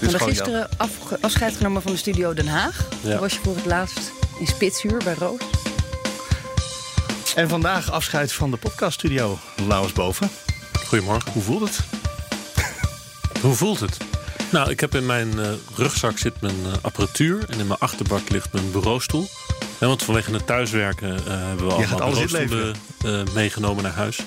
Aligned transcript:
We 0.00 0.10
hadden 0.10 0.28
gisteren 0.28 0.68
afscheid 1.20 1.56
genomen 1.56 1.82
van 1.82 1.92
de 1.92 1.98
studio 1.98 2.34
Den 2.34 2.48
Haag. 2.48 2.88
Ja. 3.02 3.10
Toen 3.10 3.20
was 3.20 3.32
je 3.32 3.38
voor 3.42 3.54
het 3.54 3.64
laatst 3.64 4.12
in 4.38 4.46
Spitsuur 4.46 5.00
bij 5.04 5.14
Roos. 5.14 5.40
En 7.34 7.48
vandaag 7.48 7.90
afscheid 7.90 8.32
van 8.32 8.50
de 8.50 8.56
podcaststudio. 8.56 9.38
Lauwers 9.66 9.92
boven. 9.92 10.30
Goedemorgen. 10.86 11.32
Hoe 11.32 11.42
voelt 11.42 11.60
het? 11.60 11.78
Hoe 13.42 13.54
voelt 13.54 13.80
het? 13.80 13.96
Nou, 14.50 14.70
ik 14.70 14.80
heb 14.80 14.94
in 14.94 15.06
mijn 15.06 15.38
eh, 15.38 15.50
rugzak 15.74 16.18
zit 16.18 16.40
mijn 16.40 16.56
eh, 16.64 16.72
apparatuur 16.80 17.44
en 17.48 17.58
in 17.58 17.66
mijn 17.66 17.78
achterbak 17.78 18.28
ligt 18.28 18.52
mijn 18.52 18.70
bureaustoel. 18.70 19.28
Ja, 19.80 19.86
want 19.86 20.02
vanwege 20.02 20.32
het 20.32 20.46
thuiswerken 20.46 21.16
eh, 21.16 21.22
hebben 21.26 21.66
we 21.66 21.72
gaat 21.72 22.00
allemaal 22.00 22.18
alles 22.18 22.30
bureaustoelen 22.32 22.74
eh, 23.04 23.34
meegenomen 23.34 23.82
naar 23.82 23.92
huis. 23.92 24.20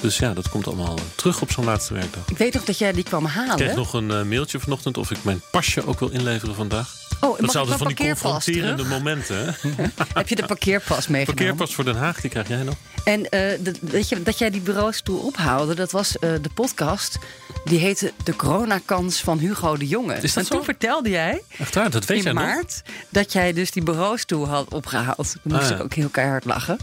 Dus 0.00 0.18
ja, 0.18 0.32
dat 0.34 0.48
komt 0.48 0.66
allemaal 0.66 0.96
eh, 0.96 1.02
terug 1.14 1.40
op 1.40 1.50
zo'n 1.50 1.64
laatste 1.64 1.94
werkdag. 1.94 2.22
Ik 2.28 2.38
weet 2.38 2.54
nog 2.54 2.64
dat 2.64 2.78
jij 2.78 2.92
die 2.92 3.04
kwam 3.04 3.26
Ik 3.26 3.32
halen. 3.32 3.56
kreeg 3.56 3.74
nog 3.74 3.92
een 3.92 4.10
eh, 4.10 4.22
mailtje 4.22 4.58
vanochtend 4.60 4.96
of 4.98 5.10
ik 5.10 5.24
mijn 5.24 5.40
pasje 5.50 5.86
ook 5.86 5.98
wil 5.98 6.08
inleveren 6.08 6.54
vandaag. 6.54 6.94
oh, 7.20 7.38
Dat 7.40 7.50
zijn 7.50 7.64
ik 7.64 7.70
van 7.70 7.86
die 7.86 7.96
parkeerpas 7.96 8.32
confronterende 8.32 8.82
terug? 8.82 8.98
momenten. 8.98 9.36
Hè? 9.60 9.84
Heb 10.14 10.28
je 10.28 10.34
de 10.36 10.46
parkeerpas 10.46 11.08
meegenomen? 11.08 11.34
Parkeerpas 11.44 11.74
voor 11.74 11.84
Den 11.84 11.96
Haag, 11.96 12.20
die 12.20 12.30
krijg 12.30 12.48
jij 12.48 12.62
nog. 12.62 12.74
En 13.04 13.28
eh, 13.30 13.58
de- 13.60 13.74
weet 13.80 14.08
je, 14.08 14.22
dat 14.22 14.38
jij 14.38 14.50
die 14.50 14.60
bureaustoel 14.60 15.18
ophaalde, 15.18 15.74
dat 15.74 15.90
was 15.92 16.18
eh, 16.18 16.30
de 16.42 16.50
podcast. 16.54 17.18
Die 17.64 17.78
heette 17.78 18.12
De 18.24 18.36
coronakans 18.36 19.20
van 19.20 19.38
Hugo 19.38 19.76
de 19.76 19.86
Jonge. 19.86 20.14
Is 20.14 20.32
dat 20.34 20.44
en 20.44 20.50
toen 20.50 20.58
zo? 20.58 20.64
vertelde 20.64 21.08
jij 21.08 21.42
Echt 21.58 21.74
waar, 21.74 21.90
dat 21.90 22.04
weet 22.04 22.22
jij 22.22 22.30
in 22.32 22.38
nog? 22.38 22.44
maart 22.46 22.82
dat 23.08 23.32
jij 23.32 23.52
dus 23.52 23.70
die 23.70 23.82
bureaustoel 23.82 24.48
had 24.48 24.72
opgehaald. 24.74 25.16
Toen 25.42 25.52
moest 25.52 25.62
Ah, 25.62 25.68
ja. 25.68 25.74
ik 25.76 25.82
ook 25.82 25.94
heel 25.94 26.08
keihard 26.08 26.44
lachen. 26.44 26.78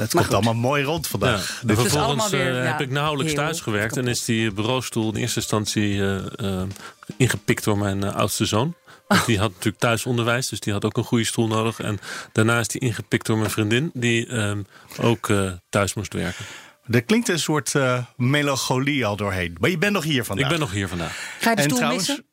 Het 0.00 0.14
Maar 0.14 0.22
komt 0.24 0.24
goed. 0.24 0.34
allemaal 0.46 0.70
mooi 0.70 0.84
rond 0.84 1.06
vandaag. 1.06 1.62
Vervolgens 1.66 2.30
weer, 2.30 2.56
eh, 2.56 2.64
ja, 2.64 2.70
heb 2.70 2.80
ik 2.80 2.90
nauwelijks 2.90 3.32
heel 3.32 3.42
thuis 3.42 3.60
gewerkt. 3.60 3.96
En 3.96 4.06
is 4.08 4.24
die 4.24 4.52
bureaustoel 4.52 5.12
in 5.12 5.20
eerste 5.20 5.40
instantie 5.40 6.00
eh, 6.02 6.16
eh, 6.60 6.68
ingepikt 7.16 7.64
door 7.64 7.78
mijn 7.78 8.04
oudste 8.04 8.44
zoon. 8.44 8.74
Want 9.08 9.26
die 9.26 9.38
had 9.38 9.48
natuurlijk 9.50 9.78
thuisonderwijs, 9.78 10.48
dus 10.48 10.60
die 10.60 10.72
had 10.72 10.84
ook 10.84 10.96
een 10.96 11.04
goede 11.04 11.24
stoel 11.24 11.46
nodig. 11.46 11.80
En 11.80 11.98
daarna 12.32 12.58
is 12.58 12.68
die 12.68 12.80
ingepikt 12.80 13.26
door 13.26 13.38
mijn 13.38 13.50
vriendin, 13.50 13.90
die 13.94 14.26
ehm, 14.26 14.62
ook 15.00 15.28
eh, 15.28 15.52
thuis 15.70 15.94
moest 15.94 16.12
werken. 16.14 16.44
Er 16.90 17.02
klinkt 17.02 17.28
een 17.28 17.38
soort 17.38 17.74
eh, 17.74 17.98
melancholie 18.16 19.06
al 19.06 19.16
doorheen. 19.16 19.56
Maar 19.60 19.70
je 19.70 19.78
bent 19.78 19.92
nog 19.92 20.04
hier 20.04 20.24
vandaag. 20.24 20.44
Ik 20.44 20.50
ben 20.50 20.60
nog 20.60 20.72
hier 20.72 20.88
vandaag. 20.88 21.16
Ga 21.40 21.50
je 21.50 21.56
de 21.56 21.62
En 21.62 21.66
stoel 21.68 21.76
trouwens, 21.78 22.08
missen? 22.08 22.24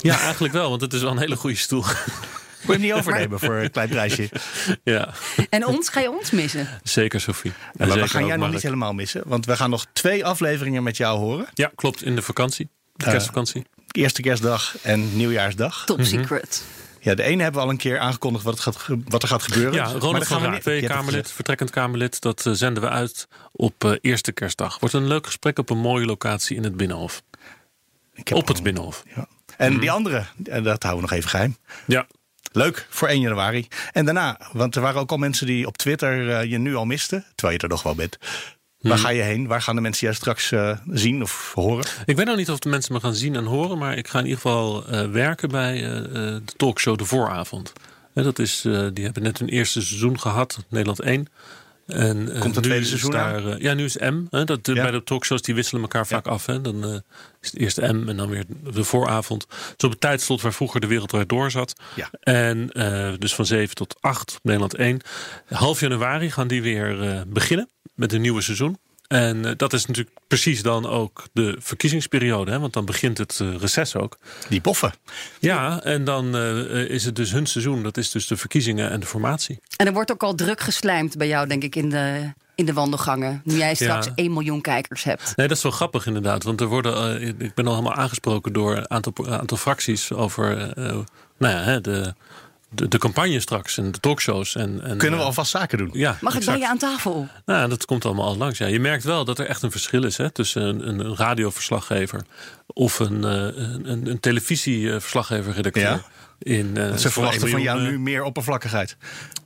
Ja, 0.00 0.20
eigenlijk 0.20 0.52
wel, 0.54 0.68
want 0.68 0.80
het 0.80 0.92
is 0.92 1.00
wel 1.02 1.10
een 1.10 1.18
hele 1.18 1.36
goede 1.36 1.56
stoel. 1.56 1.84
Wil 2.66 2.66
je 2.66 2.72
hem 2.72 2.80
niet 2.80 2.92
overnemen 2.92 3.38
voor 3.38 3.54
een 3.54 3.70
klein 3.70 3.88
prijsje? 3.88 4.30
ja, 4.84 5.08
En 5.50 5.66
ons, 5.66 5.88
ga 5.88 6.00
je 6.00 6.10
ons 6.10 6.30
missen? 6.30 6.68
zeker 6.82 7.20
Sophie. 7.20 7.52
En 7.52 7.56
Ja, 7.72 7.86
maar 7.94 8.02
we 8.02 8.08
gaan 8.08 8.26
jij 8.26 8.36
nog 8.36 8.50
niet 8.52 8.62
helemaal 8.62 8.92
missen. 8.94 9.22
Want 9.26 9.46
we 9.46 9.56
gaan 9.56 9.70
nog 9.70 9.86
twee 9.92 10.24
afleveringen 10.24 10.82
met 10.82 10.96
jou 10.96 11.18
horen. 11.18 11.46
Ja, 11.54 11.70
klopt, 11.74 12.02
in 12.02 12.14
de 12.14 12.22
vakantie. 12.22 12.68
De 12.96 13.04
Eh, 13.04 13.10
kerstvakantie. 13.10 13.66
Eerste 13.90 14.22
kerstdag 14.22 14.76
en 14.82 15.16
nieuwjaarsdag. 15.16 15.84
Top 15.86 16.02
secret. 16.02 16.62
Ja, 17.02 17.14
de 17.14 17.22
ene 17.22 17.42
hebben 17.42 17.60
we 17.60 17.66
al 17.66 17.72
een 17.72 17.78
keer 17.78 17.98
aangekondigd 17.98 18.44
wat, 18.44 18.54
het 18.54 18.62
gaat, 18.62 18.86
wat 19.08 19.22
er 19.22 19.28
gaat 19.28 19.42
gebeuren. 19.42 19.72
Ja, 19.74 19.84
Ronald 19.84 20.26
van 20.26 20.40
we 20.42 20.46
Raak, 20.48 20.60
twee 20.60 20.82
Kamerlid, 20.86 21.30
vertrekkend 21.32 21.70
Kamerlid. 21.70 22.20
Dat 22.20 22.46
eh, 22.46 22.52
zenden 22.52 22.82
we 22.82 22.88
uit 22.88 23.28
op 23.52 23.84
eh, 23.84 23.92
eerste 24.00 24.32
kerstdag. 24.32 24.78
Wordt 24.80 24.94
een 24.94 25.06
leuk 25.06 25.26
gesprek 25.26 25.58
op 25.58 25.70
een 25.70 25.78
mooie 25.78 26.04
locatie 26.06 26.56
in 26.56 26.64
het 26.64 26.76
Binnenhof. 26.76 27.22
gezegd. 27.30 27.48
Ik 28.14 28.28
heb 28.28 28.38
Op 28.38 28.48
het 28.48 28.62
Binnenhof. 28.62 29.02
Ja. 29.16 29.26
En 29.56 29.78
die 29.78 29.90
andere, 29.90 30.24
dat 30.36 30.82
houden 30.82 30.94
we 30.94 31.00
nog 31.00 31.12
even 31.12 31.30
geheim. 31.30 31.56
Ja, 31.86 32.06
Leuk, 32.52 32.86
voor 32.90 33.08
1 33.08 33.20
januari. 33.20 33.68
En 33.92 34.04
daarna, 34.04 34.40
want 34.52 34.76
er 34.76 34.82
waren 34.82 35.00
ook 35.00 35.10
al 35.10 35.16
mensen 35.16 35.46
die 35.46 35.66
op 35.66 35.76
Twitter 35.76 36.30
eh, 36.30 36.50
je 36.50 36.58
nu 36.58 36.74
al 36.74 36.84
misten. 36.84 37.24
Terwijl 37.34 37.56
je 37.58 37.62
er 37.62 37.68
nog 37.72 37.82
wel 37.82 37.94
bent. 37.94 38.18
Waar 38.78 38.92
Hmm. 38.92 39.02
ga 39.02 39.08
je 39.10 39.22
heen? 39.22 39.46
Waar 39.46 39.62
gaan 39.62 39.74
de 39.74 39.80
mensen 39.80 40.06
jou 40.06 40.14
straks 40.14 40.52
eh, 40.52 40.76
zien 40.90 41.22
of 41.22 41.52
horen? 41.54 41.84
Ik 42.04 42.16
weet 42.16 42.26
nog 42.26 42.36
niet 42.36 42.50
of 42.50 42.58
de 42.58 42.68
mensen 42.68 42.92
me 42.92 43.00
gaan 43.00 43.14
zien 43.14 43.36
en 43.36 43.44
horen, 43.44 43.78
maar 43.78 43.96
ik 43.96 44.08
ga 44.08 44.18
in 44.18 44.24
ieder 44.24 44.40
geval 44.40 44.86
eh, 44.86 45.10
werken 45.10 45.48
bij 45.48 45.80
de 45.80 46.42
talkshow 46.56 46.98
De 46.98 47.04
Vooravond. 47.04 47.72
Dat 48.14 48.38
is, 48.38 48.60
die 48.92 49.04
hebben 49.04 49.22
net 49.22 49.38
hun 49.38 49.48
eerste 49.48 49.82
seizoen 49.82 50.20
gehad, 50.20 50.58
Nederland 50.68 51.00
1. 51.00 51.26
En, 51.92 52.34
eh, 52.34 52.40
Komt 52.40 52.54
het 52.54 52.64
nu 52.64 52.70
tweede 52.70 52.80
is 52.80 52.88
seizoen 52.88 53.10
daar, 53.10 53.46
eh, 53.46 53.58
ja, 53.58 53.74
nu 53.74 53.84
is 53.84 53.96
M. 53.96 54.22
Hè, 54.30 54.44
dat, 54.44 54.66
Ja. 54.66 54.82
Bij 54.82 54.90
de 54.90 55.02
talkshows 55.02 55.42
die 55.42 55.54
wisselen 55.54 55.82
elkaar 55.82 56.06
vaak 56.06 56.26
af. 56.26 56.46
Hè. 56.46 56.60
Dan 56.60 56.84
eh, 56.84 56.98
is 57.40 57.50
het 57.50 57.60
eerst 57.60 57.80
M 57.80 58.08
en 58.08 58.16
dan 58.16 58.28
weer 58.28 58.44
de 58.72 58.84
vooravond. 58.84 59.46
Het 59.70 59.84
op 59.84 59.90
het 59.90 60.00
tijdslot 60.00 60.40
waar 60.40 60.52
vroeger 60.52 60.80
de 60.80 60.86
Wereldwijd 60.86 61.28
door 61.28 61.50
zat. 61.50 61.80
Ja. 61.94 62.10
En 62.20 62.70
eh, 62.72 63.12
dus 63.18 63.34
van 63.34 63.46
7 63.46 63.74
tot 63.74 63.96
8 64.00 64.34
op 64.34 64.40
Nederland 64.42 64.74
1. 64.74 65.00
Half 65.48 65.80
januari 65.80 66.30
gaan 66.30 66.48
die 66.48 66.62
weer 66.62 67.02
eh, 67.02 67.20
beginnen 67.26 67.68
met 67.94 68.12
een 68.12 68.20
nieuwe 68.20 68.40
seizoen. 68.40 68.78
En 69.10 69.44
eh, 69.44 69.52
dat 69.56 69.72
is 69.72 69.86
natuurlijk 69.86 70.16
precies 70.26 70.62
dan 70.62 70.86
ook 70.86 71.26
de 71.32 71.56
verkiezingsperiode. 71.58 72.50
Hè? 72.50 72.58
Want 72.58 72.72
dan 72.72 72.84
begint 72.84 73.18
het 73.18 73.38
eh, 73.40 73.56
reces 73.56 73.96
ook. 73.96 74.18
Die 74.48 74.60
boffen. 74.60 74.92
Ja, 75.38 75.82
en 75.82 76.04
dan 76.04 76.36
eh, 76.36 76.90
is 76.90 77.04
het 77.04 77.16
dus 77.16 77.32
hun 77.32 77.46
seizoen. 77.46 77.82
Dat 77.82 77.96
is 77.96 78.10
dus 78.10 78.26
de 78.26 78.36
verkiezingen 78.36 78.90
en 78.90 79.00
de 79.00 79.06
formatie. 79.06 79.58
En 79.76 79.86
er 79.86 79.92
wordt 79.92 80.12
ook 80.12 80.22
al 80.22 80.34
druk 80.34 80.60
geslijmd 80.60 81.16
bij 81.16 81.28
jou, 81.28 81.48
denk 81.48 81.62
ik, 81.62 81.76
in 81.76 81.88
de, 81.88 82.32
in 82.54 82.66
de 82.66 82.72
wandelgangen. 82.72 83.40
Nu 83.44 83.56
jij 83.56 83.74
straks 83.74 84.06
Ja. 84.06 84.12
1 84.14 84.32
miljoen 84.32 84.60
kijkers 84.60 85.04
hebt. 85.04 85.36
Nee, 85.36 85.48
dat 85.48 85.56
is 85.56 85.62
wel 85.62 85.72
grappig 85.72 86.06
inderdaad. 86.06 86.42
Want 86.42 86.60
er 86.60 86.66
worden, 86.66 87.22
ik 87.22 87.54
ben 87.54 87.66
al 87.66 87.74
helemaal 87.76 87.96
aangesproken 87.96 88.52
door 88.52 88.76
een 88.76 88.90
aantal, 88.90 89.28
aantal 89.28 89.56
fracties 89.56 90.12
over 90.12 90.72
nou 91.38 91.54
ja, 91.54 91.62
hè, 91.62 91.80
de, 91.80 92.14
de, 92.70 92.88
de 92.88 92.98
campagne 92.98 93.40
straks 93.40 93.78
en 93.78 93.92
de 93.92 94.00
talkshows. 94.00 94.54
En, 94.54 94.82
en, 94.82 94.96
Kunnen 94.96 95.18
we 95.18 95.24
eh, 95.24 95.28
alvast 95.28 95.50
zaken 95.50 95.78
doen? 95.78 95.90
Ja, 95.92 96.18
Mag 96.20 96.34
ik 96.34 96.44
bij 96.44 96.58
je 96.58 96.68
aan 96.68 96.78
tafel? 96.78 97.28
Nou, 97.44 97.68
dat 97.68 97.84
komt 97.84 98.04
allemaal 98.04 98.26
al 98.26 98.36
langs. 98.36 98.58
Ja. 98.58 98.66
Je 98.66 98.80
merkt 98.80 99.04
wel 99.04 99.24
dat 99.24 99.38
er 99.38 99.46
echt 99.46 99.62
een 99.62 99.70
verschil 99.70 100.04
is 100.04 100.16
hè, 100.16 100.30
tussen 100.30 100.62
een, 100.62 100.88
een 100.88 101.16
radioverslaggever 101.16 102.22
of 102.72 102.98
een, 102.98 103.24
eh, 103.24 103.32
een, 103.32 103.90
een, 103.90 104.06
een 104.06 104.20
televisieverslaggever-redacteur. 104.20 105.82
Ja. 105.82 106.04
In, 106.42 106.76
eh, 106.76 106.96
Ze 106.96 107.10
verwachten 107.10 107.48
van 107.48 107.62
jou 107.62 107.80
nu 107.82 107.98
meer 107.98 108.22
oppervlakkigheid. 108.22 108.96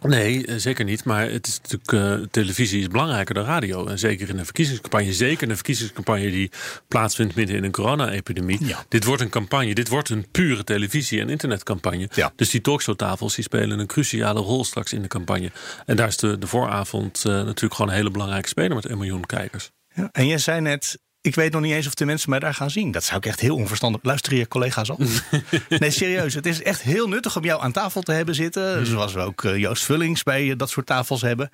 Nee, 0.01 0.47
eh, 0.47 0.55
zeker 0.57 0.85
niet. 0.85 1.05
Maar 1.05 1.31
het 1.31 1.47
is 1.47 1.61
natuurlijk, 1.63 2.33
televisie 2.33 2.81
is 2.81 2.89
belangrijker 2.89 3.35
dan 3.35 3.45
radio. 3.45 3.87
En 3.87 3.99
zeker 3.99 4.29
in 4.29 4.39
een 4.39 4.45
verkiezingscampagne. 4.45 5.13
Zeker 5.13 5.43
in 5.43 5.51
een 5.51 5.57
verkiezingscampagne 5.57 6.31
die 6.31 6.51
plaatsvindt 6.89 7.35
midden 7.35 7.57
in 7.57 7.65
een 7.65 7.71
corona-epidemie. 7.71 8.67
Ja. 8.67 8.85
Dit 8.89 9.05
wordt 9.05 9.23
een 9.23 9.29
campagne. 9.29 9.75
Dit 9.75 9.89
wordt 9.89 10.09
een 10.09 10.27
pure 10.31 10.65
televisie- 10.65 11.21
en 11.21 11.29
internetcampagne. 11.29 12.09
Ja. 12.15 12.33
Dus 12.37 12.51
die 12.51 12.61
talkshowtafels 12.61 13.35
die 13.35 13.45
spelen 13.45 13.79
een 13.79 13.87
cruciale 13.87 14.41
rol 14.41 14.65
straks 14.65 14.93
in 14.93 15.03
de 15.03 15.09
campagne. 15.09 15.51
En 15.87 15.97
daar 15.97 16.09
is 16.09 16.17
de, 16.17 16.39
de 16.39 16.47
vooravond 16.47 17.25
natuurlijk 17.25 17.75
gewoon 17.75 17.91
een 17.91 17.97
hele 17.97 18.11
belangrijke 18.11 18.49
speler 18.49 18.75
met 18.75 18.89
een 18.89 18.99
miljoen 18.99 19.27
kijkers. 19.27 19.71
Ja. 19.95 20.09
En 20.13 20.27
jij 20.27 20.39
zei 20.39 20.61
net, 20.61 20.99
ik 21.25 21.35
weet 21.35 21.53
nog 21.53 21.61
niet 21.61 21.73
eens 21.73 21.87
of 21.87 21.95
de 21.95 22.05
mensen 22.05 22.31
mij 22.31 22.39
daar 22.39 22.55
gaan 22.55 22.71
zien. 22.71 22.91
Dat 22.91 23.05
zou 23.05 23.17
ik 23.17 23.27
echt 23.27 23.41
heel 23.41 23.57
onverstandig. 23.57 24.01
Luister 24.03 24.35
je 24.35 24.49
collega's 24.49 24.91
al? 24.91 24.99
nee, 25.69 25.91
serieus. 25.91 26.35
Het 26.35 26.47
is 26.47 26.63
echt 26.63 26.83
heel 26.83 27.09
nuttig 27.09 27.37
om 27.37 27.45
jou 27.45 27.63
aan 27.63 27.73
tafel 27.73 28.03
te 28.03 28.13
hebben 28.13 28.35
zitten. 28.35 28.87
Zoals 28.87 29.13
we 29.13 29.21
ook 29.21 29.45
eh, 29.45 29.57
Joost 29.57 29.85
Vullings 29.85 30.23
bij 30.23 30.51
eh, 30.51 30.57
dat 30.57 30.71
soort 30.71 30.87
tafels 30.87 31.23
hebben. 31.23 31.51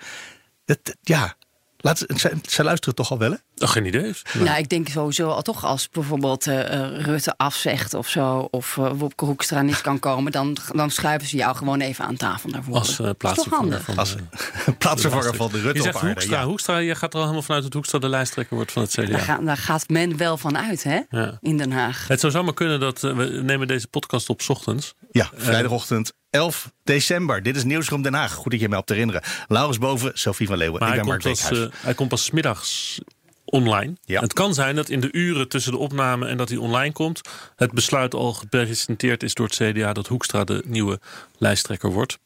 Ja, 1.00 1.36
laat, 1.80 1.98
ze, 1.98 2.36
ze- 2.48 2.64
luisteren 2.64 2.94
toch 2.94 3.10
al 3.10 3.18
wel, 3.18 3.30
hè? 3.30 3.36
Oh, 3.64 3.68
geen 3.70 3.84
idee. 3.86 4.12
Nou, 4.38 4.58
ik 4.58 4.68
denk 4.68 4.88
sowieso 4.88 5.28
al 5.28 5.42
toch 5.42 5.64
als 5.64 5.88
bijvoorbeeld 5.88 6.46
eh, 6.46 6.72
eh, 6.82 7.04
Rutte 7.04 7.34
afzegt 7.36 7.94
of 7.94 8.08
zo, 8.08 8.48
of 8.50 8.76
uh, 8.76 8.90
Wopke 8.94 9.24
Hoekstra 9.24 9.62
niet 9.62 9.80
kan 9.80 9.98
komen, 9.98 10.32
dan, 10.32 10.56
dan 10.74 10.90
schuiven 10.90 11.28
ze 11.28 11.36
jou 11.36 11.56
gewoon 11.56 11.80
even 11.80 12.04
aan 12.04 12.16
tafel 12.16 12.50
daarvoor. 12.50 12.74
Als 12.74 12.90
uh, 12.90 12.96
Dat 12.96 13.06
is 13.06 13.10
toch 13.12 13.16
plaatsvervanger 13.18 13.62
handig? 13.72 13.84
van 13.84 13.96
Als 13.98 14.16
de- 14.16 14.72
plaatsvervanger 14.78 15.34
van 15.34 15.50
de 15.50 15.56
Je 15.56 15.62
Rutte 15.62 15.82
zegt 15.82 15.94
op. 15.94 16.00
Hoekstra. 16.00 16.38
Ja. 16.40 16.44
Hoekstra, 16.46 16.76
je 16.78 16.94
gaat 16.94 17.10
er 17.12 17.14
al 17.18 17.22
helemaal 17.22 17.42
vanuit 17.44 17.62
dat 17.64 17.72
Hoekstra 17.72 17.98
de 17.98 18.08
lijsttrekker 18.08 18.56
wordt 18.56 18.72
van 18.72 18.82
het 18.82 18.90
CDA. 18.90 19.04
Daar, 19.06 19.20
ga- 19.20 19.38
daar 19.38 19.56
gaat 19.56 19.88
men 19.88 20.16
wel 20.16 20.36
van 20.36 20.58
uit, 20.58 20.82
hè? 20.82 21.00
Ja. 21.10 21.38
In 21.40 21.56
Den 21.56 21.72
Haag. 21.72 22.08
Het 22.08 22.20
zou 22.20 22.32
zomaar 22.32 22.54
kunnen 22.54 22.80
dat 22.80 23.04
eh, 23.04 23.16
we 23.16 23.24
nemen 23.24 23.66
deze 23.68 23.88
podcast 23.88 24.28
op 24.28 24.42
's 24.42 24.48
ochtends. 24.48 24.94
Ja, 25.10 25.30
vrijdagochtend 25.34 26.12
11 26.30 26.72
december. 26.84 27.42
Dit 27.42 27.56
is 27.56 27.64
Nieuwsroom 27.64 28.02
Den 28.02 28.14
Haag. 28.14 28.32
Goed 28.32 28.50
dat 28.50 28.60
je 28.60 28.68
mij 28.68 28.78
op 28.78 28.86
te 28.86 28.92
herinneren. 28.92 29.22
Laurens 29.48 29.78
Boven, 29.78 30.10
Sophie 30.14 30.46
van 30.46 30.56
Leeuwen. 30.56 30.80
Maar 30.80 30.88
ik 30.88 30.94
hij 30.94 31.02
ben 31.04 31.12
Mark 31.12 31.22
komt, 31.22 31.38
pas, 31.40 31.48
Beekhuis. 31.48 31.74
eh, 31.78 31.84
hij 31.84 31.94
komt 31.94 32.08
pas 32.08 32.30
middags 32.30 32.98
online. 33.44 33.92
Ja. 34.04 34.20
Het 34.20 34.32
kan 34.32 34.54
zijn 34.54 34.76
dat 34.76 34.88
in 34.88 35.00
de 35.00 35.12
uren 35.12 35.48
tussen 35.48 35.72
de 35.72 35.78
opname 35.78 36.26
en 36.26 36.36
dat 36.36 36.48
hij 36.48 36.58
online 36.58 36.92
komt... 36.92 37.20
het 37.56 37.72
besluit 37.72 38.14
al 38.14 38.32
gepresenteerd 38.32 39.22
is 39.22 39.34
door 39.34 39.46
het 39.46 39.56
CDA... 39.56 39.92
dat 39.92 40.06
Hoekstra 40.06 40.44
de 40.44 40.62
nieuwe 40.66 41.00
lijsttrekker 41.38 41.90
wordt. 41.92 42.18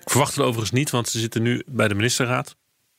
Ik 0.00 0.10
verwacht 0.10 0.34
het 0.34 0.44
overigens 0.44 0.70
niet, 0.70 0.90
want 0.90 1.08
ze 1.08 1.18
zitten 1.18 1.42
nu 1.42 1.62
bij 1.66 1.88
de 1.88 1.94
ministerraad. 1.94 2.56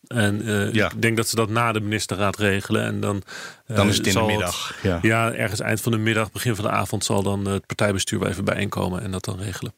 En 0.08 0.48
eh, 0.48 0.74
Ja. 0.74 0.92
ik 0.92 1.02
denk 1.02 1.18
dat 1.18 1.28
ze 1.28 1.36
dat 1.36 1.50
na 1.50 1.72
de 1.72 1.80
ministerraad 1.81 2.38
regelen. 2.38 2.84
En 2.86 3.00
dan, 3.00 3.24
Dan 3.68 3.88
is 3.90 3.98
het 3.98 4.08
in 4.08 4.13
de 4.13 4.22
middag, 4.22 4.75
ja. 4.84 5.00
ja, 5.02 5.34
ergens 5.34 5.60
eind 5.60 5.81
van 5.81 5.92
de 5.92 5.98
middag, 5.98 6.31
begin 6.31 6.56
van 6.56 6.66
de 6.66 6.72
avond... 6.72 7.06
zal 7.06 7.24
dan 7.24 7.46
het 7.46 7.66
partijbestuur 7.66 8.19
wel 8.19 8.30
even 8.30 8.46
bijeenkomen 8.46 9.02
en 9.02 9.12
dat 9.12 9.25
dan 9.25 9.40
regelen. 9.40 9.74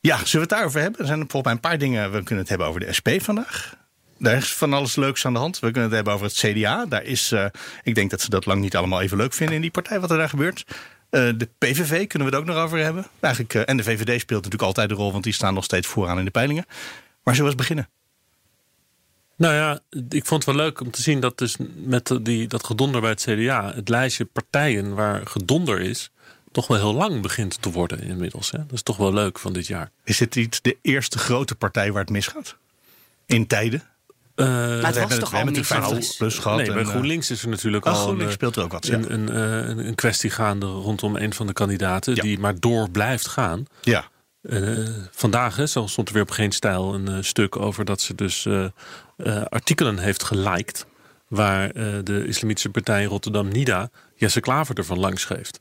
Ja, 0.00 0.16
zullen 0.16 0.32
we 0.32 0.38
het 0.38 0.48
daarover 0.48 0.80
hebben? 0.80 1.00
Er 1.00 1.06
zijn 1.06 1.18
volgens 1.18 1.42
mij 1.42 1.52
een 1.52 1.60
paar 1.60 1.78
dingen. 1.78 2.12
We 2.12 2.22
kunnen 2.22 2.38
het 2.38 2.48
hebben 2.48 2.66
over 2.66 2.80
de 2.80 2.92
SP 2.98 3.08
vandaag. 3.18 3.76
Daar 4.18 4.36
is 4.36 4.52
van 4.52 4.72
alles 4.72 4.96
leuks 4.96 5.26
aan 5.26 5.32
de 5.32 5.38
hand. 5.38 5.58
We 5.58 5.70
kunnen 5.70 5.82
het 5.82 5.92
hebben 5.92 6.12
over 6.12 6.26
het 6.26 6.34
CDA. 6.36 6.86
Daar 6.86 7.04
is, 7.04 7.32
uh, 7.32 7.44
ik 7.82 7.94
denk 7.94 8.10
dat 8.10 8.20
ze 8.20 8.30
dat 8.30 8.46
lang 8.46 8.60
niet 8.60 8.76
allemaal 8.76 9.00
even 9.00 9.16
leuk 9.16 9.32
vinden 9.32 9.56
in 9.56 9.60
die 9.60 9.70
partij, 9.70 10.00
wat 10.00 10.10
er 10.10 10.16
daar 10.16 10.28
gebeurt. 10.28 10.64
Uh, 11.10 11.32
de 11.36 11.48
PVV 11.58 12.06
kunnen 12.06 12.28
we 12.28 12.34
het 12.34 12.42
ook 12.44 12.54
nog 12.54 12.64
over 12.64 12.78
hebben. 12.78 13.06
Eigenlijk, 13.20 13.54
uh, 13.54 13.62
en 13.64 13.76
de 13.76 13.82
VVD 13.82 14.20
speelt 14.20 14.44
natuurlijk 14.44 14.62
altijd 14.62 14.88
de 14.88 14.94
rol, 14.94 15.12
want 15.12 15.24
die 15.24 15.32
staan 15.32 15.54
nog 15.54 15.64
steeds 15.64 15.86
vooraan 15.86 16.18
in 16.18 16.24
de 16.24 16.30
peilingen. 16.30 16.64
Maar 17.22 17.34
zullen 17.34 17.50
we 17.50 17.58
eens 17.58 17.68
beginnen? 17.68 17.88
Nou 19.36 19.54
ja, 19.54 19.80
ik 20.08 20.26
vond 20.26 20.44
het 20.44 20.54
wel 20.54 20.64
leuk 20.64 20.80
om 20.80 20.90
te 20.90 21.02
zien 21.02 21.20
dat 21.20 21.38
dus 21.38 21.56
met 21.74 22.18
die, 22.22 22.46
dat 22.46 22.64
gedonder 22.64 23.00
bij 23.00 23.10
het 23.10 23.22
CDA... 23.22 23.72
het 23.74 23.88
lijstje 23.88 24.24
partijen 24.24 24.94
waar 24.94 25.26
gedonder 25.26 25.80
is... 25.80 26.10
toch 26.52 26.66
wel 26.66 26.76
heel 26.76 26.94
lang 26.94 27.22
begint 27.22 27.62
te 27.62 27.70
worden 27.70 28.02
inmiddels. 28.02 28.50
Hè? 28.50 28.58
Dat 28.58 28.72
is 28.72 28.82
toch 28.82 28.96
wel 28.96 29.12
leuk 29.12 29.38
van 29.38 29.52
dit 29.52 29.66
jaar. 29.66 29.90
Is 30.04 30.18
dit 30.18 30.34
niet 30.34 30.64
de 30.64 30.76
eerste 30.82 31.18
grote 31.18 31.54
partij 31.54 31.92
waar 31.92 32.00
het 32.00 32.10
misgaat? 32.10 32.56
In 33.26 33.46
tijden? 33.46 33.82
Uh, 34.36 34.46
maar 34.46 34.94
het 34.94 35.08
was 35.08 35.18
toch 35.18 35.34
al 35.34 35.44
niet 35.44 35.66
50 35.66 36.16
plus 36.16 36.38
gehad. 36.38 36.56
Nee, 36.56 36.66
bij 36.66 36.76
en, 36.76 36.86
GroenLinks 36.86 37.30
is 37.30 37.42
er 37.42 37.48
natuurlijk 37.48 37.84
oh, 37.84 37.92
al 37.92 37.98
GroenLinks 37.98 38.30
uh, 38.30 38.36
speelt 38.36 38.56
er 38.56 38.62
ook 38.62 38.72
wat. 38.72 38.86
Ja. 38.86 38.94
een, 38.94 39.12
een, 39.12 39.76
uh, 39.78 39.86
een 39.86 39.94
kwestie 39.94 40.30
gaande 40.30 40.66
rondom 40.66 41.16
een 41.16 41.34
van 41.34 41.46
de 41.46 41.52
kandidaten... 41.52 42.14
Ja. 42.14 42.22
die 42.22 42.38
maar 42.38 42.60
door 42.60 42.90
blijft 42.90 43.28
gaan. 43.28 43.64
ja. 43.82 44.04
Uh, 44.42 44.88
vandaag 45.10 45.56
hè, 45.56 45.66
zo 45.66 45.86
stond 45.86 46.08
er 46.08 46.14
weer 46.14 46.22
op 46.22 46.30
geen 46.30 46.52
stijl 46.52 46.94
een 46.94 47.10
uh, 47.10 47.16
stuk 47.20 47.56
over 47.56 47.84
dat 47.84 48.00
ze 48.00 48.14
dus 48.14 48.44
uh, 48.44 48.66
artikelen 49.48 49.98
heeft 49.98 50.22
geliked. 50.22 50.86
Waar 51.28 51.72
de 52.04 52.24
islamitische 52.26 52.70
partij 52.70 53.02
in 53.02 53.08
Rotterdam, 53.08 53.48
NIDA, 53.48 53.90
Jesse 54.14 54.40
Klaver 54.40 54.76
ervan 54.76 54.98
langs 54.98 55.24
geeft. 55.24 55.60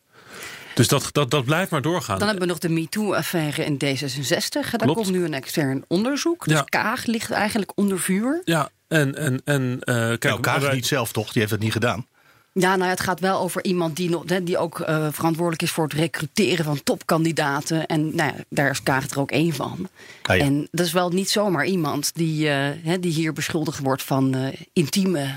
Dus 0.78 0.88
dat, 0.88 1.10
dat, 1.12 1.32
dat 1.32 1.46
blijft 1.46 1.72
maar 1.72 1.82
doorgaan. 1.82 2.18
Dan 2.20 2.28
hebben 2.28 2.46
we 2.48 2.52
nog 2.54 2.62
de 2.62 2.70
MeToo-affaire 2.70 3.66
in 3.66 3.74
D66. 3.76 4.50
Daar 4.50 4.78
Klopt. 4.78 4.94
komt 4.94 5.12
nu 5.12 5.24
een 5.24 5.34
extern 5.34 5.84
onderzoek. 5.88 6.46
Dus 6.46 6.54
Ja. 6.54 6.62
Kaag 6.62 7.06
ligt 7.06 7.32
eigenlijk 7.32 7.72
onder 7.76 8.00
vuur. 8.00 8.42
Ja, 8.46 8.70
en, 8.88 9.16
en, 9.16 9.42
en 9.46 9.80
kijk, 9.84 10.24
Nou, 10.24 10.40
Kaag 10.40 10.62
wij- 10.62 10.74
niet 10.76 10.86
zelf 10.86 11.12
toch? 11.12 11.32
Die 11.32 11.40
heeft 11.42 11.52
het 11.54 11.62
niet 11.62 11.72
gedaan. 11.72 12.06
Ja, 12.54 12.76
nou, 12.76 12.90
het 12.90 13.00
gaat 13.00 13.20
wel 13.20 13.40
over 13.40 13.64
iemand 13.64 13.96
die, 13.96 14.44
die 14.44 14.58
ook 14.58 14.80
uh, 14.80 15.08
verantwoordelijk 15.12 15.62
is 15.62 15.72
voor 15.72 15.84
het 15.84 15.94
recruteren 15.94 16.66
van 16.66 16.84
topkandidaten. 16.84 17.86
En 17.86 18.16
nou 18.16 18.32
ja, 18.36 18.44
daar 18.50 18.70
is 18.70 18.84
Kaag 18.84 19.10
er 19.10 19.20
ook 19.20 19.32
één 19.32 19.54
van. 19.54 19.88
Ah, 20.22 20.38
ja. 20.38 20.44
En 20.44 20.68
dat 20.72 20.86
is 20.86 20.92
wel 20.92 21.10
niet 21.10 21.30
zomaar 21.30 21.66
iemand 21.66 22.12
die, 22.16 22.46
uh, 22.48 22.52
hè, 22.84 23.00
die 23.00 23.12
hier 23.12 23.34
beschuldigd 23.34 23.80
wordt 23.80 24.04
van 24.04 24.36
uh, 24.36 24.48
intieme. 24.74 25.34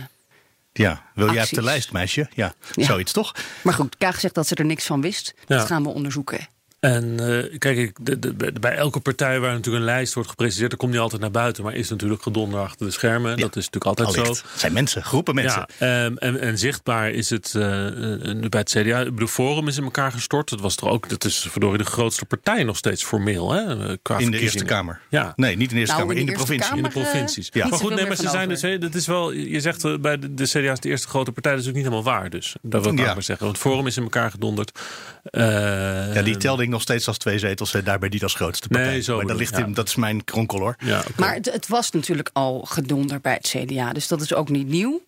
Ja, 0.73 1.03
wil 1.15 1.33
jij 1.33 1.43
op 1.43 1.49
de 1.51 1.63
lijst, 1.63 1.93
meisje? 1.93 2.29
Ja, 2.35 2.55
Ja. 2.75 2.85
zoiets 2.85 3.13
toch? 3.13 3.35
Maar 3.63 3.75
goed, 3.75 3.97
Kaag 3.97 4.21
zegt 4.21 4.35
dat 4.35 4.47
ze 4.47 4.55
er 4.55 4.65
niks 4.65 4.87
van 4.87 5.01
wist. 5.01 5.35
Ja. 5.47 5.57
Dat 5.57 5.67
gaan 5.67 5.83
we 5.83 5.89
onderzoeken. 5.89 6.49
En 6.81 7.21
eh, 7.51 7.59
kijk, 7.59 7.77
ik, 7.79 7.97
de, 8.03 8.19
de, 8.19 8.37
de- 8.37 8.53
bij 8.61 8.75
elke 8.77 9.01
partij 9.01 9.41
waar 9.41 9.53
natuurlijk 9.53 9.77
een 9.85 9.91
lijst 9.91 10.15
wordt 10.15 10.29
gepresenteerd, 10.29 10.71
dan 10.71 10.79
komt 10.79 10.93
die 10.93 11.01
altijd 11.01 11.21
naar 11.21 11.31
buiten. 11.31 11.65
Maar 11.65 11.75
is 11.75 11.89
natuurlijk 11.89 12.23
gedonder 12.23 12.61
achter 12.61 12.87
de 12.87 12.93
schermen. 12.93 13.37
Dat 13.37 13.57
is 13.57 13.65
natuurlijk 13.71 13.85
altijd 13.99 14.09
Allicht. 14.09 14.37
zo. 14.37 14.45
Het 14.51 14.61
zijn 14.61 14.73
mensen, 14.73 15.03
groepen 15.03 15.35
mensen. 15.35 15.67
Ja, 15.79 16.05
ehm, 16.05 16.17
en, 16.17 16.41
en 16.41 16.59
zichtbaar 16.59 17.11
is 17.11 17.31
het 17.31 17.55
eh, 17.57 17.87
eh, 17.87 18.49
bij 18.49 18.61
het 18.61 18.71
CDA. 18.71 19.05
Bedoel, 19.05 19.27
Forum 19.29 19.69
is 19.69 19.77
in 19.77 19.85
elkaar 19.85 20.13
gestort. 20.13 20.51
Dat 20.51 20.61
was 20.61 20.75
toch 20.75 20.89
ook, 20.89 21.09
dat 21.09 21.25
is 21.25 21.47
verdorie 21.51 21.79
de 21.79 21.85
grootste 21.85 22.25
partij 22.25 22.65
nog 22.65 22.77
steeds 22.77 23.05
formeel, 23.05 23.53
hè? 23.53 23.97
Qua 24.03 24.19
in 24.19 24.31
de. 24.31 24.39
Eerste 24.39 24.65
Kamer. 24.65 25.01
Ja. 25.09 25.33
Nee, 25.37 25.57
niet 25.57 25.69
in 25.69 25.75
de 25.75 25.81
Eerste 25.81 25.95
Nou, 25.97 26.07
Kamer, 26.07 26.21
in 26.21 26.27
de 26.27 26.33
de 26.33 26.39
provincie. 26.39 26.77
In 26.77 26.83
de 26.83 26.89
provincies. 26.89 27.51
niet 27.51 27.71
Maar 27.71 27.79
goed, 27.79 27.95
nee, 27.95 28.07
maar 28.07 28.17
ze 28.17 28.23
zijn 28.23 28.35
over. 28.37 28.49
dus, 28.49 28.63
hè, 28.63 28.79
dat 28.79 28.95
is 28.95 29.07
wel, 29.07 29.33
je 29.33 29.61
zegt 29.61 30.01
bij 30.01 30.19
de, 30.19 30.35
de 30.35 30.45
CDA 30.45 30.73
is 30.73 30.81
de 30.81 30.89
eerste 30.89 31.09
grote 31.09 31.33
partij, 31.33 31.53
dat 31.53 31.61
is 31.61 31.69
ook 31.69 31.75
niet 31.75 31.85
helemaal 31.85 32.05
waar. 32.05 32.31
Dus 32.31 32.55
dat 32.63 32.83
wil 32.85 32.93
ik 32.93 32.99
Ja. 32.99 33.15
maar 33.15 33.23
zeggen. 33.23 33.47
Want 33.47 33.59
Forum 33.59 33.87
is 33.87 33.97
in 33.97 34.03
elkaar 34.03 34.31
gedonderd. 34.31 34.79
Eh, 35.25 36.15
Ja, 36.15 36.23
die 36.23 36.37
telde 36.37 36.63
nog 36.71 36.83
steeds 36.83 37.09
als 37.09 37.19
twee 37.19 37.39
zetels. 37.39 37.75
eh, 37.75 37.85
Daarbij 37.85 38.09
niet 38.09 38.23
als 38.23 38.35
grootste 38.35 38.69
partij. 38.69 38.87
Nee, 38.87 39.01
zo 39.01 39.17
maar 39.17 39.27
dat, 39.27 39.37
ligt 39.37 39.59
in, 39.59 39.69
ja. 39.69 39.75
dat 39.75 39.89
is 39.89 39.95
mijn 39.97 40.25
kronkel 40.25 40.59
hoor. 40.59 40.77
Ja. 40.79 41.03
Maar 41.17 41.35
het, 41.35 41.53
het 41.53 41.69
was 41.69 41.91
natuurlijk 41.91 42.31
al 42.33 42.61
gedonder 42.61 43.21
bij 43.21 43.33
het 43.33 43.55
CDA. 43.57 43.93
Dus 43.93 44.09
dat 44.09 44.21
is 44.21 44.35
ook 44.35 44.49
niet 44.49 44.67
nieuw. 44.67 45.03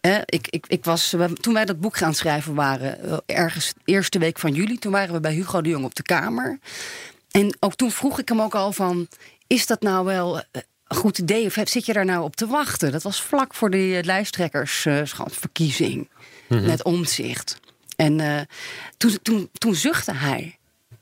Eh, 0.00 0.16
ik, 0.24 0.46
ik, 0.50 0.64
ik 0.68 0.84
was, 0.84 1.14
toen 1.40 1.54
wij 1.54 1.64
dat 1.64 1.80
boek 1.80 1.96
gaan 1.96 2.14
schrijven 2.14 2.54
waren, 2.54 3.02
eh, 3.02 3.16
ergens 3.26 3.72
de 3.74 3.80
eerste 3.84 4.18
week 4.18 4.38
van 4.38 4.54
juli, 4.54 4.78
toen 4.78 4.92
waren 4.92 5.14
we 5.14 5.20
bij 5.20 5.32
Hugo 5.32 5.60
de 5.60 5.68
Jong 5.68 5.84
op 5.84 5.94
de 5.94 6.02
Kamer. 6.02 6.58
En 7.30 7.56
ook 7.60 7.74
toen 7.74 7.90
vroeg 7.90 8.18
ik 8.18 8.28
hem 8.28 8.40
ook 8.40 8.54
al 8.54 8.72
van, 8.72 9.08
is 9.46 9.66
dat 9.66 9.82
nou 9.82 10.04
wel 10.04 10.36
een 10.56 10.96
goed 10.96 11.18
idee 11.18 11.46
of 11.46 11.56
zit 11.64 11.86
je 11.86 11.92
daar 11.92 12.04
nou 12.04 12.22
op 12.24 12.36
te 12.36 12.46
wachten? 12.46 12.92
Dat 12.92 13.02
was 13.02 13.22
vlak 13.22 13.54
voor 13.54 13.70
de 13.70 14.00
lijsttrekkersverkiezing 14.04 16.08
met 16.48 16.84
omzicht. 16.84 17.60
En 17.96 18.20
eh, 18.20 18.40
toen, 18.96 19.18
toen, 19.22 19.48
toen 19.52 19.74
zuchtte 19.74 20.14
hij 20.14 20.55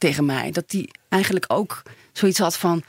tegen 0.05 0.25
mij 0.25 0.51
dat 0.51 0.65
hij 0.69 0.89
eigenlijk 1.09 1.45
ook 1.49 1.83
zoiets 2.13 2.39
had 2.39 2.57
van 2.57 2.83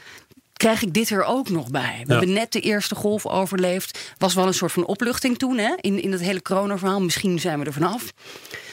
krijg 0.54 0.82
ik 0.82 0.94
dit 0.94 1.10
er 1.10 1.24
ook 1.24 1.50
nog 1.50 1.70
bij? 1.70 2.02
We 2.06 2.14
Ja. 2.14 2.18
hebben 2.20 2.34
net 2.34 2.52
de 2.52 2.60
eerste 2.60 2.96
golf 2.96 3.26
overleefd. 3.26 4.14
Was 4.18 4.34
wel 4.34 4.48
een 4.48 4.54
soort 4.54 4.72
van 4.72 4.86
opluchting 4.86 5.38
toen, 5.38 5.58
hè? 5.58 5.74
In, 5.82 6.02
in 6.02 6.12
het 6.12 6.22
hele 6.22 6.42
coronaverhaal. 6.42 7.02
Misschien 7.02 7.40
zijn 7.40 7.60
we 7.60 7.66
er 7.66 7.74
vanaf. 7.74 8.14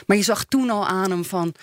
Maar 0.07 0.17
je 0.17 0.23
zag 0.23 0.45
toen 0.45 0.71
al 0.71 0.87
aan 0.87 1.11
hem 1.11 1.25
van... 1.25 1.55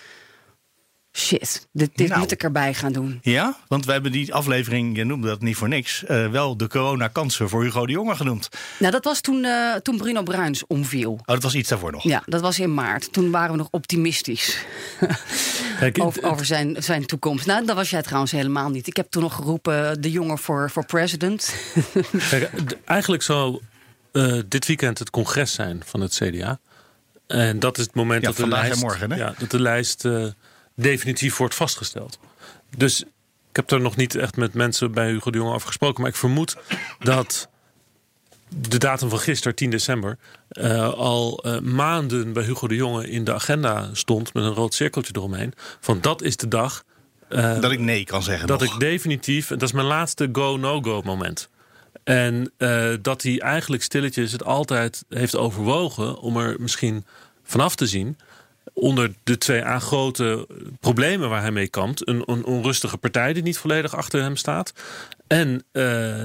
Shit, 1.19 1.67
dit, 1.71 1.89
dit 1.95 2.07
Nou. 2.07 2.19
moet 2.19 2.31
ik 2.31 2.43
erbij 2.43 2.73
gaan 2.73 2.91
doen. 2.91 3.19
Ja, 3.21 3.57
want 3.67 3.85
we 3.85 3.91
hebben 3.91 4.11
die 4.11 4.33
aflevering, 4.33 4.97
je 4.97 5.03
noemde 5.03 5.27
dat 5.27 5.41
niet 5.41 5.55
voor 5.55 5.67
niks, 5.67 6.03
eh, 6.05 6.27
wel 6.27 6.57
de 6.57 6.67
coronakansen 6.67 7.49
voor 7.49 7.63
Hugo 7.63 7.85
de 7.85 7.91
Jonge 7.91 8.15
genoemd. 8.15 8.49
Nou, 8.79 8.91
dat 8.91 9.03
was 9.03 9.21
toen, 9.21 9.43
eh, 9.43 9.73
toen 9.75 9.97
Bruno 9.97 10.23
Bruins 10.23 10.63
omviel. 10.67 11.11
Oh, 11.11 11.21
dat 11.25 11.43
was 11.43 11.55
iets 11.55 11.69
daarvoor 11.69 11.91
nog. 11.91 12.03
Ja, 12.03 12.23
dat 12.25 12.41
was 12.41 12.59
in 12.59 12.73
maart. 12.73 13.13
Toen 13.13 13.31
waren 13.31 13.51
we 13.51 13.57
nog 13.57 13.67
optimistisch 13.71 14.57
Kijk, 15.79 16.03
over, 16.03 16.23
over 16.23 16.45
zijn, 16.45 16.83
zijn 16.83 17.05
toekomst. 17.05 17.45
Nou, 17.45 17.65
dat 17.65 17.75
was 17.75 17.89
jij 17.89 18.01
trouwens 18.01 18.31
helemaal 18.31 18.69
niet. 18.69 18.87
Ik 18.87 18.95
heb 18.95 19.09
toen 19.09 19.21
nog 19.21 19.35
geroepen, 19.35 20.01
de 20.01 20.11
jongen 20.11 20.37
voor, 20.37 20.69
voor 20.71 20.85
president. 20.85 21.55
Kijk, 22.29 22.77
eigenlijk 22.85 23.23
zou 23.23 23.59
eh, 24.11 24.39
dit 24.47 24.65
weekend 24.65 24.99
het 24.99 25.09
congres 25.09 25.53
zijn 25.53 25.81
van 25.85 26.01
het 26.01 26.13
CDA. 26.23 26.59
En 27.27 27.59
dat 27.59 27.77
is 27.77 27.83
het 27.85 27.95
moment 27.95 28.21
Ja, 28.21 28.27
dat, 28.27 28.35
de 28.35 28.41
vandaag 28.41 28.61
en 28.61 28.67
lijst, 28.67 28.81
morgen, 28.81 29.11
hè? 29.11 29.17
Ja, 29.17 29.33
dat 29.37 29.51
de 29.51 29.61
lijst 29.61 30.05
eh, 30.05 30.25
definitief 30.81 31.37
wordt 31.37 31.55
vastgesteld. 31.55 32.19
Dus 32.77 33.03
ik 33.49 33.55
heb 33.55 33.71
er 33.71 33.81
nog 33.81 33.95
niet 33.95 34.15
echt 34.15 34.35
met 34.35 34.53
mensen 34.53 34.91
bij 34.91 35.09
Hugo 35.09 35.31
de 35.31 35.37
Jonge 35.37 35.53
over 35.53 35.67
gesproken. 35.67 36.01
Maar 36.01 36.11
ik 36.11 36.17
vermoed 36.17 36.57
dat 36.99 37.49
de 38.49 38.77
datum 38.77 39.09
van 39.09 39.19
gisteren, 39.19 39.55
10 39.55 39.69
december, 39.69 40.17
eh, 40.49 40.93
al 40.93 41.43
eh, 41.43 41.59
maanden 41.59 42.33
bij 42.33 42.43
Hugo 42.43 42.67
de 42.67 42.75
Jonge 42.75 43.09
in 43.09 43.23
de 43.23 43.33
agenda 43.33 43.89
stond 43.93 44.33
met 44.33 44.43
een 44.43 44.53
rood 44.53 44.73
cirkeltje 44.73 45.13
eromheen. 45.15 45.53
Van 45.79 46.01
dat 46.01 46.21
is 46.21 46.37
de 46.37 46.47
dag 46.47 46.83
eh, 47.29 47.61
Dat 47.61 47.71
ik 47.71 47.79
nee 47.79 48.03
kan 48.03 48.23
zeggen. 48.23 48.47
dat 48.47 48.59
nog. 48.59 48.73
ik 48.73 48.79
definitief, 48.79 49.47
dat 49.47 49.61
is 49.61 49.71
mijn 49.71 49.87
laatste 49.87 50.29
go-no-go 50.31 51.01
moment. 51.01 51.49
En 52.03 52.51
dat 53.01 53.21
hij 53.21 53.39
eigenlijk 53.39 53.83
stilletjes 53.83 54.31
het 54.31 54.43
altijd 54.43 55.03
heeft 55.09 55.35
overwogen 55.35 56.19
om 56.19 56.37
er 56.37 56.55
misschien 56.59 57.05
vanaf 57.43 57.75
te 57.75 57.87
zien. 57.87 58.17
Onder 58.73 59.13
de 59.23 59.37
twee 59.37 59.65
A 59.65 59.79
grote 59.79 60.47
problemen 60.79 61.29
waar 61.29 61.41
hij 61.41 61.51
mee 61.51 61.67
kampt. 61.67 62.07
Een, 62.07 62.23
een 62.25 62.45
onrustige 62.45 62.97
partij 62.97 63.33
die 63.33 63.43
niet 63.43 63.57
volledig 63.57 63.95
achter 63.95 64.21
hem 64.21 64.35
staat. 64.35 64.73
En 65.27 65.63
eh, 65.71 65.83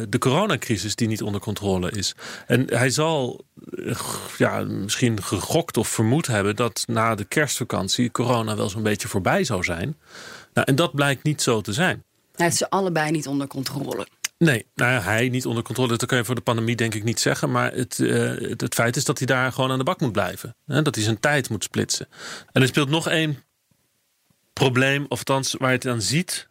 de 0.08 0.18
coronacrisis 0.18 0.94
die 0.94 1.08
niet 1.08 1.22
onder 1.22 1.40
controle 1.40 1.90
is. 1.90 2.14
En 2.46 2.66
hij 2.66 2.90
zal 2.90 3.44
eh, 3.84 3.96
ja, 4.38 4.60
misschien 4.60 5.22
gegokt 5.22 5.76
of 5.76 5.88
vermoed 5.88 6.26
hebben 6.26 6.56
dat 6.56 6.84
na 6.86 7.14
de 7.14 7.24
kerstvakantie 7.24 8.10
corona 8.10 8.56
wel 8.56 8.68
zo'n 8.68 8.82
beetje 8.82 9.08
voorbij 9.08 9.44
zou 9.44 9.62
zijn. 9.62 9.96
Nou, 10.52 10.66
en 10.66 10.74
dat 10.74 10.94
blijkt 10.94 11.22
niet 11.22 11.42
zo 11.42 11.60
te 11.60 11.72
zijn. 11.72 12.04
Hij 12.34 12.44
heeft 12.46 12.56
ze 12.56 12.70
allebei 12.70 13.10
niet 13.10 13.26
onder 13.26 13.46
controle. 13.46 14.06
Nee, 14.38 14.66
nou 14.74 15.02
hij 15.02 15.28
niet 15.28 15.46
onder 15.46 15.62
controle. 15.62 15.88
Dat 15.88 16.06
kan 16.06 16.18
je 16.18 16.24
voor 16.24 16.34
de 16.34 16.40
pandemie 16.40 16.76
denk 16.76 16.94
ik 16.94 17.04
niet 17.04 17.20
zeggen. 17.20 17.50
Maar 17.50 17.72
het, 17.72 18.00
eh, 18.00 18.48
het, 18.48 18.60
het 18.60 18.74
feit 18.74 18.96
is 18.96 19.04
dat 19.04 19.18
hij 19.18 19.26
daar 19.26 19.52
gewoon 19.52 19.70
aan 19.70 19.78
de 19.78 19.84
bak 19.84 20.00
moet 20.00 20.12
blijven. 20.12 20.56
Hè? 20.66 20.82
Dat 20.82 20.94
hij 20.94 21.04
zijn 21.04 21.20
tijd 21.20 21.48
moet 21.50 21.64
splitsen. 21.64 22.08
En 22.52 22.62
er 22.62 22.68
speelt 22.68 22.88
nog 22.88 23.08
één 23.08 23.42
probleem, 24.52 25.06
of 25.08 25.18
althans 25.18 25.54
waar 25.58 25.68
je 25.68 25.76
het 25.76 25.86
aan 25.86 26.02
ziet. 26.02 26.48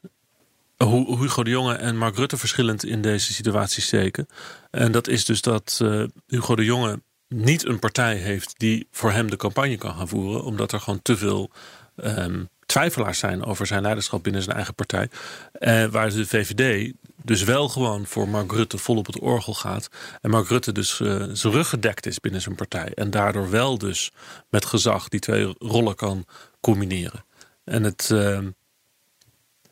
Hoe 0.78 1.06
hoe 1.06 1.20
Hugo 1.20 1.44
de 1.44 1.50
Jonge 1.50 1.74
en 1.74 1.98
Mark 1.98 2.16
Rutte 2.16 2.38
verschillend 2.38 2.86
in 2.86 3.02
deze 3.02 3.34
situatie 3.34 3.82
steken. 3.82 4.28
En 4.72 4.92
dat 4.92 5.08
is 5.08 5.26
dus 5.26 5.42
dat 5.42 5.80
eh, 5.82 6.04
Hugo 6.28 6.56
de 6.56 6.66
Jonge 6.66 7.02
niet 7.28 7.66
een 7.66 7.80
partij 7.80 8.16
heeft 8.16 8.54
die 8.58 8.88
voor 8.92 9.12
hem 9.12 9.30
de 9.30 9.38
campagne 9.38 9.78
kan 9.78 9.96
gaan 9.96 10.08
voeren. 10.08 10.44
Omdat 10.44 10.72
er 10.72 10.80
gewoon 10.80 11.02
te 11.02 11.18
veel 11.18 11.52
ehm, 11.96 12.44
twijfelaars 12.74 13.20
zijn 13.20 13.46
over 13.46 13.66
zijn 13.68 13.82
leiderschap 13.82 14.24
binnen 14.24 14.42
zijn 14.42 14.56
eigen 14.56 14.76
partij. 14.76 15.10
Eh, 15.52 15.86
waar 15.86 16.10
de 16.10 16.26
VVD 16.26 16.94
dus 17.24 17.44
wel 17.44 17.70
gewoon 17.70 18.06
voor 18.06 18.30
Mark 18.30 18.52
Rutte 18.52 18.78
vol 18.78 18.98
op 18.98 19.06
het 19.06 19.20
orgel 19.20 19.54
gaat. 19.54 19.90
En 20.22 20.30
Mark 20.30 20.48
Rutte 20.48 20.72
dus 20.72 21.00
eh, 21.00 21.24
zijn 21.32 21.54
rug 21.54 21.70
gedekt 21.70 22.06
is 22.06 22.20
binnen 22.20 22.42
zijn 22.42 22.56
partij. 22.56 22.92
En 22.94 23.12
daardoor 23.12 23.50
wel 23.50 23.78
dus 23.78 24.12
met 24.50 24.66
gezag 24.66 25.10
die 25.10 25.20
twee 25.20 25.56
rollen 25.60 25.96
kan 25.96 26.26
combineren. 26.62 27.26
En 27.64 27.84
het... 27.84 28.10
ehm, 28.12 28.50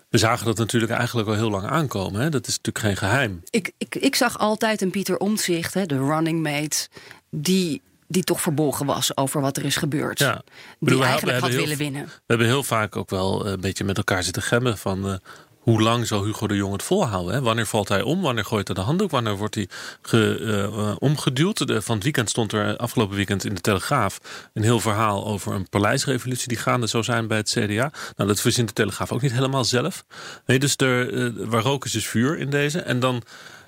we 0.09 0.17
zagen 0.17 0.45
dat 0.45 0.57
natuurlijk 0.57 0.91
eigenlijk 0.91 1.27
al 1.27 1.35
heel 1.35 1.49
lang 1.49 1.67
aankomen. 1.67 2.21
Hè? 2.21 2.29
Dat 2.29 2.47
is 2.47 2.57
natuurlijk 2.57 2.85
geen 2.85 3.09
geheim. 3.09 3.41
Ik, 3.49 3.71
ik, 3.77 3.95
ik 3.95 4.15
zag 4.15 4.37
altijd 4.37 4.81
een 4.81 4.91
Pieter 4.91 5.17
Omtzigt, 5.17 5.73
hè, 5.73 5.85
de 5.85 5.97
running 5.97 6.41
mate, 6.41 6.87
die, 7.29 7.81
die 8.11 8.23
toch 8.23 8.41
verbolgen 8.41 8.85
was 8.85 9.17
over 9.17 9.41
wat 9.41 9.57
er 9.57 9.65
is 9.65 9.75
gebeurd. 9.75 10.19
Ja. 10.19 10.41
Die 10.79 10.97
we 10.97 11.03
eigenlijk 11.03 11.39
had 11.39 11.49
hebben 11.49 11.49
heel- 11.49 11.59
willen 11.59 11.77
winnen. 11.77 12.05
We 12.05 12.21
hebben 12.27 12.47
heel 12.47 12.63
vaak 12.63 12.95
ook 12.95 13.09
wel 13.09 13.47
een 13.47 13.61
beetje 13.61 13.83
met 13.83 13.97
elkaar 13.97 14.23
zitten 14.23 14.41
gemmen 14.41 14.77
van... 14.77 15.07
eh, 15.07 15.13
hoe 15.61 15.81
lang 15.81 16.07
zal 16.07 16.23
Hugo 16.25 16.47
de 16.47 16.55
Jong 16.55 16.71
het 16.71 16.83
volhouden? 16.83 17.33
Hè? 17.33 17.41
Wanneer 17.41 17.65
valt 17.65 17.87
hij 17.89 18.01
om? 18.01 18.21
Wanneer 18.21 18.45
gooit 18.45 18.67
hij 18.67 18.75
de 18.75 18.81
handdoek? 18.81 19.11
Wanneer 19.11 19.35
wordt 19.37 19.55
hij 19.55 19.67
ge, 20.01 20.39
uh, 20.39 20.95
omgeduwd? 20.99 21.63
Van 21.67 21.95
het 21.95 22.03
weekend 22.03 22.29
stond 22.29 22.51
er 22.53 22.77
afgelopen 22.77 23.15
weekend 23.15 23.45
in 23.45 23.53
de 23.55 23.61
Telegraaf 23.61 24.19
een 24.53 24.63
heel 24.63 24.79
verhaal 24.79 25.25
over 25.25 25.53
een 25.53 25.69
paleisrevolutie 25.69 26.47
die 26.47 26.57
gaande 26.57 26.87
zou 26.87 27.03
zijn 27.03 27.27
bij 27.27 27.37
het 27.37 27.49
CDA. 27.49 27.91
Nou, 28.15 28.29
dat 28.29 28.41
verzint 28.41 28.67
de 28.67 28.73
Telegraaf 28.73 29.11
ook 29.11 29.21
niet 29.21 29.31
helemaal 29.31 29.63
zelf. 29.65 30.03
Nee, 30.45 30.59
dus 30.59 30.73
er, 30.77 31.11
uh, 31.13 31.31
waar 31.47 31.61
rook 31.61 31.85
is, 31.85 31.95
is 31.95 32.07
vuur 32.07 32.37
in 32.37 32.49
deze. 32.49 32.79
En 32.81 32.99
dan. 32.99 33.23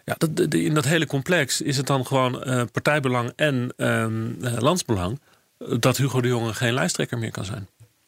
Ja, 0.05 0.15
dat, 0.17 0.53
in 0.53 0.73
dat 0.73 0.85
hele 0.85 1.05
complex 1.05 1.61
is 1.61 1.77
het 1.77 1.87
dan 1.87 2.05
gewoon 2.05 2.49
uh, 2.49 2.61
partijbelang 2.71 3.31
en 3.35 3.73
landsbelang 4.59 5.19
dat 5.79 5.97
Hugo 5.97 6.21
de 6.21 6.27
Jonge 6.27 6.53
geen 6.53 6.73
lijsttrekker 6.73 7.17
meer 7.17 7.31
kan 7.31 7.45
zijn. 7.45 7.67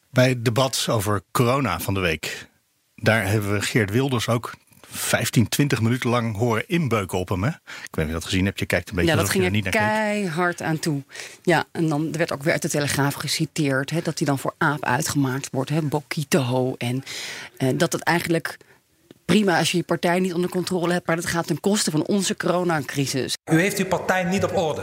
Bij 0.10 0.30
het 0.30 0.46
debat 0.46 0.88
over 0.90 1.22
corona 1.32 1.80
van 1.80 1.94
de 1.94 2.00
week 2.00 2.48
daar 2.96 3.28
hebben 3.28 3.54
we 3.54 3.62
Geert 3.62 3.92
Wilders 3.92 4.28
ook 4.28 4.54
15, 4.90 5.50
20 5.50 5.82
minuten 5.82 6.10
lang 6.10 6.36
horen 6.36 6.68
inbeuken 6.68 7.18
op 7.18 7.30
hem. 7.30 7.44
Hè? 7.44 7.50
Ik 7.50 7.56
weet 7.92 8.06
niet 8.06 8.06
of 8.06 8.08
je 8.08 8.14
dat 8.14 8.24
gezien 8.24 8.46
hebt. 8.46 8.60
Je 8.60 8.66
kijkt 8.66 8.90
een 8.90 8.96
beetje 8.96 9.12
ja, 9.12 9.18
dat 9.18 9.30
ging 9.30 9.44
er 9.44 9.52
niet 9.52 9.70
keihard 9.70 10.62
aan 10.62 10.80
toe. 10.80 11.04
Ja, 11.44 11.66
en 11.72 11.88
dan 11.88 12.12
werd 12.12 12.32
ook 12.32 12.44
weer 12.44 12.54
uit 12.54 12.62
de 12.62 12.70
Telegraaf 12.70 13.14
geciteerd... 13.14 13.90
Hè, 13.90 14.02
dat 14.02 14.18
hij 14.18 14.28
dan 14.28 14.40
voor 14.40 14.54
aap 14.58 14.84
uitgemaakt 14.84 15.50
wordt, 15.52 15.70
hè, 15.70 15.82
Bokito. 15.82 16.76
En 16.78 17.04
uh, 17.58 17.70
dat 17.76 17.94
het 17.94 18.02
eigenlijk 18.02 18.58
prima 19.26 19.58
als 19.58 19.72
je 19.72 19.78
je 19.78 19.84
partij 19.84 20.20
niet 20.20 20.34
onder 20.34 20.50
controle 20.50 20.94
hebt, 20.94 21.08
maar 21.08 21.16
dat 21.16 21.26
gaat 21.26 21.48
ten 21.48 21.60
koste 21.60 21.92
van 21.92 22.06
onze 22.06 22.36
coronacrisis. 22.36 23.38
U 23.52 23.60
heeft 23.60 23.78
uw 23.78 23.86
partij 23.86 24.24
niet 24.24 24.44
op 24.44 24.56
orde. 24.58 24.82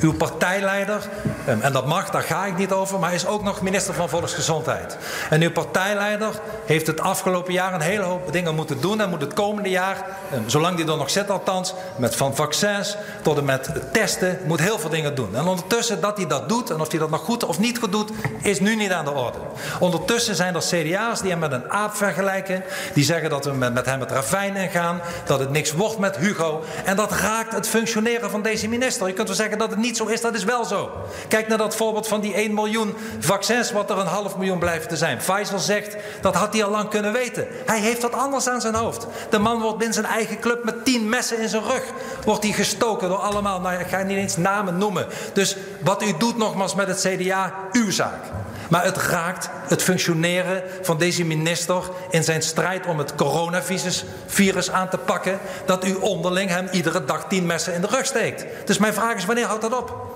Uw 0.00 0.12
partijleider, 0.12 1.08
ehm, 1.46 1.60
en 1.60 1.72
dat 1.72 1.86
mag, 1.86 2.10
daar 2.10 2.22
ga 2.22 2.46
ik 2.46 2.56
niet 2.56 2.72
over, 2.72 2.98
maar 2.98 3.14
is 3.14 3.26
ook 3.26 3.42
nog 3.42 3.62
minister 3.62 3.94
van 3.94 4.08
Volksgezondheid. 4.08 4.96
En 5.30 5.42
uw 5.42 5.50
partijleider 5.50 6.40
heeft 6.66 6.86
het 6.86 7.00
afgelopen 7.00 7.52
jaar 7.52 7.74
een 7.74 7.80
hele 7.80 8.02
hoop 8.02 8.32
dingen 8.32 8.54
moeten 8.54 8.80
doen 8.80 9.00
en 9.00 9.10
moet 9.10 9.20
het 9.20 9.32
komende 9.32 9.68
jaar, 9.68 10.06
ehm, 10.32 10.42
zolang 10.46 10.76
die 10.76 10.86
er 10.86 10.96
nog 10.96 11.10
zit 11.10 11.30
althans, 11.30 11.74
met 11.96 12.16
van 12.16 12.36
vaccins 12.36 12.96
tot 13.22 13.38
en 13.38 13.44
met 13.44 13.70
testen, 13.92 14.38
moet 14.46 14.60
heel 14.60 14.78
veel 14.78 14.90
dingen 14.90 15.14
doen. 15.14 15.36
En 15.36 15.46
ondertussen 15.46 16.00
dat 16.00 16.16
hij 16.16 16.26
dat 16.26 16.48
doet, 16.48 16.70
en 16.70 16.80
of 16.80 16.90
hij 16.90 16.98
dat 16.98 17.10
nog 17.10 17.20
goed 17.20 17.44
of 17.44 17.58
niet 17.58 17.78
goed 17.78 17.92
doet, 17.92 18.10
is 18.42 18.60
nu 18.60 18.76
niet 18.76 18.90
aan 18.90 19.04
de 19.04 19.10
orde. 19.10 19.38
Ondertussen 19.80 20.34
zijn 20.34 20.54
er 20.54 20.60
CDA's 20.60 21.20
die 21.20 21.30
hem 21.30 21.38
met 21.38 21.52
een 21.52 21.70
aap 21.70 21.94
vergelijken, 21.94 22.64
die 22.94 23.04
zeggen 23.04 23.30
dat 23.30 23.44
we 23.44 23.52
met 23.52 23.83
met 23.84 23.92
hem 23.92 24.00
het 24.00 24.10
ravijn 24.10 24.56
ingaan. 24.56 25.00
Dat 25.26 25.38
het 25.38 25.50
niks 25.50 25.72
wordt 25.72 25.98
met 25.98 26.16
Hugo. 26.16 26.64
En 26.84 26.96
dat 26.96 27.12
raakt 27.12 27.52
het 27.52 27.68
functioneren 27.68 28.30
van 28.30 28.42
deze 28.42 28.68
minister. 28.68 29.06
Je 29.06 29.12
kunt 29.12 29.26
wel 29.26 29.36
zeggen 29.36 29.58
dat 29.58 29.70
het 29.70 29.78
niet 29.78 29.96
zo 29.96 30.06
is, 30.06 30.20
dat 30.20 30.34
is 30.34 30.44
wel 30.44 30.64
zo. 30.64 30.90
Kijk 31.28 31.48
naar 31.48 31.58
dat 31.58 31.76
voorbeeld 31.76 32.08
van 32.08 32.20
die 32.20 32.34
1 32.34 32.54
miljoen 32.54 32.96
vaccins, 33.18 33.72
wat 33.72 33.90
er 33.90 33.98
een 33.98 34.06
half 34.06 34.36
miljoen 34.36 34.58
blijven 34.58 34.88
te 34.88 34.96
zijn. 34.96 35.16
Pfizer 35.18 35.60
zegt 35.60 35.96
dat 36.20 36.34
had 36.34 36.52
hij 36.52 36.64
al 36.64 36.70
lang 36.70 36.88
kunnen 36.88 37.12
weten. 37.12 37.46
Hij 37.66 37.80
heeft 37.80 38.00
dat 38.00 38.12
anders 38.12 38.48
aan 38.48 38.60
zijn 38.60 38.74
hoofd. 38.74 39.06
De 39.30 39.38
man 39.38 39.60
wordt 39.60 39.78
binnen 39.78 39.94
zijn 39.94 40.06
eigen 40.06 40.38
club 40.38 40.64
met 40.64 40.84
tien 40.84 41.08
messen 41.08 41.40
in 41.40 41.48
zijn 41.48 41.62
rug. 41.62 41.84
Wordt 42.24 42.42
hij 42.42 42.52
gestoken 42.52 43.08
door 43.08 43.18
allemaal, 43.18 43.60
nou 43.60 43.80
ik 43.80 43.86
ga 43.86 44.02
niet 44.02 44.16
eens 44.16 44.36
namen 44.36 44.78
noemen. 44.78 45.06
Dus 45.32 45.56
wat 45.84 46.02
u 46.02 46.16
doet 46.18 46.36
nogmaals 46.36 46.74
met 46.74 46.86
het 46.86 47.00
CDA, 47.00 47.54
uw 47.72 47.90
zaak. 47.90 48.22
Maar 48.68 48.84
het 48.84 48.96
raakt 48.96 49.50
het 49.68 49.82
functioneren 49.82 50.62
van 50.82 50.98
deze 50.98 51.24
minister 51.24 51.82
in 52.10 52.24
zijn 52.24 52.42
strijd 52.42 52.86
om 52.86 52.98
het 52.98 53.14
coronavirus 53.14 54.04
virus 54.26 54.70
aan 54.70 54.88
te 54.88 54.98
pakken. 54.98 55.38
Dat 55.66 55.84
u 55.84 55.94
onderling 55.94 56.50
hem 56.50 56.68
iedere 56.72 57.04
dag 57.04 57.28
tien 57.28 57.46
messen 57.46 57.74
in 57.74 57.80
de 57.80 57.86
rug 57.86 58.06
steekt. 58.06 58.44
Dus 58.66 58.78
mijn 58.78 58.94
vraag 58.94 59.14
is: 59.14 59.24
wanneer 59.24 59.46
houdt 59.46 59.62
dat 59.62 59.78
op? 59.78 60.13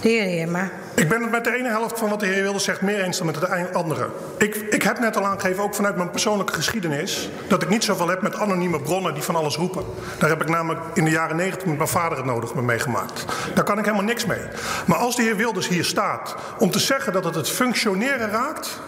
De 0.00 0.08
heer 0.08 0.22
Heerma. 0.22 0.70
Ik 0.94 1.08
ben 1.08 1.22
het 1.22 1.30
met 1.30 1.44
de 1.44 1.56
ene 1.56 1.68
helft 1.68 1.98
van 1.98 2.08
wat 2.08 2.20
de 2.20 2.26
heer 2.26 2.42
Wilders 2.42 2.64
zegt 2.64 2.80
meer 2.80 3.00
eens 3.00 3.16
dan 3.16 3.26
met 3.26 3.34
de 3.34 3.72
andere. 3.72 4.08
Ik, 4.38 4.54
ik 4.54 4.82
heb 4.82 4.98
net 4.98 5.16
al 5.16 5.24
aangegeven, 5.26 5.62
ook 5.62 5.74
vanuit 5.74 5.96
mijn 5.96 6.10
persoonlijke 6.10 6.52
geschiedenis, 6.52 7.30
dat 7.48 7.62
ik 7.62 7.68
niet 7.68 7.84
zoveel 7.84 8.08
heb 8.08 8.22
met 8.22 8.34
anonieme 8.34 8.80
bronnen 8.80 9.14
die 9.14 9.22
van 9.22 9.36
alles 9.36 9.56
roepen. 9.56 9.84
Daar 10.18 10.28
heb 10.28 10.42
ik 10.42 10.48
namelijk 10.48 10.80
in 10.94 11.04
de 11.04 11.10
jaren 11.10 11.36
negentig 11.36 11.66
met 11.66 11.76
mijn 11.76 11.88
vader 11.88 12.16
het 12.16 12.26
nodig 12.26 12.54
mee 12.54 12.64
meegemaakt. 12.64 13.24
Daar 13.54 13.64
kan 13.64 13.78
ik 13.78 13.84
helemaal 13.84 14.06
niks 14.06 14.26
mee. 14.26 14.42
Maar 14.86 14.98
als 14.98 15.16
de 15.16 15.22
heer 15.22 15.36
Wilders 15.36 15.68
hier 15.68 15.84
staat 15.84 16.36
om 16.58 16.70
te 16.70 16.78
zeggen 16.78 17.12
dat 17.12 17.24
het 17.24 17.34
het 17.34 17.48
functioneren 17.50 18.30
raakt, 18.30 18.80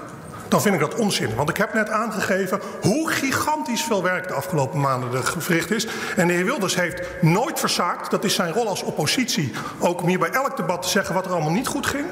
dan 0.50 0.62
vind 0.62 0.75
ik 0.75 0.80
dat 0.80 0.95
onzin. 0.95 1.35
Want 1.35 1.49
ik 1.49 1.57
heb 1.57 1.75
net 1.75 1.88
aangegeven 1.88 2.61
hoe 2.80 3.11
gigantisch 3.11 3.83
veel 3.83 4.02
werk 4.02 4.28
de 4.28 4.35
afgelopen 4.35 4.80
maanden 4.80 5.12
er 5.12 5.35
verricht 5.38 5.71
is. 5.71 5.87
En 6.16 6.26
de 6.26 6.33
heer 6.33 6.45
Wilders 6.45 6.75
heeft 6.75 7.02
nooit 7.21 7.61
verzaakt, 7.61 8.11
dat 8.11 8.25
is 8.25 8.35
zijn 8.35 8.52
rol 8.52 8.69
als 8.69 8.83
oppositie, 8.83 9.52
ook 9.78 10.02
om 10.02 10.09
hier 10.09 10.19
bij 10.19 10.30
elk 10.30 10.57
debat 10.57 10.83
te 10.83 10.88
zeggen 10.88 11.14
wat 11.14 11.25
er 11.25 11.33
allemaal 11.33 11.52
niet 11.52 11.66
goed 11.66 11.87
ging. 11.87 12.07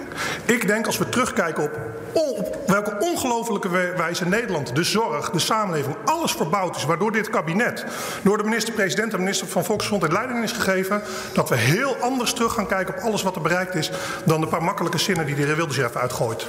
Ik 0.45 0.67
denk 0.67 0.87
als 0.87 0.99
we 0.99 1.09
terugkijken 1.09 1.63
op, 1.63 1.79
op 2.13 2.59
welke 2.67 2.97
ongelofelijke 3.01 3.69
wijze 3.97 4.29
Nederland, 4.29 4.75
de 4.75 4.83
zorg, 4.83 5.31
de 5.31 5.39
samenleving, 5.39 5.97
alles 6.05 6.33
verbouwd 6.33 6.77
is, 6.77 6.85
waardoor 6.85 7.13
dit 7.13 7.31
kabinet 7.31 7.85
door 8.23 8.37
de 8.37 8.45
minister-president 8.45 9.13
en 9.13 9.19
minister 9.19 9.47
van 9.47 9.65
Volksgezondheid 9.65 10.13
leiding 10.13 10.43
is 10.43 10.53
gegeven, 10.53 11.03
dat 11.33 11.49
we 11.49 11.57
heel 11.57 11.97
anders 11.97 12.33
terug 12.33 12.53
gaan 12.53 12.67
kijken 12.67 12.95
op 12.95 13.01
alles 13.01 13.23
wat 13.23 13.37
er 13.37 13.43
bereikt 13.43 13.75
is 13.75 13.91
dan 14.25 14.41
de 14.41 14.47
paar 14.47 14.63
makkelijke 14.63 14.99
zinnen 14.99 15.27
die 15.27 15.35
de 15.35 15.43
heer 15.43 15.57
Wilders 15.57 15.79
even 15.79 16.01
uitgooit. 16.01 16.47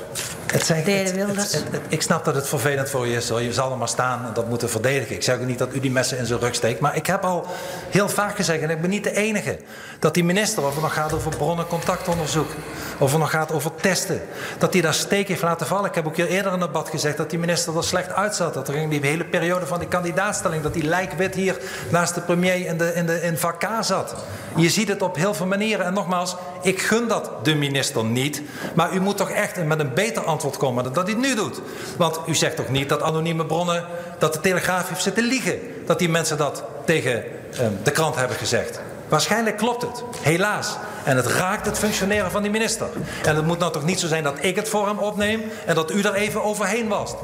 Het 0.52 0.66
zijn, 0.66 0.84
het, 0.86 1.79
ik 1.88 2.02
snap 2.02 2.26
dat 2.26 2.36
het 2.36 2.48
vervelend 2.48 2.90
voor 2.90 3.08
je 3.08 3.16
is. 3.16 3.28
Je 3.28 3.54
zal 3.54 3.72
er 3.72 3.78
maar 3.78 3.88
staan 3.88 4.26
en 4.26 4.34
dat 4.34 4.50
moeten 4.50 4.70
verdedigen. 4.70 5.16
Ik 5.16 5.24
zeg 5.24 5.36
ook 5.36 5.46
niet 5.46 5.58
dat 5.58 5.74
u 5.74 5.80
die 5.80 5.92
messen 5.92 6.18
in 6.18 6.26
zijn 6.26 6.40
rug 6.40 6.56
steekt. 6.56 6.80
Maar 6.80 6.96
ik 6.96 7.06
heb 7.06 7.24
al 7.24 7.46
heel 7.90 8.10
vaak 8.10 8.36
gezegd, 8.36 8.62
en 8.62 8.70
ik 8.70 8.82
ben 8.82 8.90
niet 8.90 9.04
de 9.04 9.16
enige... 9.16 9.58
dat 10.00 10.14
die 10.14 10.24
minister, 10.24 10.66
of 10.66 10.74
het 10.74 10.82
nog 10.82 10.94
gaat 10.94 11.14
over 11.14 11.36
bronnencontactonderzoek... 11.38 12.50
of 12.98 13.12
het 13.12 13.20
nog 13.20 13.30
gaat 13.30 13.52
over 13.52 13.72
testen... 13.76 14.22
dat 14.58 14.74
hij 14.74 14.82
daar 14.82 14.94
steek 14.94 15.28
heeft 15.28 15.42
laten 15.42 15.68
vallen. 15.68 15.90
Ik 15.90 15.96
heb 15.96 16.08
ook 16.08 16.18
eerder 16.18 16.54
in 16.54 16.60
het 16.60 16.62
debat 16.62 16.90
gezegd 16.90 17.18
dat 17.18 17.30
die 17.30 17.40
minister 17.40 17.78
er 17.78 17.84
slecht 17.84 18.12
uitzat. 18.12 18.54
Dat 18.54 18.68
er 18.68 18.76
in 18.76 18.90
die 18.90 19.00
hele 19.02 19.26
periode 19.26 19.66
van 19.66 19.80
die 19.80 19.88
kandidaatstelling... 19.88 20.64
dat 20.64 20.74
die 20.74 20.84
lijkwit 20.84 21.36
hier 21.36 21.58
naast 21.90 22.16
de 22.16 22.22
premier 22.22 22.66
in, 22.66 22.78
de, 22.78 22.94
in, 22.94 23.06
de, 23.06 23.38
zat. 23.82 24.16
Je 24.56 24.70
ziet 24.70 24.88
het 24.88 25.02
op 25.02 25.16
heel 25.16 25.34
veel 25.34 25.46
manieren. 25.46 25.86
En 25.86 25.94
nogmaals, 25.94 26.36
ik 26.62 26.82
gun 26.82 27.08
dat 27.08 27.32
de 27.44 27.56
minister 27.56 28.06
niet. 28.06 28.42
Maar 28.76 28.94
u 28.94 29.00
moet 29.00 29.18
toch 29.18 29.30
echt 29.30 29.66
met 29.66 29.80
een 29.80 29.94
beter 29.94 30.24
antwoord 30.24 30.58
komen 30.58 30.84
dan 30.84 30.94
dat 30.94 31.08
hij 31.08 31.16
nu 31.16 31.36
doet. 31.36 31.62
Want 31.98 32.20
u 32.26 32.36
zegt 32.36 32.56
toch 32.56 32.70
niet 32.70 32.90
dat 32.90 33.02
anonieme 33.02 33.46
bronnen, 33.46 33.86
dat 34.18 34.34
de 34.34 34.40
Telegraaf 34.40 34.90
heeft 34.90 35.04
zitten 35.04 35.24
liegen. 35.24 35.60
Dat 35.86 36.00
die 36.00 36.10
mensen 36.10 36.38
dat 36.38 36.64
tegen 36.86 37.24
ehm, 37.54 37.72
de 37.84 37.92
krant 37.92 38.16
hebben 38.16 38.38
gezegd. 38.38 38.80
Waarschijnlijk 39.08 39.58
klopt 39.58 39.82
het, 39.82 40.04
helaas. 40.22 40.78
En 41.04 41.16
het 41.16 41.26
raakt 41.26 41.66
het 41.66 41.78
functioneren 41.78 42.32
van 42.32 42.42
die 42.42 42.52
minister. 42.52 42.88
En 43.24 43.36
het 43.36 43.46
moet 43.46 43.60
nou 43.60 43.72
toch 43.72 43.86
niet 43.86 44.00
zo 44.00 44.08
zijn 44.08 44.24
dat 44.24 44.36
ik 44.40 44.56
het 44.56 44.70
voor 44.70 44.88
hem 44.88 44.98
opneem 44.98 45.44
en 45.66 45.76
dat 45.76 45.92
u 45.92 46.02
er 46.02 46.14
even 46.14 46.44
overheen 46.44 46.88
was. 46.88 47.16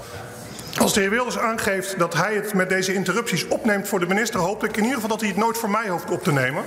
Als 0.78 0.94
de 0.94 1.00
heer 1.00 1.10
Wilders 1.10 1.38
aangeeft 1.38 2.00
dat 2.00 2.14
hij 2.14 2.36
het 2.36 2.54
met 2.54 2.70
deze 2.70 2.94
interrupties 2.94 3.48
opneemt 3.48 3.88
voor 3.88 4.00
de 4.00 4.06
minister, 4.06 4.40
hoop 4.40 4.64
ik 4.64 4.78
in 4.78 4.84
ieder 4.84 4.96
geval 4.96 5.10
dat 5.10 5.20
hij 5.20 5.30
het 5.30 5.38
nooit 5.38 5.58
voor 5.58 5.70
mij 5.70 5.90
hoeft 5.90 6.12
op 6.12 6.24
te 6.24 6.32
nemen. 6.32 6.64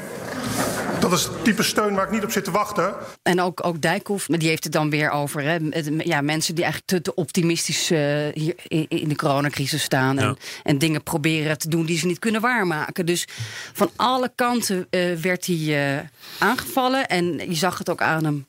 Dat 1.00 1.12
is 1.12 1.24
het 1.24 1.44
type 1.44 1.62
steun 1.62 1.94
waar 1.94 2.04
ik 2.04 2.10
niet 2.10 2.24
op 2.24 2.30
zit 2.30 2.44
te 2.44 2.50
wachten. 2.50 2.94
En 3.22 3.40
ook, 3.40 3.66
ook 3.66 3.80
Dijkhoff, 3.80 4.28
maar 4.28 4.38
die 4.38 4.48
heeft 4.48 4.64
het 4.64 4.72
dan 4.72 4.90
weer 4.90 5.10
over. 5.10 5.42
Hè, 5.42 5.58
ja, 5.98 6.20
mensen 6.20 6.54
die 6.54 6.64
eigenlijk 6.64 6.92
te, 6.92 7.10
te 7.10 7.14
optimistisch 7.14 7.90
uh, 7.90 7.98
hier 8.32 8.54
in 8.88 9.08
de 9.08 9.16
coronacrisis 9.16 9.82
staan. 9.82 10.18
En, 10.18 10.36
en, 10.62 10.78
dingen 10.78 11.02
proberen 11.02 11.58
te 11.58 11.68
doen 11.68 11.86
die 11.86 11.98
ze 11.98 12.06
niet 12.06 12.18
kunnen 12.18 12.40
waarmaken. 12.40 13.06
Dus 13.06 13.24
van 13.72 13.90
alle 13.96 14.32
kanten 14.34 14.86
uh, 14.90 15.16
werd 15.16 15.46
hij 15.46 15.96
uh, 15.96 15.98
aangevallen. 16.38 17.08
En 17.08 17.24
je 17.48 17.54
zag 17.54 17.78
het 17.78 17.90
ook 17.90 18.02
aan 18.02 18.24
hem. 18.24 18.46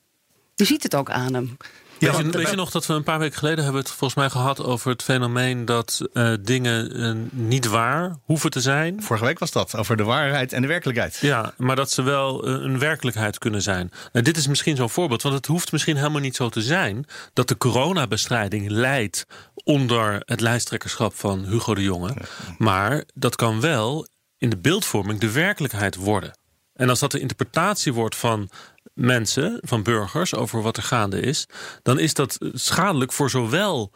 Je 0.56 0.66
ziet 0.66 0.84
het 0.84 0.96
ook 0.96 1.10
aan 1.10 1.34
hem. 1.34 1.58
Ja, 2.00 2.12
weet, 2.12 2.26
je, 2.32 2.38
weet 2.38 2.50
je 2.50 2.56
nog 2.56 2.72
dat 2.72 2.86
we 2.86 2.94
een 2.94 3.04
paar 3.04 3.20
weken 3.20 3.38
geleden 3.38 3.64
hebben 3.64 3.82
het 3.82 3.92
volgens 3.92 4.14
mij 4.14 4.30
gehad 4.30 4.64
over 4.64 4.92
het 4.92 5.04
fenomeen 5.04 5.66
dat 5.66 6.02
uh, 6.14 6.34
dingen 6.42 7.00
uh, 7.00 7.16
niet 7.32 7.68
waar 7.68 8.18
hoeven 8.24 8.50
te 8.50 8.62
zijn. 8.62 9.04
Vorige 9.04 9.26
week 9.26 9.40
was 9.40 9.52
dat, 9.52 9.76
over 9.76 9.98
de 9.98 10.04
waarheid 10.04 10.54
en 10.54 10.62
de 10.62 10.68
werkelijkheid. 10.68 11.18
Ja, 11.22 11.54
maar 11.58 11.76
dat 11.76 11.92
ze 11.92 12.02
wel 12.02 12.48
uh, 12.48 12.64
een 12.64 12.80
werkelijkheid 12.80 13.38
kunnen 13.38 13.62
zijn. 13.62 13.92
Nou, 14.12 14.26
dit 14.26 14.38
is 14.38 14.48
misschien 14.48 14.76
zo'n 14.76 14.90
voorbeeld, 14.90 15.22
want 15.22 15.36
het 15.36 15.46
hoeft 15.46 15.72
misschien 15.72 15.98
helemaal 15.98 16.22
niet 16.22 16.36
zo 16.36 16.50
te 16.50 16.62
zijn 16.62 17.06
dat 17.34 17.48
de 17.48 17.58
coronabestrijding 17.58 18.70
leidt 18.70 19.26
onder 19.54 20.22
het 20.26 20.42
lijsttrekkerschap 20.42 21.16
van 21.16 21.46
Hugo 21.46 21.76
de 21.76 21.84
Jonge. 21.84 22.14
Maar 22.58 23.04
dat 23.14 23.36
kan 23.36 23.62
wel 23.62 24.08
in 24.38 24.50
de 24.50 24.58
beeldvorming 24.58 25.20
de 25.20 25.32
werkelijkheid 25.32 25.96
worden. 25.96 26.38
En 26.74 26.90
als 26.90 27.00
dat 27.00 27.12
de 27.12 27.20
interpretatie 27.20 27.94
wordt 27.94 28.16
van 28.16 28.50
mensen, 29.00 29.60
van 29.62 29.84
burgers, 29.84 30.36
over 30.36 30.62
wat 30.62 30.78
er 30.78 30.84
gaande 30.84 31.20
is, 31.20 31.46
dan 31.84 32.00
is 32.00 32.14
dat 32.14 32.38
schadelijk 32.54 33.12
voor 33.12 33.30
zowel 33.30 33.92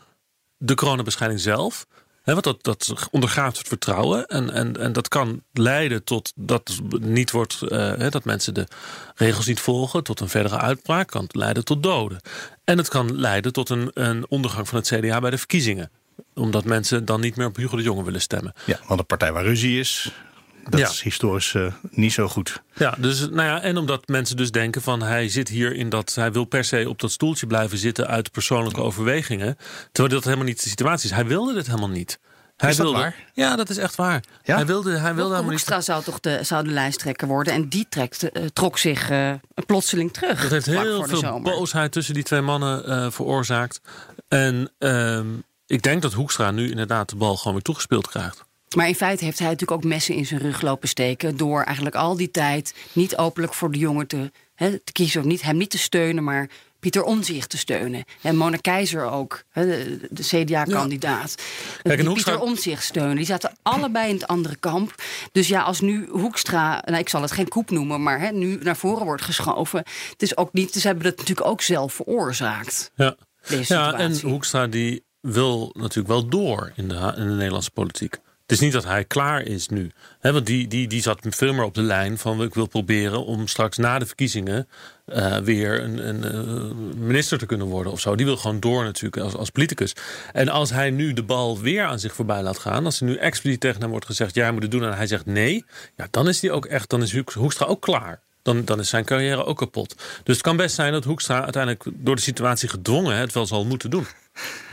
de 0.57 0.75
coronabescheiding 0.75 1.41
zelf. 1.41 1.85
Hè, 2.21 2.31
want 2.33 2.43
dat, 2.43 2.63
dat 2.63 3.07
ondergraaft 3.11 3.57
het 3.57 3.67
vertrouwen. 3.67 4.27
En, 4.27 4.49
en, 4.49 4.77
en 4.77 4.93
dat 4.93 5.07
kan 5.07 5.43
leiden 5.51 6.03
tot 6.03 6.31
dat 6.35 6.79
niet 6.99 7.31
wordt, 7.31 7.59
uh, 7.63 8.09
dat 8.09 8.23
mensen 8.23 8.53
de 8.53 8.67
regels 9.15 9.45
niet 9.45 9.59
volgen, 9.59 10.03
tot 10.03 10.19
een 10.19 10.29
verdere 10.29 10.57
uitbraak, 10.57 11.07
kan 11.07 11.27
leiden 11.31 11.65
tot 11.65 11.83
doden. 11.83 12.19
En 12.63 12.77
het 12.77 12.87
kan 12.87 13.19
leiden 13.19 13.53
tot 13.53 13.69
een, 13.69 13.91
een 13.93 14.29
ondergang 14.29 14.67
van 14.67 14.77
het 14.77 14.87
CDA 14.87 15.19
bij 15.19 15.29
de 15.29 15.37
verkiezingen 15.37 15.91
omdat 16.33 16.65
mensen 16.65 17.05
dan 17.05 17.21
niet 17.21 17.35
meer 17.35 17.47
op 17.47 17.55
Hugo 17.55 17.77
de 17.77 17.83
Jonge 17.83 18.03
willen 18.03 18.21
stemmen. 18.21 18.53
Ja, 18.65 18.79
want 18.87 18.99
een 18.99 19.05
partij 19.05 19.31
waar 19.31 19.43
ruzie 19.43 19.79
is, 19.79 20.11
dat 20.69 20.79
is 20.79 21.01
historisch 21.01 21.53
uh, 21.53 21.73
niet 21.89 22.13
zo 22.13 22.27
goed. 22.27 22.61
Ja, 22.73 22.95
dus, 22.97 23.19
nou 23.19 23.47
ja, 23.47 23.61
en 23.61 23.77
omdat 23.77 24.07
mensen 24.07 24.37
dus 24.37 24.51
denken 24.51 24.81
van 24.81 25.01
hij 25.01 25.29
zit 25.29 25.49
hier 25.49 25.75
in 25.75 25.89
dat, 25.89 26.15
hij 26.15 26.31
wil 26.31 26.45
per 26.45 26.63
se 26.63 26.89
op 26.89 26.99
dat 26.99 27.11
stoeltje 27.11 27.47
blijven 27.47 27.77
zitten 27.77 28.07
uit 28.07 28.31
persoonlijke 28.31 28.81
overwegingen. 28.81 29.57
Terwijl 29.91 30.15
dat 30.15 30.23
helemaal 30.23 30.45
niet 30.45 30.63
de 30.63 30.69
situatie 30.69 31.09
is. 31.09 31.15
Hij 31.15 31.25
wilde 31.25 31.53
dit 31.53 31.65
helemaal 31.65 31.89
niet. 31.89 32.19
Hij 32.57 32.69
Is 32.69 32.77
dat 32.77 32.85
wilde, 32.85 33.01
waar? 33.01 33.15
Ja, 33.33 33.55
dat 33.55 33.69
is 33.69 33.77
echt 33.77 33.95
waar. 33.95 34.23
Ja? 34.43 34.55
Hij 34.55 34.65
wilde, 34.65 34.89
hij 34.89 35.15
wilde 35.15 35.35
helemaal 35.35 35.41
niet. 35.41 35.49
Hoekstra 35.49 35.81
zou 35.81 36.03
toch 36.03 36.19
de, 36.19 36.39
zou 36.41 36.63
de 36.63 36.69
lijsttrekker 36.69 37.27
worden. 37.27 37.53
En 37.53 37.69
die 37.69 37.85
trekt, 37.89 38.31
eh, 38.31 38.45
trok 38.45 38.77
zich 38.77 39.09
eh, 39.09 39.33
plotseling 39.65 40.13
terug. 40.13 40.41
Dat 40.41 40.51
heeft 40.51 40.65
heel 40.65 41.03
veel 41.07 41.41
boosheid 41.41 41.91
tussen 41.91 42.13
die 42.13 42.23
twee 42.23 42.41
mannen 42.41 42.85
eh, 42.85 43.11
veroorzaakt. 43.11 43.81
En 44.27 44.71
ehm, 44.77 45.27
ik 45.65 45.81
denk 45.81 46.01
dat 46.01 46.13
Hoekstra 46.13 46.51
nu 46.51 46.69
inderdaad 46.69 47.09
de 47.09 47.15
bal 47.15 47.37
gewoon 47.37 47.53
weer 47.53 47.61
toegespeeld 47.61 48.07
krijgt. 48.07 48.43
Maar 48.75 48.87
in 48.87 48.95
feite 48.95 49.25
heeft 49.25 49.39
hij 49.39 49.47
natuurlijk 49.49 49.83
ook 49.83 49.89
messen 49.89 50.15
in 50.15 50.25
zijn 50.25 50.39
rug 50.41 50.61
lopen 50.61 50.87
steken. 50.89 51.37
Door 51.37 51.61
eigenlijk 51.63 51.95
al 51.95 52.15
die 52.17 52.31
tijd 52.31 52.73
niet 52.93 53.17
openlijk 53.17 53.53
voor 53.53 53.71
de 53.71 53.77
jongen 53.77 54.07
te, 54.07 54.31
te 54.57 54.91
kiezen. 54.91 55.21
Of 55.21 55.25
niet, 55.27 55.41
hem 55.41 55.57
niet 55.57 55.69
te 55.69 55.77
steunen, 55.77 56.23
maar 56.23 56.49
Pieter 56.79 57.03
Omzicht 57.03 57.49
te 57.49 57.57
steunen. 57.57 58.03
En 58.21 58.35
Mona 58.35 58.57
Keizer 58.57 59.05
ook, 59.11 59.43
de, 59.53 59.99
de 60.09 60.23
CDA-kandidaat. 60.23 61.35
Kijk, 61.35 61.83
en 61.83 61.97
Die 61.97 62.07
Hoekstra- 62.07 62.31
Pieter 62.31 62.47
Omzicht 62.49 62.83
steunen. 62.83 63.15
Die 63.15 63.25
zaten 63.25 63.57
allebei 63.61 64.09
in 64.09 64.15
het 64.15 64.27
andere 64.27 64.55
kamp. 64.55 64.95
Dus 65.31 65.47
ja, 65.47 65.61
als 65.61 65.79
nu 65.81 66.07
Hoekstra, 66.09 66.81
nou, 66.85 66.97
ik 66.97 67.09
zal 67.09 67.21
het 67.21 67.31
geen 67.31 67.47
koep 67.47 67.69
noemen, 67.69 68.03
maar 68.03 68.33
nu 68.33 68.57
naar 68.61 68.77
voren 68.77 69.05
wordt 69.05 69.23
geschoven. 69.23 69.79
Het 70.09 70.21
is 70.21 70.37
ook 70.37 70.53
niet, 70.53 70.73
ze 70.73 70.87
hebben 70.87 71.05
het 71.05 71.17
natuurlijk 71.17 71.47
ook 71.47 71.61
zelf 71.61 71.93
veroorzaakt. 71.93 72.91
Ja, 72.95 73.15
ja 73.67 73.93
en. 73.93 74.19
Hoekstra 74.21 74.67
die 74.67 75.03
wil 75.21 75.69
natuurlijk 75.73 76.07
wel 76.07 76.27
door 76.27 76.71
in 76.75 76.87
de, 76.87 77.13
in 77.17 77.27
de 77.27 77.33
Nederlandse 77.33 77.71
politiek. 77.71 78.17
Het 78.43 78.51
is 78.51 78.59
niet 78.59 78.71
dat 78.73 78.83
hij 78.83 79.03
klaar 79.05 79.41
is 79.41 79.67
nu. 79.69 79.91
Hè, 80.19 80.33
want 80.33 80.45
die, 80.45 80.67
die, 80.67 80.87
die 80.87 81.01
zat 81.01 81.19
veel 81.29 81.53
meer 81.53 81.63
op 81.63 81.73
de 81.73 81.81
lijn 81.81 82.17
van 82.17 82.43
ik 82.43 82.53
wil 82.53 82.67
proberen 82.67 83.25
om 83.25 83.47
straks 83.47 83.77
na 83.77 83.99
de 83.99 84.05
verkiezingen 84.05 84.67
eh, 85.05 85.37
weer 85.37 85.83
een, 85.83 86.07
een 86.07 86.23
eh, 86.23 86.75
minister 86.97 87.37
te 87.37 87.45
kunnen 87.45 87.67
worden 87.67 87.91
of 87.91 87.99
zo. 87.99 88.15
Die 88.15 88.25
wil 88.25 88.37
gewoon 88.37 88.59
door 88.59 88.83
natuurlijk 88.83 89.23
als, 89.23 89.35
als 89.35 89.49
politicus. 89.49 89.95
En 90.33 90.49
als 90.49 90.69
hij 90.69 90.89
nu 90.89 91.13
de 91.13 91.23
bal 91.23 91.59
weer 91.59 91.83
aan 91.85 91.99
zich 91.99 92.13
voorbij 92.13 92.41
laat 92.41 92.59
gaan, 92.59 92.85
als 92.85 92.99
er 92.99 93.05
nu 93.05 93.15
expliciet 93.15 93.59
tegen 93.59 93.81
hem 93.81 93.89
wordt 93.89 94.05
gezegd, 94.05 94.35
ja, 94.35 94.43
hij 94.43 94.51
moet 94.51 94.61
het 94.61 94.71
doen 94.71 94.83
en 94.83 94.95
hij 94.95 95.07
zegt 95.07 95.25
nee, 95.25 95.65
ja, 95.95 96.07
dan 96.11 96.27
is 96.27 96.41
hij 96.41 96.51
ook 96.51 96.65
echt, 96.65 96.89
dan 96.89 97.01
is 97.01 97.13
Hoek- 97.13 97.33
Hoekstra 97.33 97.65
ook 97.65 97.81
klaar. 97.81 98.21
Dan, 98.41 98.65
dan 98.65 98.79
is 98.79 98.89
zijn 98.89 99.05
carrière 99.05 99.45
ook 99.45 99.57
kapot. 99.57 99.95
Dus 100.23 100.35
het 100.35 100.43
kan 100.45 100.57
best 100.57 100.75
zijn 100.75 100.91
dat 100.91 101.03
Hoekstra 101.03 101.43
uiteindelijk 101.43 101.83
door 101.93 102.15
de 102.15 102.21
situatie 102.21 102.69
gedwongen 102.69 103.17
het 103.17 103.33
wel 103.33 103.45
zal 103.45 103.65
moeten 103.65 103.89
doen. 103.89 104.05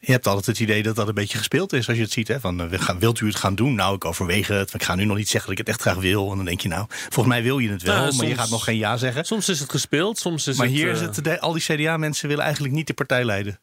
Je 0.00 0.12
hebt 0.12 0.26
altijd 0.26 0.46
het 0.46 0.60
idee 0.60 0.82
dat 0.82 0.96
dat 0.96 1.08
een 1.08 1.14
beetje 1.14 1.38
gespeeld 1.38 1.72
is 1.72 1.88
als 1.88 1.96
je 1.96 2.02
het 2.02 2.12
ziet. 2.12 2.28
Hè? 2.28 2.40
Van, 2.40 2.60
eh, 2.72 2.94
wilt 2.98 3.20
u 3.20 3.26
het 3.26 3.36
gaan 3.36 3.54
doen? 3.54 3.74
Nou, 3.74 3.94
ik 3.94 4.04
overweeg 4.04 4.46
het. 4.48 4.74
Ik 4.74 4.82
ga 4.82 4.94
nu 4.94 5.04
nog 5.04 5.16
niet 5.16 5.28
zeggen 5.28 5.50
dat 5.50 5.58
ik 5.58 5.66
het 5.66 5.74
echt 5.76 5.84
graag 5.86 5.96
wil. 6.02 6.30
En 6.30 6.36
dan 6.36 6.44
denk 6.44 6.60
je 6.60 6.68
nou, 6.68 6.86
volgens 6.88 7.26
mij 7.26 7.42
wil 7.42 7.58
je 7.58 7.70
het 7.70 7.82
wel. 7.82 7.96
Nou, 7.96 8.16
maar 8.16 8.26
je 8.26 8.34
gaat 8.34 8.50
nog 8.50 8.64
geen 8.64 8.76
ja 8.76 8.96
zeggen. 8.96 9.24
Soms 9.24 9.48
is 9.48 9.60
het 9.60 9.70
gespeeld, 9.70 10.18
soms 10.18 10.46
is 10.46 10.56
Maar 10.56 10.66
het... 10.66 10.74
hier 10.74 11.02
eh, 11.02 11.08
de- 11.22 11.40
al 11.40 11.52
die 11.52 11.62
CDA-mensen 11.62 12.28
willen 12.28 12.44
eigenlijk 12.44 12.74
niet 12.74 12.86
de 12.86 12.94
partij 12.94 13.24
leiden. 13.24 13.60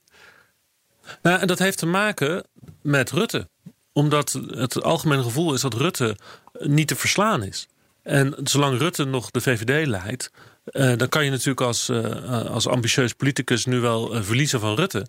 Nou, 1.21 1.39
en 1.39 1.47
dat 1.47 1.59
heeft 1.59 1.77
te 1.77 1.85
maken 1.85 2.43
met 2.81 3.11
Rutte. 3.11 3.49
Omdat 3.93 4.39
het 4.47 4.83
algemene 4.83 5.23
gevoel 5.23 5.53
is 5.53 5.61
dat 5.61 5.73
Rutte 5.73 6.17
niet 6.59 6.87
te 6.87 6.95
verslaan 6.95 7.43
is. 7.43 7.67
En 8.03 8.35
zolang 8.43 8.77
Rutte 8.79 9.03
nog 9.03 9.31
de 9.31 9.41
VVD 9.41 9.87
leidt, 9.87 10.31
eh, 10.65 10.97
dan 10.97 11.09
kan 11.09 11.23
je 11.25 11.29
natuurlijk 11.31 11.61
als, 11.61 11.89
eh, 11.89 12.45
als 12.45 12.67
ambitieus 12.67 13.13
politicus 13.13 13.65
nu 13.65 13.79
wel 13.79 14.15
eh, 14.15 14.21
verliezen 14.21 14.59
van 14.59 14.75
Rutte. 14.75 15.07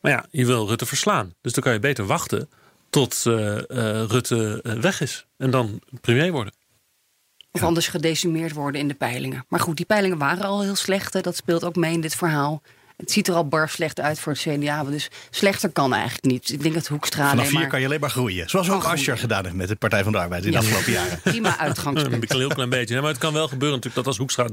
Maar 0.00 0.12
ja, 0.12 0.24
je 0.30 0.46
wil 0.46 0.68
Rutte 0.68 0.86
verslaan. 0.86 1.34
Dus 1.40 1.52
dan 1.52 1.62
kan 1.62 1.72
je 1.72 1.78
beter 1.78 2.06
wachten 2.06 2.48
tot 2.90 3.22
eh, 3.26 3.56
eh, 3.56 4.08
Rutte 4.08 4.60
eh, 4.62 4.72
weg 4.72 5.00
is. 5.00 5.26
En 5.36 5.50
dan 5.50 5.80
premier 6.00 6.32
worden. 6.32 6.54
Of 7.52 7.62
anders 7.62 7.88
gedecimeerd 7.88 8.52
worden 8.52 8.80
in 8.80 8.88
de 8.88 8.94
peilingen. 8.94 9.44
Maar 9.48 9.60
goed, 9.60 9.76
die 9.76 9.86
peilingen 9.86 10.18
waren 10.18 10.44
al 10.44 10.62
heel 10.62 10.74
slecht. 10.74 11.12
hè. 11.12 11.20
Dat 11.20 11.36
speelt 11.36 11.64
ook 11.64 11.76
mee 11.76 11.92
in 11.92 12.00
dit 12.00 12.14
verhaal. 12.14 12.62
Het 13.00 13.10
ziet 13.10 13.28
er 13.28 13.34
al 13.34 13.48
bar 13.48 13.68
slecht 13.68 14.00
uit 14.00 14.18
voor 14.20 14.32
het 14.32 14.40
CDA. 14.40 14.84
Dus 14.84 15.08
slechter 15.30 15.70
kan 15.70 15.92
eigenlijk 15.92 16.24
niet. 16.24 16.52
Ik 16.52 16.62
denk 16.62 16.74
dat 16.74 16.86
Hoekstra 16.86 17.28
Vanaf 17.28 17.48
vier 17.48 17.58
maar 17.58 17.68
kan 17.68 17.80
je 17.80 17.86
alleen 17.86 18.00
maar 18.00 18.10
groeien. 18.10 18.48
Zoals 18.48 18.70
ook 18.70 18.80
Kan 18.82 18.90
Asscher 18.90 19.18
gedaan 19.18 19.44
heeft 19.44 19.56
met 19.56 19.68
de 19.68 19.76
Partij 19.76 20.02
van 20.02 20.12
de 20.12 20.18
Arbeid 20.18 20.44
in 20.44 20.50
de 20.50 20.58
afgelopen 20.58 20.92
jaren. 20.92 21.20
prima 21.24 21.58
uitgangspunt. 21.58 22.30
Een 22.30 22.38
heel 22.38 22.48
klein 22.48 22.68
beetje. 22.68 22.94
hè. 22.94 23.00
Maar 23.00 23.10
het 23.10 23.18
kan 23.18 23.32
wel 23.32 23.48
gebeuren 23.48 23.76
natuurlijk 23.76 23.96
dat 23.96 24.06
als 24.06 24.16
Hoekstra 24.16 24.46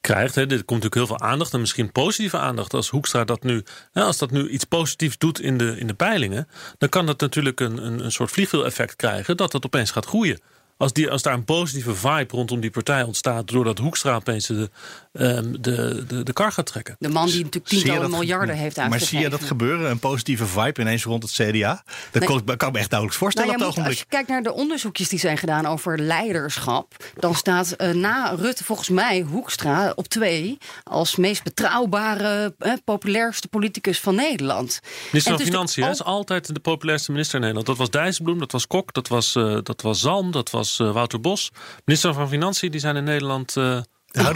krijgt. 0.00 0.34
Hè, 0.34 0.46
dit 0.46 0.64
komt 0.64 0.82
natuurlijk 0.82 0.94
heel 0.94 1.18
veel 1.18 1.28
aandacht. 1.28 1.52
En 1.52 1.60
misschien 1.60 1.92
positieve 1.92 2.38
aandacht. 2.38 2.74
Als 2.74 2.88
Hoekstra 2.88 3.24
dat 3.24 3.42
nu. 3.42 3.62
Hè, 3.92 4.02
als 4.02 4.18
dat 4.18 4.30
nu 4.30 4.48
iets 4.48 4.64
positiefs 4.64 5.18
doet 5.18 5.40
in 5.40 5.58
de, 5.58 5.78
in 5.78 5.86
de 5.86 5.94
peilingen. 5.94 6.48
Dan 6.78 6.88
kan 6.88 7.06
dat 7.06 7.20
natuurlijk 7.20 7.60
een, 7.60 7.86
een, 7.86 8.04
een 8.04 8.12
soort 8.12 8.30
vliegwiel-effect 8.30 8.96
krijgen. 8.96 9.36
Dat 9.36 9.52
dat 9.52 9.64
opeens 9.64 9.90
gaat 9.90 10.06
groeien. 10.06 10.40
Als, 10.78 10.92
die, 10.92 11.10
als 11.10 11.22
daar 11.22 11.34
een 11.34 11.44
positieve 11.44 11.94
vibe 11.94 12.26
rondom 12.28 12.60
die 12.60 12.70
partij 12.70 13.02
ontstaat. 13.02 13.48
doordat 13.48 13.78
Hoekstra 13.78 14.14
opeens 14.14 14.46
de, 14.46 14.70
ehm, 15.12 15.52
de, 15.60 16.04
de, 16.06 16.22
de 16.22 16.32
kar 16.32 16.52
gaat 16.52 16.66
trekken. 16.66 16.96
De 16.98 17.08
man 17.08 17.26
die 17.26 17.36
natuurlijk 17.44 17.66
tientallen 17.66 18.00
dat- 18.00 18.10
miljarden 18.10 18.56
heeft 18.56 18.76
Maar 18.76 18.84
uitgegeven. 18.84 19.16
zie 19.16 19.24
je 19.24 19.30
dat 19.36 19.44
gebeuren? 19.44 19.90
Een 19.90 19.98
positieve 19.98 20.46
vibe 20.46 20.80
ineens 20.80 21.04
rond 21.04 21.22
het 21.22 21.32
CDA? 21.32 21.82
Dat 22.10 22.28
Nee. 22.28 22.56
kan 22.56 22.68
ik 22.68 22.72
me 22.72 22.78
echt 22.78 22.90
nauwelijks 22.90 23.16
voorstellen 23.20 23.48
Nou, 23.50 23.60
op 23.60 23.66
het 23.66 23.76
moet, 23.76 23.86
als 23.86 23.94
ogenblik. 23.94 23.98
je 23.98 24.04
kijkt 24.08 24.28
naar 24.28 24.42
de 24.42 24.52
onderzoekjes 24.62 25.08
die 25.08 25.18
zijn 25.18 25.38
gedaan 25.38 25.66
over 25.66 25.98
leiderschap, 25.98 26.94
dan 27.14 27.34
staat 27.34 27.70
eh, 27.72 27.90
na 27.92 28.34
Rutte 28.38 28.64
volgens 28.64 28.88
mij 28.88 29.20
Hoekstra 29.20 29.92
op 29.94 30.06
twee 30.08 30.58
als 30.84 31.16
meest 31.16 31.42
betrouwbare, 31.42 32.54
eh, 32.58 32.72
populairste 32.84 33.48
politicus 33.48 34.00
van 34.00 34.14
Nederland. 34.14 34.80
Minister 35.04 35.32
van 35.32 35.40
is 35.42 35.48
Financiën 35.48 35.88
is 35.88 36.02
altijd 36.02 36.54
de 36.54 36.60
populairste 36.60 37.10
minister 37.10 37.34
in 37.34 37.40
Nederland. 37.40 37.66
Dat 37.68 37.76
was 37.76 37.90
Dijsselbloem, 37.90 38.38
dat 38.38 38.52
was 38.52 38.66
Kok, 38.66 38.92
dat 38.94 39.08
was, 39.08 39.34
eh, 39.34 39.58
dat 39.62 39.82
was 39.82 40.00
Zalm, 40.00 40.30
dat 40.30 40.50
was 40.50 40.65
eh, 40.80 40.92
Wouter 40.92 41.20
Bos. 41.20 41.50
Minister 41.84 42.14
van 42.14 42.28
Financiën 42.28 42.70
die 42.70 42.80
zijn 42.80 42.96
in 42.96 43.04
Nederland. 43.04 43.56
eh, 43.56 43.78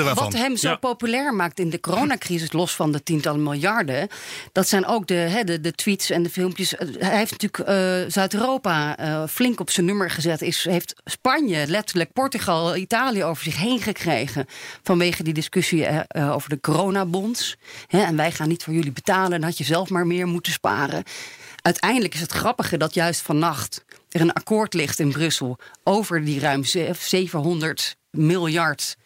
Wat 0.04 0.16
van. 0.16 0.34
hem 0.34 0.56
zo 0.56 0.68
Ja. 0.68 0.76
populair 0.76 1.34
maakt 1.34 1.58
in 1.58 1.70
de 1.70 1.80
coronacrisis, 1.80 2.52
los 2.52 2.74
van 2.74 2.92
de 2.92 3.02
tientallen 3.02 3.42
miljarden, 3.42 4.08
dat 4.52 4.68
zijn 4.68 4.86
ook 4.86 5.06
de, 5.06 5.14
hè, 5.14 5.44
de, 5.44 5.60
de 5.60 5.72
tweets 5.72 6.10
en 6.10 6.22
de 6.22 6.30
filmpjes. 6.30 6.76
Eh, 6.76 6.88
Hij 6.98 7.16
heeft 7.16 7.30
natuurlijk 7.30 7.68
eh, 7.68 8.10
Zuid-Europa 8.12 8.96
eh, 8.96 9.22
flink 9.28 9.60
op 9.60 9.70
zijn 9.70 9.86
nummer 9.86 10.10
gezet. 10.10 10.42
Is, 10.42 10.64
heeft 10.64 10.94
Spanje, 11.04 11.66
letterlijk 11.66 12.12
Portugal, 12.12 12.76
Italië 12.76 13.24
over 13.24 13.42
zich 13.44 13.56
heen 13.56 13.80
gekregen. 13.80 14.46
Vanwege 14.82 15.22
die 15.22 15.34
discussie 15.34 15.86
over 16.14 16.48
de 16.48 16.60
coronabonds. 16.60 17.56
Hè, 17.86 18.00
en 18.02 18.16
wij 18.16 18.32
gaan 18.32 18.48
niet 18.48 18.62
voor 18.64 18.74
jullie 18.74 18.92
betalen. 18.92 19.30
Dan 19.30 19.42
had 19.42 19.58
je 19.58 19.64
zelf 19.64 19.88
maar 19.90 20.06
meer 20.06 20.26
moeten 20.26 20.52
sparen. 20.52 21.02
Uiteindelijk 21.62 22.14
is 22.14 22.20
het 22.20 22.32
grappige 22.32 22.76
dat 22.76 22.94
juist 22.94 23.20
vannacht 23.20 23.84
er 24.10 24.20
een 24.20 24.32
akkoord 24.32 24.74
ligt 24.74 24.98
in 24.98 25.12
Brussel 25.12 25.58
over 25.84 26.24
die 26.24 26.40
ruim 26.40 26.64
ze- 26.64 26.90
700 26.98 27.96
miljard. 28.10 28.96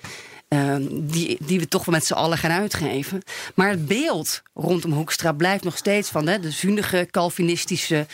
eh, 0.48 0.76
die, 0.90 1.36
die 1.40 1.58
we 1.60 1.68
toch 1.68 1.84
wel 1.84 1.94
met 1.94 2.04
z'n 2.06 2.12
allen 2.12 2.38
gaan 2.38 2.50
uitgeven. 2.50 3.22
Maar 3.54 3.68
het 3.70 3.86
beeld 3.86 4.42
rondom 4.54 4.92
Hoekstra 4.92 5.32
blijft 5.32 5.64
nog 5.64 5.76
steeds 5.76 6.08
van 6.10 6.26
hè, 6.28 6.40
de 6.40 6.50
zunige, 6.50 7.08
Calvinistische 7.10 8.06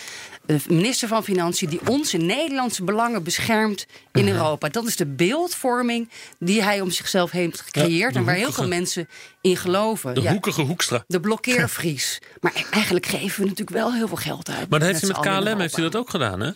eh, 0.46 0.56
minister 0.68 1.08
van 1.08 1.24
Financiën. 1.24 1.68
die 1.68 1.80
onze 1.88 2.16
Nederlandse 2.16 2.84
belangen 2.84 3.22
beschermt 3.22 3.86
in 4.12 4.28
Europa. 4.28 4.68
Dat 4.68 4.86
is 4.86 4.96
de 4.96 5.06
beeldvorming 5.06 6.08
die 6.38 6.62
hij 6.62 6.80
om 6.80 6.90
zichzelf 6.90 7.30
heeft 7.30 7.60
gecreëerd. 7.60 8.16
en 8.16 8.24
waar 8.24 8.34
heel 8.34 8.52
veel 8.52 8.68
mensen 8.68 9.08
in 9.40 9.56
geloven. 9.56 10.14
de 10.14 10.20
Ja, 10.22 10.32
hoekige 10.32 10.60
Hoekstra. 10.62 11.04
de 11.06 11.20
blokkeervries. 11.20 12.18
maar 12.40 12.64
eigenlijk 12.70 13.06
geven 13.06 13.40
we 13.42 13.48
natuurlijk 13.48 13.76
wel 13.76 13.94
heel 13.94 14.08
veel 14.08 14.16
geld 14.16 14.48
uit. 14.50 14.68
Maar 14.70 14.78
dat 14.78 14.88
heeft 14.88 15.00
hij 15.00 15.10
met 15.10 15.44
KLM 15.44 15.60
heeft 15.60 15.74
hij 15.74 15.84
dat 15.84 15.96
ook 15.96 16.10
gedaan, 16.10 16.40
hè? 16.40 16.50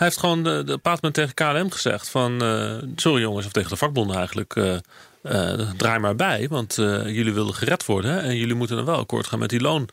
Hij 0.00 0.08
heeft 0.08 0.20
gewoon 0.20 0.42
de, 0.42 0.62
de 0.64 0.78
paardman 0.78 1.12
tegen 1.12 1.34
KLM 1.34 1.70
gezegd 1.70 2.08
van... 2.08 2.42
eh, 2.42 2.76
sorry 2.96 3.20
jongens, 3.20 3.46
of 3.46 3.52
tegen 3.52 3.70
de 3.70 3.76
vakbonden 3.76 4.16
eigenlijk... 4.16 4.56
eh, 4.56 4.74
eh, 5.22 5.68
draai 5.76 5.98
maar 5.98 6.16
bij, 6.16 6.46
want 6.48 6.74
jullie 7.06 7.32
willen 7.32 7.54
gered 7.54 7.86
worden... 7.86 8.22
En 8.22 8.36
jullie 8.36 8.54
moeten 8.54 8.76
dan 8.76 8.84
wel 8.84 8.98
akkoord 8.98 9.26
gaan 9.26 9.38
met 9.38 9.48
die 9.50 9.60
loon... 9.60 9.88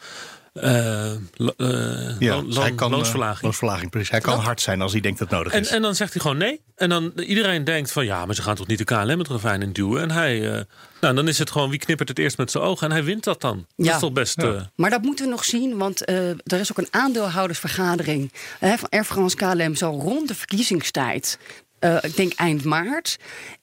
eh, 0.62 1.12
eh, 1.12 2.20
Ja, 2.20 2.36
loon- 2.36 2.52
hij 2.54 2.72
kan, 2.76 2.92
eh, 2.92 2.98
loonsverlaging. 2.98 3.42
loonsverlaging, 3.42 3.90
precies. 3.92 4.10
Hij 4.10 4.20
kan 4.20 4.36
Dat- 4.36 4.44
hard 4.44 4.62
zijn 4.62 4.82
als 4.82 4.92
hij 4.92 5.02
denkt 5.02 5.20
dat 5.20 5.28
het 5.30 5.38
nodig 5.38 5.54
En, 5.54 5.60
is. 5.62 5.70
en 5.70 5.82
dan 5.82 5.96
zegt 5.96 6.14
hij 6.14 6.22
gewoon 6.22 6.38
nee. 6.38 6.62
En 6.76 6.90
dan 6.90 7.12
iedereen 7.16 7.64
denkt 7.64 7.92
van 7.92 8.06
ja, 8.06 8.26
maar 8.26 8.36
ze 8.36 8.42
gaan 8.42 8.56
toch 8.56 8.68
niet 8.68 8.78
de 8.78 8.84
KLM 8.84 9.20
het 9.20 9.28
ravijn 9.28 9.62
in 9.62 9.72
duwen. 9.72 10.02
En 10.02 10.12
hij, 10.12 10.52
eh, 10.58 10.62
nou 11.02 11.16
dan 11.16 11.28
is 11.28 11.38
het 11.38 11.52
gewoon 11.52 11.70
wie 11.70 11.80
knippert 11.80 12.10
het 12.10 12.20
eerst 12.20 12.38
met 12.38 12.52
zijn 12.52 12.64
ogen. 12.64 12.88
En 12.88 12.92
hij 12.94 13.04
wint 13.04 13.24
dat 13.24 13.42
dan. 13.42 13.66
Dat 13.76 13.86
Ja. 13.86 13.94
is 13.94 14.00
toch 14.00 14.12
best... 14.14 14.38
Maar 14.76 14.90
dat 14.90 15.02
moeten 15.02 15.26
we 15.26 15.32
nog 15.32 15.44
zien, 15.44 15.78
want 15.78 16.06
eh, 16.06 16.30
er 16.30 16.60
is 16.60 16.72
ook 16.72 16.78
een 16.78 16.88
aandeelhoudersvergadering 16.92 18.32
hè, 18.60 18.78
van 18.78 18.90
Air 18.90 19.04
France 19.04 19.36
KLM 19.36 19.76
zo 19.76 19.90
rond 19.90 20.28
de 20.28 20.36
verkiezingstijd. 20.36 21.40
Eh, 21.80 21.98
ik 22.02 22.16
denk 22.16 22.34
eind 22.34 22.64
maart. 22.64 23.18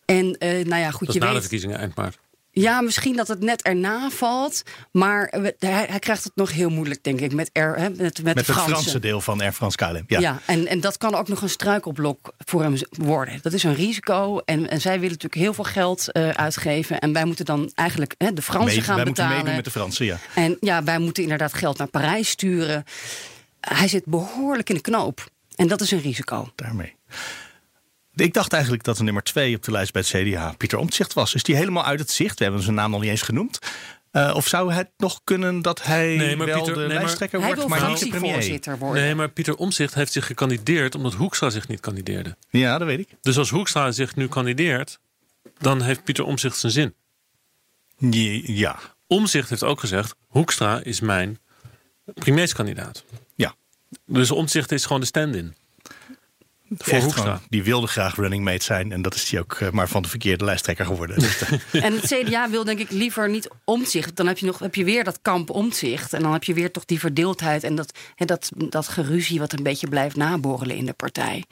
En 0.04 0.36
eh, 0.38 0.64
nou 0.64 0.80
ja, 0.82 0.90
goed, 0.90 1.06
dat 1.06 1.08
is 1.08 1.14
je 1.14 1.20
na 1.28 1.32
de 1.32 1.40
verkiezingen 1.40 1.78
eind 1.78 1.96
maart. 1.96 2.18
Ja, 2.54 2.80
misschien 2.80 3.16
dat 3.16 3.28
het 3.28 3.40
net 3.40 3.62
erna 3.62 4.10
valt. 4.10 4.62
Maar 4.92 5.34
hij, 5.58 5.86
hij 5.88 5.98
krijgt 5.98 6.24
het 6.24 6.32
nog 6.34 6.52
heel 6.52 6.70
moeilijk, 6.70 7.02
denk 7.02 7.20
ik, 7.20 7.32
met, 7.32 7.50
Air, 7.52 7.76
hè, 7.76 7.90
met, 7.90 8.22
met, 8.22 8.36
het. 8.36 8.44
Franse 8.44 8.98
deel 8.98 9.20
van 9.20 9.40
Air 9.40 9.52
France 9.52 9.76
KLM. 9.76 10.04
Ja. 10.06 10.20
Ja, 10.20 10.40
en, 10.46 10.66
en 10.66 10.80
dat 10.80 10.98
kan 10.98 11.14
ook 11.14 11.28
nog 11.28 11.42
een 11.42 11.48
struikelblok 11.48 12.32
voor 12.38 12.62
hem 12.62 12.76
worden. 12.90 13.38
Dat 13.42 13.52
is 13.52 13.62
een 13.62 13.74
risico. 13.74 14.38
En, 14.38 14.70
en 14.70 14.80
zij 14.80 14.92
willen 14.92 15.10
natuurlijk 15.10 15.40
heel 15.40 15.54
veel 15.54 15.64
geld 15.64 16.12
eh, 16.12 16.28
uitgeven. 16.28 16.98
En 16.98 17.12
wij 17.12 17.24
moeten 17.24 17.44
dan 17.44 17.70
eigenlijk 17.74 18.14
hè, 18.18 18.32
de 18.32 18.42
Fransen 18.42 18.82
gaan 18.82 18.96
wij 18.96 19.04
moeten 19.04 19.24
betalen. 19.24 19.36
meedoen 19.36 19.54
met 19.54 19.64
de 19.64 19.70
Fransen, 19.70 20.06
ja. 20.06 20.18
En 20.34 20.56
ja, 20.60 20.84
wij 20.84 20.98
moeten 20.98 21.22
inderdaad 21.22 21.54
geld 21.54 21.78
naar 21.78 21.88
Parijs 21.88 22.28
sturen. 22.28 22.84
Hij 23.60 23.88
zit 23.88 24.04
behoorlijk 24.04 24.68
in 24.68 24.74
de 24.74 24.80
knoop. 24.80 25.28
En 25.56 25.68
dat 25.68 25.80
is 25.80 25.90
een 25.90 26.00
risico. 26.00 26.52
Daarmee. 26.54 26.96
Ik 28.16 28.34
dacht 28.34 28.52
eigenlijk 28.52 28.84
dat 28.84 28.96
de 28.96 29.02
nummer 29.02 29.22
twee 29.22 29.56
op 29.56 29.62
de 29.62 29.70
lijst 29.70 29.92
bij 29.92 30.02
het 30.06 30.10
CDA 30.28 30.54
Pieter 30.56 30.78
Omtzigt 30.78 31.12
was. 31.12 31.34
Is 31.34 31.42
die 31.42 31.56
helemaal 31.56 31.84
uit 31.84 31.98
het 32.00 32.10
zicht? 32.10 32.38
We 32.38 32.44
hebben 32.44 32.62
zijn 32.62 32.74
naam 32.74 32.90
nog 32.90 33.00
niet 33.00 33.10
eens 33.10 33.22
genoemd. 33.22 33.58
Uh, 34.12 34.32
of 34.36 34.48
zou 34.48 34.72
het 34.72 34.90
nog 34.96 35.20
kunnen 35.24 35.62
dat 35.62 35.82
hij 35.82 36.16
Nee, 36.16 36.36
maar 36.36 36.46
wel 36.46 36.56
Pieter- 36.56 36.74
de 36.74 36.78
nee, 36.80 36.88
maar- 36.88 36.96
lijsttrekker 36.96 37.38
Hij 37.38 37.46
wordt, 37.54 37.60
wil 37.70 37.78
maar 37.78 37.88
niet 37.90 37.98
de 37.98 38.08
premier? 38.08 38.60
worden. 38.78 39.02
Nee, 39.02 39.14
maar 39.14 39.28
Pieter 39.28 39.54
Omzicht 39.56 39.94
heeft 39.94 40.12
zich 40.12 40.26
gekandideerd 40.26 40.94
omdat 40.94 41.14
Hoekstra 41.14 41.50
zich 41.50 41.68
niet 41.68 41.80
kandideerde. 41.80 42.36
Ja, 42.50 42.78
dat 42.78 42.86
weet 42.86 42.98
ik. 42.98 43.08
Dus 43.20 43.38
als 43.38 43.50
Hoekstra 43.50 43.90
zich 43.92 44.16
nu 44.16 44.28
kandideert, 44.28 44.98
dan 45.58 45.82
heeft 45.82 46.04
Pieter 46.04 46.24
Omzicht 46.24 46.56
zijn 46.58 46.72
zin. 46.72 46.94
Ja, 48.54 48.78
Omzicht 49.06 49.48
heeft 49.48 49.62
ook 49.64 49.80
gezegd: 49.80 50.14
Hoekstra 50.26 50.80
is 50.82 51.00
mijn 51.00 51.38
premierskandidaat. 52.14 53.04
ja. 53.34 53.54
Dus 54.06 54.30
Omzicht 54.30 54.72
is 54.72 54.84
gewoon 54.84 55.00
de 55.00 55.06
stand-in. 55.06 55.54
Voor 56.78 56.92
Echt 56.92 57.02
Hoekstra. 57.02 57.24
gewoon, 57.24 57.40
die 57.48 57.62
wilde 57.62 57.86
graag 57.86 58.16
running 58.16 58.44
mate 58.44 58.64
zijn. 58.64 58.92
En 58.92 59.02
dat 59.02 59.14
is 59.14 59.30
hij 59.30 59.40
ook 59.40 59.52
eh, 59.52 59.70
maar 59.70 59.88
van 59.88 60.02
de 60.02 60.08
verkeerde 60.08 60.44
lijsttrekker 60.44 60.86
geworden. 60.86 61.18
Dus, 61.18 61.42
eh, 61.42 61.52
En 61.84 61.92
het 61.92 62.04
CDA 62.04 62.50
wil 62.50 62.64
denk 62.64 62.78
ik 62.78 62.90
liever 62.90 63.30
niet 63.30 63.48
omzicht. 63.64 64.16
Dan 64.16 64.26
heb 64.26 64.38
je, 64.38 64.46
nog, 64.46 64.58
heb 64.58 64.74
je 64.74 64.84
weer 64.84 65.04
dat 65.04 65.18
kamp 65.22 65.50
omzicht. 65.50 66.12
En 66.12 66.22
dan 66.22 66.32
heb 66.32 66.44
je 66.44 66.54
weer 66.54 66.70
toch 66.70 66.84
die 66.84 66.98
verdeeldheid 66.98 67.64
en 67.64 67.74
dat, 67.74 67.98
en 68.16 68.26
dat, 68.26 68.50
dat 68.54 68.88
geruzie 68.88 69.38
wat 69.38 69.52
een 69.52 69.62
beetje 69.62 69.88
blijft 69.88 70.16
naborrelen 70.16 70.76
in 70.76 70.86
de 70.86 70.92
partij. 70.92 71.44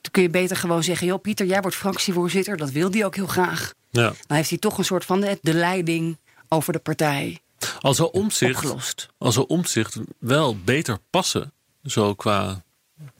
Dan 0.00 0.10
kun 0.10 0.22
je 0.22 0.30
beter 0.30 0.56
gewoon 0.56 0.82
zeggen: 0.82 1.06
joh, 1.06 1.20
Pieter, 1.20 1.46
jij 1.46 1.60
wordt 1.60 1.76
fractievoorzitter. 1.76 2.56
Dat 2.56 2.70
wil 2.70 2.90
hij 2.90 3.04
ook 3.04 3.16
heel 3.16 3.26
graag. 3.26 3.72
Ja. 3.90 4.12
Dan 4.26 4.36
heeft 4.36 4.48
hij 4.48 4.58
toch 4.58 4.78
een 4.78 4.84
soort 4.84 5.04
van 5.04 5.20
de, 5.20 5.38
de 5.42 5.54
leiding 5.54 6.16
over 6.48 6.72
de 6.72 6.78
partij 6.78 7.40
Als 7.80 7.98
er 7.98 8.10
Omzicht, 8.10 9.08
als 9.18 9.36
er 9.36 9.44
Omzicht 9.44 9.98
wel 10.18 10.56
beter 10.64 10.98
passen, 11.10 11.52
zo 11.84 12.14
qua 12.14 12.62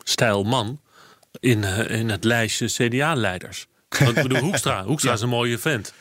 stijl 0.02 0.44
man, 0.44 0.80
in, 1.42 1.64
eh, 1.64 1.98
in 2.00 2.08
het 2.10 2.24
lijstje 2.24 2.66
CDA-leiders. 2.66 3.66
Want 3.88 4.16
ik 4.16 4.22
bedoel, 4.22 4.38
Hoekstra, 4.48 4.84
Hoekstra 4.84 5.12
is 5.12 5.20
een 5.20 5.28
mooie 5.28 5.58
vent. 5.58 5.92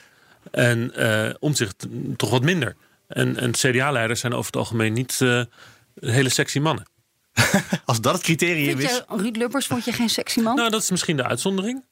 En 0.52 0.96
eh 0.96 1.34
Omzicht 1.40 1.88
toch 2.18 2.30
wat 2.30 2.42
minder. 2.44 2.76
En, 3.08 3.38
en 3.38 3.52
CDA-leiders 3.52 4.20
zijn 4.20 4.34
over 4.34 4.46
het 4.46 4.56
algemeen 4.56 4.94
niet 4.94 5.18
eh, 5.22 5.42
hele 6.00 6.30
sexy 6.30 6.60
mannen. 6.60 6.86
als 7.86 8.02
dat 8.02 8.14
het 8.14 8.24
criterium 8.24 8.78
Vind 8.78 8.90
is, 8.90 8.96
je, 8.96 9.04
Ruud 9.18 9.36
Lubbers 9.36 9.68
vond 9.68 9.86
je 9.86 9.92
geen 9.94 10.10
sexy 10.10 10.40
man? 10.40 10.56
Nou, 10.56 10.70
dat 10.70 10.82
is 10.82 10.90
misschien 10.92 11.18
de 11.18 11.24
uitzondering. 11.24 11.84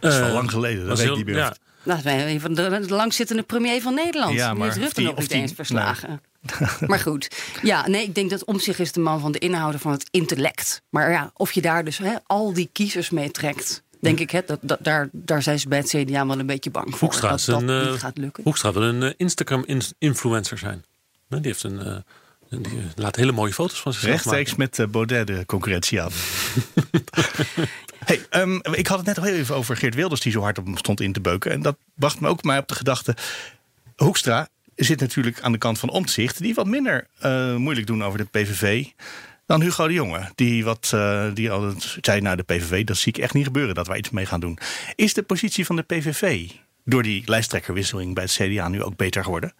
dat 0.00 0.12
is 0.12 0.20
al 0.20 0.30
lang 0.30 0.50
geleden. 0.50 0.86
Dat 0.86 0.98
weet 0.98 1.08
ik 1.08 1.16
niet 1.16 1.24
meer. 1.26 1.36
ja. 1.36 1.56
Nou, 1.82 2.02
dat 2.02 2.12
is 2.12 2.22
een 2.32 2.40
van 2.40 2.54
de, 2.54 2.68
de 2.86 2.94
langzittende 2.94 3.42
premier 3.42 3.80
van 3.82 3.94
Nederland. 3.94 4.34
Ja, 4.34 4.48
Die 4.50 4.58
maar 4.58 4.66
heeft 4.66 4.76
of 4.78 4.82
Rutte 4.84 5.00
die- 5.00 5.08
nog 5.10 5.18
niet 5.18 5.28
die- 5.28 5.40
eens 5.40 5.52
verslagen. 5.52 6.20
maar 6.86 6.98
goed. 6.98 7.28
Ja, 7.62 7.88
nee, 7.88 8.02
ik 8.02 8.14
denk 8.14 8.30
dat 8.30 8.44
Omtzigt 8.44 8.78
is 8.78 8.92
de 8.92 9.00
man 9.00 9.20
van 9.20 9.32
de 9.32 9.38
inhouden 9.38 9.80
van 9.80 9.92
het 9.92 10.08
intellect. 10.10 10.82
Maar 10.90 11.10
ja, 11.10 11.30
of 11.34 11.52
je 11.52 11.60
daar 11.60 11.84
dus 11.84 11.98
hè, 11.98 12.14
al 12.26 12.52
die 12.52 12.68
kiezers 12.72 13.10
mee 13.10 13.30
trekt... 13.30 13.82
denk 14.00 14.20
ik, 14.20 14.30
hè, 14.30 14.40
dat, 14.46 14.58
dat, 14.62 14.78
daar, 14.82 15.08
daar 15.12 15.42
zijn 15.42 15.60
ze 15.60 15.68
bij 15.68 15.78
het 15.78 15.88
CDA 15.88 16.26
wel 16.26 16.38
een 16.38 16.46
beetje 16.46 16.70
bang 16.70 16.90
voor. 16.90 16.98
Hoekstra 16.98 17.30
dat 17.30 17.44
dat 17.44 17.62
een, 17.62 17.68
eh, 17.68 17.90
niet 17.90 18.00
gaat 18.00 18.18
lukken. 18.18 18.42
Hoekstra 18.42 18.72
wil 18.72 18.82
een 18.82 19.02
eh, 19.02 19.12
Instagram-influencer 19.16 20.58
zijn. 20.58 20.84
Die, 21.28 21.40
heeft 21.42 21.62
een, 21.62 21.80
eh, 21.80 21.96
die 22.48 22.82
laat 22.94 23.16
hele 23.16 23.32
mooie 23.32 23.52
foto's 23.52 23.80
van 23.80 23.92
zichzelf 23.92 24.14
Rechtstreeks 24.14 24.54
met 24.54 24.78
eh, 24.78 24.86
Baudet 24.86 25.26
de 25.26 25.46
concurrentie 25.46 26.02
aan. 26.02 26.10
hey, 28.04 28.26
ehm, 28.30 28.58
ik 28.62 28.86
had 28.86 28.98
het 28.98 29.06
net 29.06 29.18
al 29.18 29.24
heel 29.24 29.34
even 29.34 29.54
over 29.54 29.76
Geert 29.76 29.94
Wilders 29.94 30.20
die 30.20 30.32
zo 30.32 30.40
hard 30.40 30.58
op 30.58 30.64
hem 30.64 30.76
stond 30.76 31.00
in 31.00 31.12
te 31.12 31.20
beuken. 31.20 31.50
En 31.50 31.62
dat 31.62 31.76
bracht 31.94 32.20
me 32.20 32.28
ook 32.28 32.42
maar 32.42 32.58
op 32.58 32.68
de 32.68 32.74
gedachte. 32.74 33.16
Hoekstra 33.96 34.48
zit 34.76 35.00
natuurlijk 35.00 35.40
aan 35.40 35.52
de 35.52 35.58
kant 35.58 35.78
van 35.78 35.90
Omtzigt. 35.90 36.38
Die 36.38 36.54
wat 36.54 36.66
minder 36.66 37.06
eh, 37.18 37.56
moeilijk 37.56 37.86
doen 37.86 38.04
over 38.04 38.18
de 38.18 38.24
PVV 38.24 38.84
dan 39.46 39.60
Hugo 39.60 39.86
de 39.86 39.94
Jonge. 39.94 40.30
Die, 40.34 40.64
wat, 40.64 40.90
eh, 40.94 41.26
die 41.34 41.50
altijd 41.50 41.98
zei 42.00 42.20
naar 42.20 42.36
de 42.36 42.42
PVV, 42.42 42.84
dat 42.84 42.96
zie 42.96 43.12
ik 43.12 43.22
echt 43.22 43.34
niet 43.34 43.44
gebeuren 43.44 43.74
dat 43.74 43.86
wij 43.86 43.98
iets 43.98 44.10
mee 44.10 44.26
gaan 44.26 44.40
doen. 44.40 44.58
Is 44.94 45.14
de 45.14 45.22
positie 45.22 45.66
van 45.66 45.76
de 45.76 45.82
PVV 45.82 46.50
door 46.84 47.02
die 47.02 47.22
lijsttrekkerwisseling 47.26 48.14
bij 48.14 48.22
het 48.22 48.32
CDA 48.32 48.68
nu 48.68 48.82
ook 48.82 48.96
beter 48.96 49.24
geworden? 49.24 49.54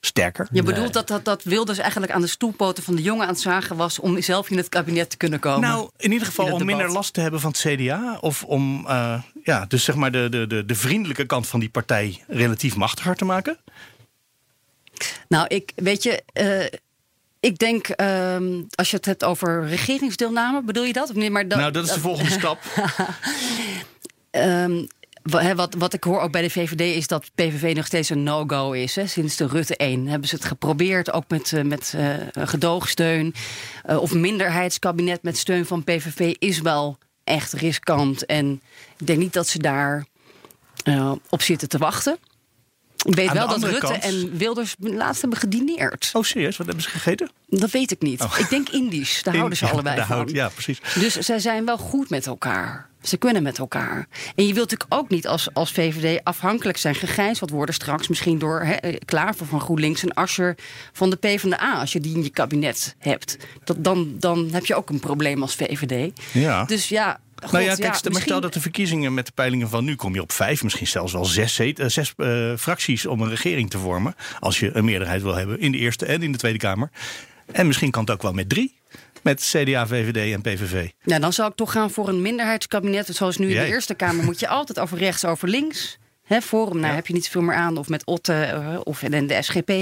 Sterker? 0.00 0.48
Je 0.50 0.62
bedoelt 0.62 0.92
dat, 0.92 1.08
dat, 1.08 1.24
dat 1.24 1.42
Wilders 1.42 1.78
eigenlijk 1.78 2.12
aan 2.12 2.20
de 2.20 2.26
stoelpoten 2.26 2.82
van 2.82 2.94
de 2.94 3.02
jongen 3.02 3.22
aan 3.22 3.32
het 3.32 3.40
zagen 3.40 3.76
was... 3.76 3.98
om 3.98 4.22
zelf 4.22 4.50
in 4.50 4.56
het 4.56 4.68
kabinet 4.68 5.10
te 5.10 5.16
kunnen 5.16 5.40
komen? 5.40 5.60
Nou, 5.60 5.90
in 5.96 6.12
ieder 6.12 6.26
geval 6.26 6.46
In 6.46 6.52
om 6.52 6.64
minder 6.64 6.92
last 6.92 7.12
te 7.12 7.20
hebben 7.20 7.40
van 7.40 7.50
het 7.50 7.60
CDA. 7.60 8.18
Of 8.20 8.44
om 8.44 8.86
eh, 8.86 9.22
ja, 9.44 9.64
dus 9.66 9.84
zeg 9.84 9.94
maar 9.94 10.12
de, 10.12 10.28
de, 10.28 10.46
de, 10.46 10.64
de 10.64 10.74
vriendelijke 10.74 11.26
kant 11.26 11.46
van 11.46 11.60
die 11.60 11.68
partij 11.68 12.24
relatief 12.28 12.76
machtiger 12.76 13.16
te 13.16 13.24
maken. 13.24 13.58
Nou, 15.28 15.46
ik 15.48 15.72
weet 15.76 16.02
je. 16.02 16.22
eh, 16.32 16.64
ik 17.40 17.58
denk, 17.58 17.88
ehm, 17.88 18.62
als 18.74 18.90
je 18.90 18.96
het 18.96 19.04
hebt 19.04 19.24
over 19.24 19.66
regeringsdeelname, 19.66 20.62
bedoel 20.62 20.84
je 20.84 20.92
dat? 20.92 21.10
Of 21.10 21.16
niet? 21.16 21.30
Maar 21.30 21.48
dat, 21.48 21.58
nou, 21.58 21.70
dat 21.72 21.84
is 21.84 21.92
de 21.92 22.00
volgende 22.00 22.30
stap. 22.40 22.58
Ehm, 24.30 24.84
wat, 25.54 25.74
wat 25.78 25.92
ik 25.92 26.04
hoor 26.04 26.20
ook 26.20 26.30
bij 26.32 26.42
de 26.42 26.50
VVD 26.50 26.80
is 26.96 27.06
dat 27.06 27.30
PVV 27.34 27.72
nog 27.76 27.86
steeds 27.86 28.10
een 28.10 28.22
no-go 28.22 28.72
is. 28.72 28.96
Hè. 28.96 29.06
Sinds 29.06 29.36
de 29.36 29.46
Rutte 29.46 29.76
1 29.76 30.06
hebben 30.06 30.28
ze 30.28 30.34
het 30.34 30.44
geprobeerd, 30.44 31.12
ook 31.12 31.24
met, 31.28 31.52
eh, 31.52 31.62
met 31.62 31.94
eh, 31.96 32.14
gedoogsteun. 32.46 33.34
Of 33.86 34.14
minderheidskabinet 34.14 35.22
met 35.22 35.38
steun 35.38 35.66
van 35.66 35.84
PVV 35.84 36.34
is 36.38 36.60
wel 36.60 36.98
echt 37.24 37.52
riskant. 37.52 38.26
En 38.26 38.60
ik 38.98 39.06
denk 39.06 39.18
niet 39.18 39.32
dat 39.32 39.48
ze 39.48 39.58
daar 39.58 40.04
op 41.28 41.42
zitten 41.42 41.68
te 41.68 41.78
wachten. 41.78 42.18
Ik 43.04 43.14
weet 43.14 43.28
Aan 43.28 43.34
wel 43.34 43.48
dat 43.48 43.62
Rutte 43.62 43.78
kant- 43.78 44.02
en 44.02 44.36
Wilders 44.36 44.74
laatst 44.78 45.20
hebben 45.20 45.38
gedineerd. 45.38 46.10
Oh, 46.12 46.22
serieus? 46.22 46.56
Wat 46.56 46.66
hebben 46.66 46.84
ze 46.84 46.90
gegeten? 46.90 47.30
Dat 47.48 47.70
weet 47.70 47.90
ik 47.90 48.00
niet. 48.02 48.20
Oh. 48.22 48.34
Ik 48.38 48.50
denk 48.50 48.68
Indisch. 48.68 49.22
Daar 49.22 49.36
houden 49.36 49.58
ze 49.58 49.64
Ja, 49.64 49.70
allebei 49.70 50.02
van. 50.02 50.28
ja, 50.32 50.48
precies. 50.48 50.80
Dus 50.94 51.14
zij 51.18 51.38
zijn 51.38 51.64
wel 51.64 51.78
goed 51.78 52.10
met 52.10 52.26
elkaar. 52.26 52.88
Ze 53.02 53.16
kunnen 53.16 53.42
met 53.42 53.58
elkaar. 53.58 54.06
En 54.34 54.46
je 54.46 54.54
wilt 54.54 54.70
natuurlijk 54.70 55.00
ook 55.02 55.08
niet 55.10 55.26
als, 55.26 55.48
als 55.52 55.72
VVD 55.72 56.20
afhankelijk 56.24 56.78
zijn. 56.78 56.94
Gegijzeld 56.94 57.50
worden 57.50 57.74
straks 57.74 58.08
misschien 58.08 58.38
door 58.38 58.60
hè, 58.60 58.72
eh, 58.72 58.96
Klaver 59.04 59.46
van 59.46 59.60
GroenLinks 59.60 60.02
en 60.02 60.14
Asscher 60.14 60.56
van 60.92 61.10
de 61.10 61.16
PvdA. 61.16 61.72
Als 61.80 61.92
je 61.92 62.00
die 62.00 62.14
in 62.14 62.22
je 62.22 62.30
kabinet 62.30 62.94
hebt. 62.98 63.36
Dat, 63.64 63.84
dan, 63.84 64.14
dan 64.18 64.48
heb 64.52 64.66
je 64.66 64.74
ook 64.74 64.90
een 64.90 65.00
probleem 65.00 65.42
als 65.42 65.54
VVD. 65.54 66.20
Ja. 66.32 66.64
Dus 66.64 66.88
ja. 66.88 67.20
God, 67.44 67.52
nou 67.52 67.64
ja, 67.64 67.74
kijk, 67.74 67.82
ja, 67.82 67.92
stel- 67.92 68.00
maar 68.02 68.02
misschien- 68.02 68.22
stel 68.22 68.40
dat 68.40 68.52
de 68.52 68.60
verkiezingen 68.60 69.14
met 69.14 69.26
de 69.26 69.32
peilingen 69.34 69.68
van 69.68 69.84
nu 69.84 69.94
kom 69.96 70.14
je 70.14 70.22
op 70.22 70.32
vijf, 70.32 70.62
misschien 70.62 70.86
zelfs 70.86 71.12
wel 71.12 71.24
zes, 71.24 71.54
zet- 71.54 71.78
eh, 71.78 71.86
zes 71.88 72.12
eh, 72.16 72.52
fracties 72.58 73.06
om 73.06 73.20
een 73.20 73.28
regering 73.28 73.70
te 73.70 73.78
vormen. 73.78 74.14
Als 74.40 74.58
je 74.60 74.70
een 74.76 74.84
meerderheid 74.84 75.22
wil 75.22 75.34
hebben 75.34 75.60
in 75.60 75.72
de 75.72 75.78
Eerste 75.78 76.06
en 76.06 76.22
in 76.22 76.32
de 76.32 76.38
Tweede 76.38 76.58
Kamer. 76.58 76.90
En 77.52 77.66
misschien 77.66 77.90
kan 77.90 78.02
het 78.02 78.10
ook 78.10 78.22
wel 78.22 78.32
met 78.32 78.48
drie. 78.48 78.78
Met 79.22 79.40
CDA, 79.40 79.86
VVD 79.86 80.32
en 80.32 80.40
PVV. 80.40 80.88
Ja, 81.04 81.18
dan 81.18 81.32
zou 81.32 81.50
ik 81.50 81.56
toch 81.56 81.72
gaan 81.72 81.90
voor 81.90 82.08
een 82.08 82.22
minderheidskabinet. 82.22 83.06
Zoals 83.06 83.36
nu 83.38 83.46
in 83.46 83.52
Jij? 83.52 83.64
de 83.64 83.70
Eerste 83.72 83.94
Kamer 83.94 84.24
moet 84.24 84.40
je 84.40 84.48
altijd 84.48 84.78
over 84.80 84.98
rechts, 84.98 85.24
over 85.24 85.48
links. 85.48 85.98
Hè, 86.24 86.40
Forum, 86.40 86.80
nou 86.80 86.94
heb 86.94 87.06
je 87.06 87.12
niet 87.12 87.24
zoveel 87.24 87.42
meer 87.42 87.54
aan. 87.54 87.76
Of 87.76 87.88
met 87.88 88.06
Otte, 88.06 88.32
eh, 88.32 88.80
of 88.84 89.02
in 89.02 89.26
de 89.26 89.42
SGP, 89.42 89.72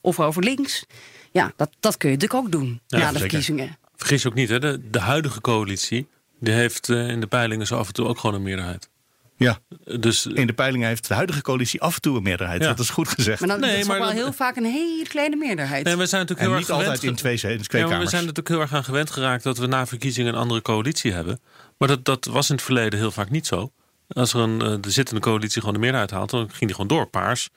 of 0.00 0.20
over 0.20 0.42
links. 0.42 0.84
Ja, 1.32 1.52
dat, 1.56 1.70
dat 1.80 1.96
kun 1.96 2.10
je 2.10 2.14
natuurlijk 2.16 2.44
ook 2.44 2.52
doen 2.52 2.80
Ja, 2.86 2.98
na 2.98 3.04
de 3.04 3.04
zeker. 3.06 3.20
verkiezingen. 3.20 3.76
Vergis 3.96 4.22
je 4.22 4.28
ook 4.28 4.34
niet, 4.34 4.48
hè? 4.48 4.58
De, 4.58 4.80
de 4.90 4.98
huidige 5.00 5.40
coalitie 5.40 6.06
die 6.40 6.54
heeft 6.54 6.88
eh, 6.88 7.08
in 7.08 7.20
de 7.20 7.26
peilingen 7.26 7.66
zo 7.66 7.76
af 7.76 7.86
en 7.86 7.92
toe 7.92 8.06
ook 8.06 8.18
gewoon 8.18 8.36
een 8.36 8.42
meerderheid. 8.42 8.88
Ja, 9.36 9.58
Dus 10.00 10.26
in 10.26 10.46
de 10.46 10.52
peilingen 10.52 10.88
heeft 10.88 11.08
de 11.08 11.14
huidige 11.14 11.42
coalitie 11.42 11.80
af 11.80 11.94
en 11.94 12.00
toe 12.00 12.16
een 12.16 12.22
meerderheid. 12.22 12.62
Ja. 12.62 12.68
Dat 12.68 12.78
is 12.78 12.90
goed 12.90 13.08
gezegd. 13.08 13.40
Maar 13.40 13.48
dan 13.48 13.60
Nee, 13.60 13.70
dat 13.70 13.80
is 13.80 13.86
maar 13.86 13.96
ook 13.96 14.02
wel 14.02 14.12
heel 14.12 14.32
vaak 14.32 14.56
een 14.56 14.64
hele 14.64 15.04
kleine 15.08 15.36
meerderheid. 15.36 15.86
en 15.86 15.98
we 15.98 16.06
zijn 16.06 16.20
natuurlijk 16.20 16.40
en 16.40 16.46
heel 16.46 16.56
niet 16.56 16.68
erg 16.68 16.76
gewend. 16.76 16.86
altijd 16.92 17.10
in 17.10 17.16
twee, 17.38 17.56
in 17.56 17.62
twee 17.62 17.82
Ja, 17.82 17.88
we 17.88 18.08
zijn 18.08 18.20
natuurlijk 18.20 18.48
heel 18.48 18.60
erg 18.60 18.74
aan 18.74 18.84
gewend 18.84 19.10
geraakt 19.10 19.42
dat 19.42 19.58
we 19.58 19.66
na 19.66 19.86
verkiezingen 19.86 20.32
een 20.34 20.38
andere 20.40 20.62
coalitie 20.62 21.12
hebben. 21.12 21.40
Maar 21.78 21.88
dat, 21.88 22.04
dat 22.04 22.24
was 22.24 22.48
in 22.48 22.54
het 22.54 22.64
verleden 22.64 22.98
heel 22.98 23.10
vaak 23.10 23.30
niet 23.30 23.46
zo. 23.46 23.72
Als 24.08 24.32
er 24.34 24.40
een, 24.40 24.60
eh, 24.62 24.74
de 24.80 24.90
zittende 24.90 25.20
coalitie 25.20 25.58
gewoon 25.60 25.74
de 25.74 25.80
meerderheid 25.80 26.10
haalt, 26.10 26.30
dan 26.30 26.40
ging 26.48 26.58
die 26.60 26.70
gewoon 26.70 26.86
door. 26.86 27.06
Paars, 27.06 27.48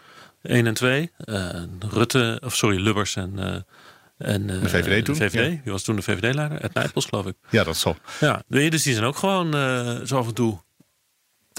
1 0.41 0.67
en 0.67 0.73
2. 0.73 1.11
eh, 1.17 1.49
Rutte, 1.89 2.41
of 2.43 2.55
sorry, 2.55 2.81
Lubbers 2.81 3.15
en, 3.15 3.33
eh, 3.39 3.55
en 4.23 4.49
eh, 4.49 4.61
De 4.61 4.69
VVD 4.69 5.05
toen, 5.05 5.15
De 5.17 5.29
VVD. 5.29 5.33
ja. 5.51 5.59
Wie 5.63 5.71
was 5.71 5.83
toen 5.83 5.95
de 5.95 6.01
VVD-leider? 6.01 6.61
Ed 6.61 6.73
Nijpels, 6.73 7.05
geloof 7.05 7.25
ik. 7.25 7.35
Ja, 7.49 7.63
dat 7.63 7.77
zal. 7.77 7.95
Ja, 8.19 8.43
dus 8.47 8.83
die 8.83 8.93
zijn 8.93 9.05
ook 9.05 9.17
gewoon 9.17 9.53
eh, 9.55 9.97
zo 10.05 10.17
af 10.17 10.27
en 10.27 10.33
toe 10.33 10.59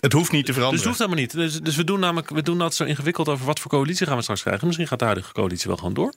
Het 0.00 0.12
hoeft 0.12 0.32
niet 0.32 0.46
te 0.46 0.52
Dus 0.52 0.62
het 0.62 0.64
veranderen. 0.64 0.86
hoeft 0.86 0.98
helemaal 0.98 1.20
niet. 1.20 1.32
Dus, 1.32 1.60
dus 1.60 1.76
we 1.76 1.84
doen 1.84 2.00
namelijk 2.00 2.30
we 2.30 2.42
doen 2.42 2.58
dat 2.58 2.74
zo 2.74 2.84
ingewikkeld 2.84 3.28
over 3.28 3.46
wat 3.46 3.60
voor 3.60 3.70
coalitie 3.70 4.06
gaan 4.06 4.16
we 4.16 4.22
straks 4.22 4.42
krijgen. 4.42 4.66
Misschien 4.66 4.88
gaat 4.88 4.98
de 4.98 5.04
huidige 5.04 5.32
coalitie 5.32 5.66
wel 5.66 5.76
gewoon 5.76 5.94
door. 5.94 6.14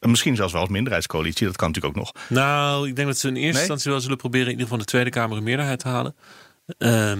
Misschien 0.00 0.36
zelfs 0.36 0.52
wel 0.52 0.60
als 0.60 0.70
minderheidscoalitie. 0.70 1.46
Dat 1.46 1.56
kan 1.56 1.68
natuurlijk 1.68 1.96
ook 1.96 2.02
nog. 2.04 2.12
Nou, 2.28 2.88
ik 2.88 2.96
denk 2.96 3.08
dat 3.08 3.18
ze 3.18 3.28
in 3.28 3.34
eerste 3.34 3.50
Nee? 3.50 3.60
instantie 3.60 3.90
wel 3.90 4.00
zullen 4.00 4.16
proberen 4.16 4.46
in 4.46 4.50
ieder 4.52 4.64
geval 4.66 4.78
de 4.80 4.84
Tweede 4.90 5.10
Kamer 5.10 5.36
een 5.36 5.42
meerderheid 5.42 5.78
te 5.78 5.88
halen. 5.88 6.16
Ehm, 6.78 7.18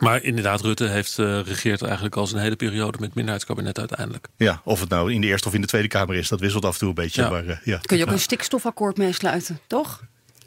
maar 0.00 0.22
inderdaad, 0.22 0.60
Rutte 0.60 0.86
heeft 0.86 1.18
eh, 1.18 1.40
regeert 1.44 1.82
eigenlijk 1.82 2.16
al 2.16 2.26
zijn 2.26 2.42
hele 2.42 2.56
periode 2.56 2.98
met 3.00 3.14
minderheidskabinet 3.14 3.78
uiteindelijk. 3.78 4.28
Ja, 4.36 4.60
of 4.64 4.80
het 4.80 4.88
nou 4.88 5.12
in 5.12 5.20
de 5.20 5.26
Eerste 5.26 5.48
of 5.48 5.54
in 5.54 5.60
de 5.60 5.66
Tweede 5.66 5.88
Kamer 5.88 6.14
is. 6.16 6.28
Dat 6.28 6.40
wisselt 6.40 6.64
af 6.64 6.72
en 6.72 6.78
toe 6.78 6.88
een 6.88 6.94
beetje. 6.94 7.22
Ja. 7.22 7.30
Maar, 7.30 7.46
eh, 7.46 7.56
ja. 7.64 7.78
Kun 7.82 7.96
je 7.96 8.04
ook 8.04 8.10
een 8.10 8.18
stikstofakkoord 8.20 8.96
meesluiten, 8.96 9.60
toch? 9.66 10.02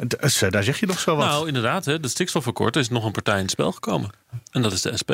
D- 0.07 0.13
eh, 0.15 0.49
Daar 0.51 0.63
zeg 0.63 0.79
je 0.79 0.85
nog 0.85 0.99
zo 0.99 1.15
wat. 1.15 1.25
Nou, 1.25 1.47
inderdaad, 1.47 1.85
hè, 1.85 1.99
de 1.99 2.07
stikstofakkoord 2.07 2.75
is 2.75 2.89
nog 2.89 3.05
een 3.05 3.11
partij 3.11 3.35
in 3.35 3.41
het 3.41 3.51
spel 3.51 3.71
gekomen. 3.71 4.09
En 4.51 4.61
dat 4.61 4.71
is 4.71 4.81
de 4.81 4.97
SP. 5.01 5.11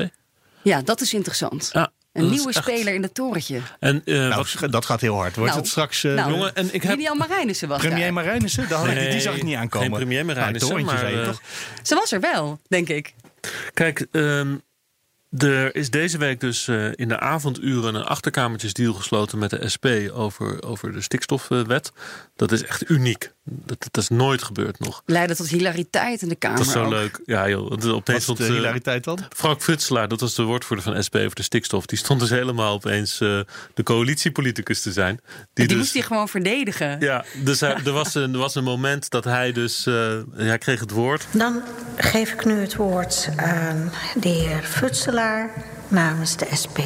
Ja, 0.62 0.82
dat 0.82 1.02
is 1.02 1.14
interessant. 1.14 1.70
Ja, 1.74 1.92
Een 2.14 2.30
nieuwe 2.30 2.50
echt- 2.54 2.64
speler 2.64 2.94
in 2.94 3.04
het 3.04 3.14
torentje. 3.14 3.60
En, 3.80 4.02
eh, 4.06 4.16
Nou, 4.28 4.46
wat, 4.60 4.72
dat 4.72 4.86
gaat 4.86 5.02
heel 5.02 5.16
hard. 5.16 5.36
Wordt 5.36 5.50
Nou, 5.52 5.62
het 5.64 5.70
straks... 5.72 6.04
nou, 6.04 6.32
jongen, 6.32 6.56
en 6.56 6.74
ik 6.74 6.82
heb- 6.84 6.96
Lilian 6.96 7.18
Marijnissen 7.18 7.68
was 7.68 7.80
Premier 7.80 8.00
daar. 8.04 8.14
Marijnissen? 8.14 8.70
Daar 8.70 8.80
had 8.80 8.88
ik- 8.98 9.12
die 9.12 9.20
zag 9.22 9.36
ik 9.36 9.44
niet 9.44 9.56
aankomen. 9.56 9.88
geen 9.88 9.98
premier 9.98 10.26
Marijnissen, 10.26 10.70
Nou, 10.76 10.84
torentje 10.86 11.16
maar, 11.16 11.26
toch? 11.26 11.42
Ze 11.84 11.96
was 11.96 12.12
er 12.12 12.20
wel, 12.20 12.60
denk 12.68 12.90
ik. 12.90 13.14
Kijk, 13.74 14.08
ehm, 14.12 14.56
Er 15.38 15.76
is 15.76 15.90
deze 15.90 16.18
week 16.18 16.40
dus 16.40 16.68
uh, 16.68 16.92
in 16.96 17.08
de 17.08 17.20
avonduren 17.20 17.96
een 17.96 18.04
achterkamertjesdeal 18.04 18.94
gesloten 18.94 19.40
met 19.40 19.50
de 19.50 19.70
SP 19.74 19.86
over, 20.14 20.64
over 20.64 20.92
de 20.92 21.02
stikstofwet. 21.02 21.92
Dat 22.36 22.52
is 22.52 22.64
echt 22.64 22.90
uniek. 22.90 23.32
Dat, 23.52 23.78
dat 23.92 24.04
is 24.04 24.10
nooit 24.10 24.44
gebeurd 24.44 24.80
nog. 24.80 25.02
Leidde 25.06 25.36
tot 25.36 25.48
hilariteit 25.50 26.22
in 26.22 26.30
de 26.30 26.36
Kamer. 26.36 26.58
Dat 26.58 26.66
is 26.66 26.72
zo 26.72 26.84
ook. 26.84 26.90
leuk. 26.90 27.20
Ja, 27.26 27.50
joh. 27.50 27.66
Opeens 27.72 27.92
Wat 28.06 28.16
is 28.16 28.24
stond, 28.24 28.38
de 28.38 28.46
eh, 28.46 28.52
hilariteit 28.52 29.04
dan? 29.04 29.20
Frank 29.36 29.62
Futselaar, 29.62 30.08
dat 30.08 30.20
was 30.20 30.36
de 30.36 30.44
woordvoerder 30.44 30.86
van 30.94 31.04
SP 31.08 31.16
over 31.16 31.36
de 31.36 31.44
stikstof. 31.44 31.86
Die 31.86 31.98
stond 31.98 32.20
dus 32.20 32.30
helemaal 32.30 32.74
opeens 32.74 33.22
eh, 33.22 33.40
de 33.74 33.84
coalitiepoliticus 33.84 34.82
te 34.82 34.92
zijn. 34.92 35.20
Die, 35.54 35.68
dus, 35.68 35.78
moest 35.78 35.94
hij 35.94 36.02
gewoon 36.02 36.30
verdedigen. 36.30 37.00
Ja, 37.00 37.26
dus 37.44 37.60
hij- 37.60 37.76
er, 37.86 37.92
was 37.92 38.16
een, 38.16 38.34
er 38.34 38.40
was 38.40 38.56
een 38.56 38.64
moment 38.64 39.10
dat 39.10 39.24
hij 39.24 39.52
dus... 39.52 39.86
eh, 39.86 40.18
hij 40.36 40.58
kreeg 40.58 40.80
het 40.80 40.92
woord. 40.92 41.28
Dan 41.32 41.62
geef 41.98 42.34
ik 42.34 42.46
nu 42.46 42.60
het 42.62 42.76
woord 42.76 43.30
aan 43.36 43.92
de 44.20 44.30
heer 44.30 44.64
Futselaar 44.64 45.50
namens 45.90 46.38
de 46.38 46.48
SP. 46.62 46.78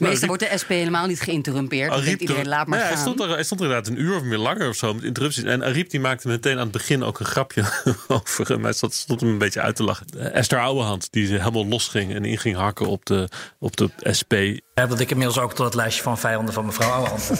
Meestal 0.00 0.28
wordt 0.28 0.42
de 0.50 0.58
SP 0.62 0.68
helemaal 0.68 1.06
niet 1.06 1.20
geïnterrumpeerd. 1.20 1.88
Dan 1.88 1.92
Ariep 1.98 2.06
denkt 2.06 2.20
iedereen, 2.20 2.42
er- 2.42 2.48
laat 2.48 2.66
maar 2.66 2.78
Nee, 2.78 2.88
hij, 2.88 2.96
stond 2.96 3.20
er, 3.20 3.28
hij 3.28 3.44
stond 3.44 3.60
er 3.60 3.66
inderdaad 3.66 3.90
een 3.92 4.00
uur 4.00 4.16
of 4.16 4.22
meer 4.22 4.38
langer 4.38 4.68
of 4.68 4.76
zo 4.76 4.94
met 4.94 5.02
interrupties. 5.02 5.42
En 5.44 5.62
Ariep 5.64 5.90
die 5.90 6.00
maakte 6.00 6.28
meteen 6.28 6.52
aan 6.54 6.58
het 6.62 6.70
begin 6.70 7.02
ook 7.02 7.20
een 7.20 7.26
grapje 7.26 7.62
over 8.08 8.48
hem. 8.48 8.62
Hij 8.64 8.72
stond, 8.72 8.94
stond 8.94 9.20
hem 9.20 9.30
een 9.30 9.38
beetje 9.38 9.60
uit 9.60 9.76
te 9.76 9.82
lachen. 9.82 10.06
Eh, 10.18 10.34
Esther 10.34 10.60
Ouwehand, 10.60 11.08
die 11.10 11.28
helemaal 11.28 11.66
losging 11.66 12.14
en 12.14 12.24
in 12.24 12.38
ging 12.38 12.56
hakken 12.56 12.86
op 12.86 13.06
de, 13.06 13.28
op 13.58 13.76
de 13.76 13.90
SP. 14.18 14.32
Ja, 14.74 14.86
dat 14.86 15.00
ik 15.00 15.10
inmiddels 15.10 15.38
ook 15.38 15.54
tot 15.54 15.64
het 15.64 15.74
lijstje 15.74 16.02
van 16.02 16.18
vijanden 16.18 16.54
van 16.54 16.66
mevrouw 16.66 16.90
Ouwehand. 16.90 17.30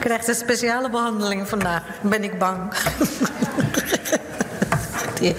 Krijgt 0.00 0.28
een 0.28 0.34
speciale 0.34 0.90
behandeling 0.90 1.48
vandaag, 1.48 1.82
ben 2.02 2.22
ik 2.24 2.38
bang. 2.38 2.72
Die- 5.20 5.34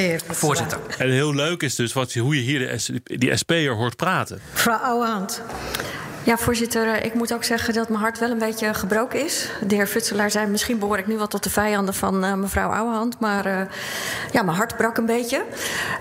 Futselaar. 0.00 0.36
Voorzitter. 0.36 0.78
En 0.98 1.10
heel 1.10 1.34
leuk 1.34 1.62
is 1.62 1.74
dus 1.74 1.92
wat, 1.92 2.12
hoe 2.14 2.34
je 2.36 2.40
hier 2.42 2.58
de, 2.58 2.78
S- 2.78 2.90
die 3.04 3.36
SP'er 3.36 3.74
hoort 3.74 3.96
praten. 3.96 4.40
Mevrouw 4.52 4.76
Ouwehand. 4.78 5.42
Ja, 6.24 6.36
voorzitter, 6.36 6.88
eh, 6.94 7.04
ik 7.04 7.14
moet 7.14 7.32
ook 7.34 7.44
zeggen 7.44 7.74
dat 7.74 7.88
mijn 7.88 8.00
hart 8.00 8.18
wel 8.18 8.30
een 8.30 8.38
beetje 8.38 8.74
gebroken 8.74 9.24
is. 9.24 9.48
De 9.66 9.74
heer 9.74 9.86
Futselaar 9.86 10.30
zei, 10.30 10.46
misschien 10.46 10.78
behoor 10.78 10.98
ik 10.98 11.06
nu 11.06 11.16
wel 11.16 11.26
tot 11.26 11.42
de 11.44 11.50
vijanden 11.50 11.94
van 11.94 12.24
eh, 12.24 12.34
mevrouw 12.34 12.70
Ouwehand. 12.70 13.20
Maar 13.20 13.46
eh, 13.46 13.60
ja, 14.32 14.42
mijn 14.42 14.56
hart 14.56 14.76
brak 14.76 14.96
een 14.96 15.06
beetje. 15.06 15.44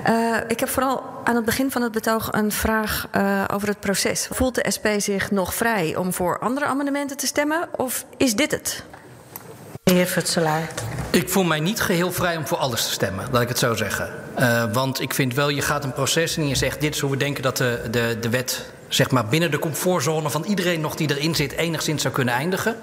Eh, 0.04 0.36
ik 0.48 0.60
heb 0.60 0.70
vooral 0.70 1.04
aan 1.24 1.36
het 1.36 1.46
begin 1.46 1.72
van 1.72 1.82
het 1.82 1.92
betoog 1.92 2.28
een 2.32 2.52
vraag 2.52 3.08
eh, 3.12 3.44
over 3.54 3.68
het 3.68 3.80
proces. 3.80 4.28
Voelt 4.32 4.56
de 4.56 4.72
SP 4.76 4.88
zich 4.98 5.32
nog 5.32 5.54
vrij 5.54 5.96
om 5.96 6.14
voor 6.14 6.40
andere 6.40 6.66
amendementen 6.66 7.18
te 7.18 7.26
stemmen? 7.28 7.70
Of 7.76 8.06
is 8.18 8.36
dit 8.36 8.52
het? 8.52 8.84
De 9.84 9.94
heer 9.94 10.06
Futselaar. 10.06 10.70
Ik 11.12 11.30
voel 11.30 11.44
mij 11.44 11.60
niet 11.60 11.82
geheel 11.82 12.12
vrij 12.12 12.38
om 12.38 12.48
voor 12.48 12.58
alles 12.58 12.86
te 12.86 12.92
stemmen, 12.92 13.28
laat 13.32 13.42
ik 13.42 13.48
het 13.48 13.60
zo 13.60 13.76
zeggen. 13.76 14.10
Eh, 14.36 14.64
want 14.74 15.02
ik 15.02 15.14
vind 15.14 15.34
wel, 15.34 15.50
je 15.50 15.62
gaat 15.62 15.84
een 15.84 15.94
proces 15.94 16.38
en 16.38 16.48
je 16.48 16.56
zegt... 16.56 16.82
dit 16.82 16.96
is 16.96 17.00
hoe 17.00 17.12
we 17.12 17.18
denken 17.18 17.44
dat 17.44 17.58
de, 17.58 17.82
de, 17.92 18.18
de 18.22 18.30
wet 18.30 18.66
zeg 18.88 19.12
maar, 19.12 19.26
binnen 19.26 19.52
de 19.52 19.60
comfortzone 19.60 20.30
van 20.30 20.44
iedereen 20.44 20.82
nog 20.82 20.96
die 20.96 21.10
erin 21.16 21.36
zit... 21.36 21.52
enigszins 21.52 22.02
zou 22.02 22.14
kunnen 22.14 22.34
eindigen. 22.34 22.76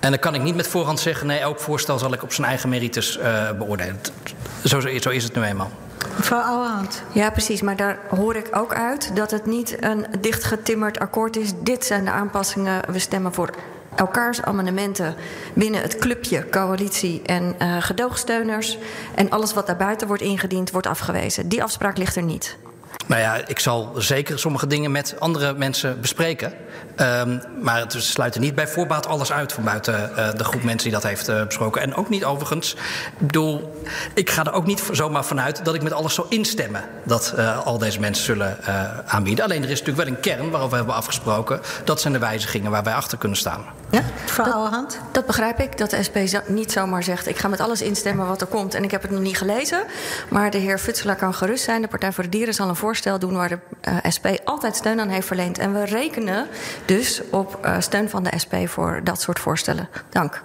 En 0.00 0.10
dan 0.10 0.18
kan 0.18 0.34
ik 0.34 0.42
niet 0.42 0.54
met 0.54 0.68
voorhand 0.68 1.00
zeggen... 1.00 1.26
nee, 1.26 1.38
elk 1.38 1.60
voorstel 1.60 1.98
zal 1.98 2.12
ik 2.12 2.22
op 2.22 2.32
zijn 2.32 2.46
eigen 2.46 2.68
merites 2.68 3.18
eh, 3.18 3.50
beoordelen. 3.50 4.00
Zo, 4.64 4.80
zo 4.80 5.10
is 5.10 5.24
het 5.24 5.34
nu 5.34 5.42
eenmaal. 5.42 5.70
Mevrouw 6.16 6.40
Ouwehand. 6.40 7.02
Ja, 7.12 7.30
precies. 7.30 7.62
Maar 7.62 7.76
daar 7.76 7.98
hoor 8.10 8.36
ik 8.36 8.48
ook 8.50 8.74
uit 8.74 9.16
dat 9.16 9.30
het 9.30 9.46
niet 9.46 9.76
een 9.80 10.06
dichtgetimmerd 10.20 10.98
akkoord 10.98 11.36
is. 11.36 11.52
Dit 11.62 11.84
zijn 11.84 12.04
de 12.04 12.10
aanpassingen. 12.10 12.92
We 12.92 12.98
stemmen 12.98 13.34
voor 13.34 13.50
elkaars 13.96 14.42
amendementen 14.42 15.14
binnen 15.54 15.82
het 15.82 15.96
clubje 15.96 16.48
coalitie 16.48 17.22
en 17.22 17.54
eh, 17.58 17.76
gedoogsteuners. 17.80 18.78
En 19.14 19.30
alles 19.30 19.54
wat 19.54 19.66
daarbuiten 19.66 20.06
wordt 20.06 20.22
ingediend, 20.22 20.70
wordt 20.70 20.86
afgewezen. 20.86 21.48
Die 21.48 21.62
afspraak 21.62 21.96
ligt 21.96 22.16
er 22.16 22.22
niet. 22.22 22.56
Nou 23.06 23.20
ja, 23.20 23.46
ik 23.46 23.58
zal 23.58 23.92
zeker 23.96 24.38
sommige 24.38 24.66
dingen 24.66 24.90
met 24.90 25.14
andere 25.18 25.54
mensen 25.54 26.00
bespreken. 26.00 26.52
Ehm, 26.96 27.38
maar 27.60 27.78
het 27.78 27.94
sluit 27.98 28.34
er 28.34 28.40
niet 28.40 28.54
bij 28.54 28.68
voorbaat 28.68 29.06
alles 29.06 29.32
uit 29.32 29.52
van 29.52 29.64
buiten 29.64 30.16
eh, 30.16 30.30
de 30.36 30.44
groep 30.44 30.62
mensen 30.62 30.90
die 30.90 31.00
dat 31.00 31.10
heeft 31.10 31.28
eh, 31.28 31.44
besproken. 31.44 31.82
En 31.82 31.94
ook 31.94 32.08
niet 32.08 32.24
overigens. 32.24 32.72
Ik 33.18 33.26
bedoel, 33.26 33.82
ik 34.14 34.30
ga 34.30 34.44
er 34.44 34.52
ook 34.52 34.66
niet 34.66 34.82
zomaar 34.92 35.24
vanuit 35.24 35.64
dat 35.64 35.74
ik 35.74 35.82
met 35.82 35.92
alles 35.92 36.14
zou 36.14 36.26
instemmen 36.30 36.84
dat 37.04 37.32
eh, 37.36 37.66
al 37.66 37.78
deze 37.78 38.00
mensen 38.00 38.24
zullen 38.24 38.64
eh, 38.64 38.98
aanbieden. 39.06 39.44
Alleen 39.44 39.62
er 39.62 39.70
is 39.70 39.78
natuurlijk 39.78 40.08
wel 40.08 40.16
een 40.16 40.20
kern 40.20 40.50
waarover 40.50 40.70
we 40.70 40.76
hebben 40.76 40.94
afgesproken. 40.94 41.60
Dat 41.84 42.00
zijn 42.00 42.12
de 42.12 42.18
wijzigingen 42.18 42.70
waar 42.70 42.82
wij 42.82 42.94
achter 42.94 43.18
kunnen 43.18 43.38
staan. 43.38 43.64
Ja, 43.90 44.02
mevrouw 44.22 44.52
Ouwehand. 44.52 44.98
Dat 45.12 45.26
begrijp 45.26 45.58
ik, 45.58 45.78
dat 45.78 45.90
de 45.90 46.02
SP 46.08 46.16
niet 46.46 46.72
zomaar 46.72 47.02
zegt... 47.02 47.26
ik 47.26 47.38
ga 47.38 47.48
met 47.48 47.60
alles 47.60 47.82
instemmen 47.82 48.26
wat 48.26 48.40
er 48.40 48.46
komt 48.46 48.74
en 48.74 48.84
ik 48.84 48.90
heb 48.90 49.02
het 49.02 49.10
nog 49.10 49.20
niet 49.20 49.36
gelezen. 49.36 49.84
Maar 50.28 50.50
de 50.50 50.58
heer 50.58 50.78
Futselaar 50.78 51.16
kan 51.16 51.34
gerust 51.34 51.64
zijn. 51.64 51.82
De 51.82 51.88
Partij 51.88 52.12
voor 52.12 52.24
de 52.24 52.30
Dieren 52.30 52.54
zal 52.54 52.68
een 52.68 52.76
voorstel 52.76 53.18
doen... 53.18 53.32
waar 53.32 53.48
de 53.48 53.58
SP 54.16 54.26
altijd 54.44 54.76
steun 54.76 55.00
aan 55.00 55.08
heeft 55.08 55.26
verleend. 55.26 55.58
En 55.58 55.72
we 55.72 55.84
rekenen 55.84 56.46
dus 56.86 57.20
op 57.30 57.58
eh, 57.64 57.80
steun 57.80 58.10
van 58.10 58.22
de 58.22 58.38
SP 58.42 58.54
voor 58.64 59.00
dat 59.04 59.20
soort 59.20 59.38
voorstellen. 59.38 59.88
Dank. 60.10 60.42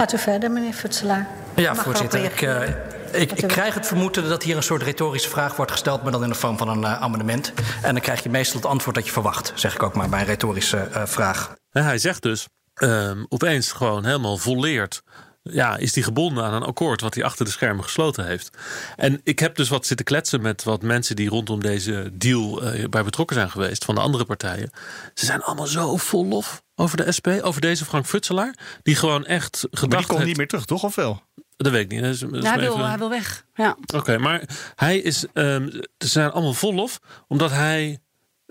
Gaat 0.00 0.12
u 0.12 0.18
verder, 0.18 0.50
meneer 0.50 0.72
Futselaar. 0.72 1.28
Ja, 1.54 1.74
voorzitter. 1.74 2.24
Ik, 2.24 2.32
eh, 2.32 2.40
reageren. 2.40 3.20
ik, 3.20 3.32
ik 3.32 3.48
krijg 3.48 3.74
het 3.74 3.86
vermoeden 3.86 4.28
dat 4.28 4.42
hier 4.42 4.56
een 4.56 4.62
soort 4.62 4.82
retorische 4.82 5.28
vraag 5.28 5.56
wordt 5.56 5.70
gesteld, 5.70 6.02
maar 6.02 6.12
dan 6.12 6.22
in 6.22 6.28
de 6.28 6.34
vorm 6.34 6.58
van 6.58 6.68
een 6.68 6.84
eh, 6.84 7.02
amendement. 7.02 7.52
En 7.82 7.92
dan 7.92 8.02
krijg 8.02 8.22
je 8.22 8.30
meestal 8.30 8.60
het 8.60 8.70
antwoord 8.70 8.96
dat 8.96 9.06
je 9.06 9.12
verwacht, 9.12 9.52
zeg 9.54 9.74
ik 9.74 9.82
ook 9.82 9.94
maar 9.94 10.08
bij 10.08 10.20
een 10.20 10.26
retorische 10.26 10.76
eh, 10.76 11.06
vraag. 11.06 11.54
En 11.70 11.84
hij 11.84 11.98
zegt 11.98 12.22
dus 12.22 12.48
ehm, 12.74 13.24
opeens 13.28 13.72
gewoon 13.72 14.04
helemaal 14.04 14.36
volleerd. 14.36 15.02
Ja, 15.52 15.76
is 15.76 15.94
hij 15.94 16.02
gebonden 16.04 16.44
aan 16.44 16.54
een 16.54 16.62
akkoord 16.62 17.00
wat 17.00 17.14
hij 17.14 17.24
achter 17.24 17.44
de 17.44 17.50
schermen 17.50 17.84
gesloten 17.84 18.26
heeft. 18.26 18.50
En 18.96 19.20
ik 19.24 19.38
heb 19.38 19.56
dus 19.56 19.68
wat 19.68 19.86
zitten 19.86 20.06
kletsen 20.06 20.40
met 20.42 20.62
wat 20.64 20.82
mensen 20.82 21.16
die 21.16 21.28
rondom 21.28 21.60
deze 21.60 22.10
deal 22.12 22.62
eh, 22.62 22.88
bij 22.88 23.04
betrokken 23.04 23.36
zijn 23.36 23.50
geweest 23.50 23.84
van 23.84 23.94
de 23.94 24.00
andere 24.00 24.24
partijen. 24.24 24.70
Ze 25.14 25.24
zijn 25.26 25.42
allemaal 25.42 25.66
zo 25.66 25.96
vol 25.96 26.26
lof 26.26 26.62
over 26.74 26.96
de 26.96 27.12
SP, 27.16 27.26
over 27.42 27.60
deze 27.60 27.84
Frank 27.84 28.06
Futselaar. 28.06 28.54
Die 28.82 28.94
gewoon 28.96 29.26
echt 29.26 29.52
Maar 29.62 29.70
die 29.70 29.78
gedacht 29.80 30.04
komt 30.06 30.16
heeft. 30.16 30.28
niet 30.28 30.36
meer 30.38 30.48
terug, 30.48 30.64
toch? 30.64 30.82
Of 30.84 30.94
wel? 30.94 31.22
Dat 31.56 31.72
weet 31.72 31.82
ik 31.82 31.90
niet. 31.90 32.00
Dat 32.02 32.10
is- 32.14 32.20
dat 32.20 32.32
is 32.34 32.42
Ja, 32.42 32.50
hij, 32.50 32.60
wil, 32.60 32.72
even- 32.74 32.88
hij 32.88 32.98
wil 32.98 33.08
weg. 33.10 33.44
Ja. 33.54 33.76
Oké, 33.94 34.18
maar 34.18 34.42
hij 34.74 34.98
is. 34.98 35.24
ehm, 35.32 35.68
ze 35.98 36.08
zijn 36.08 36.30
allemaal 36.30 36.52
vol 36.52 36.74
lof, 36.74 37.00
omdat 37.28 37.50
hij. 37.50 38.00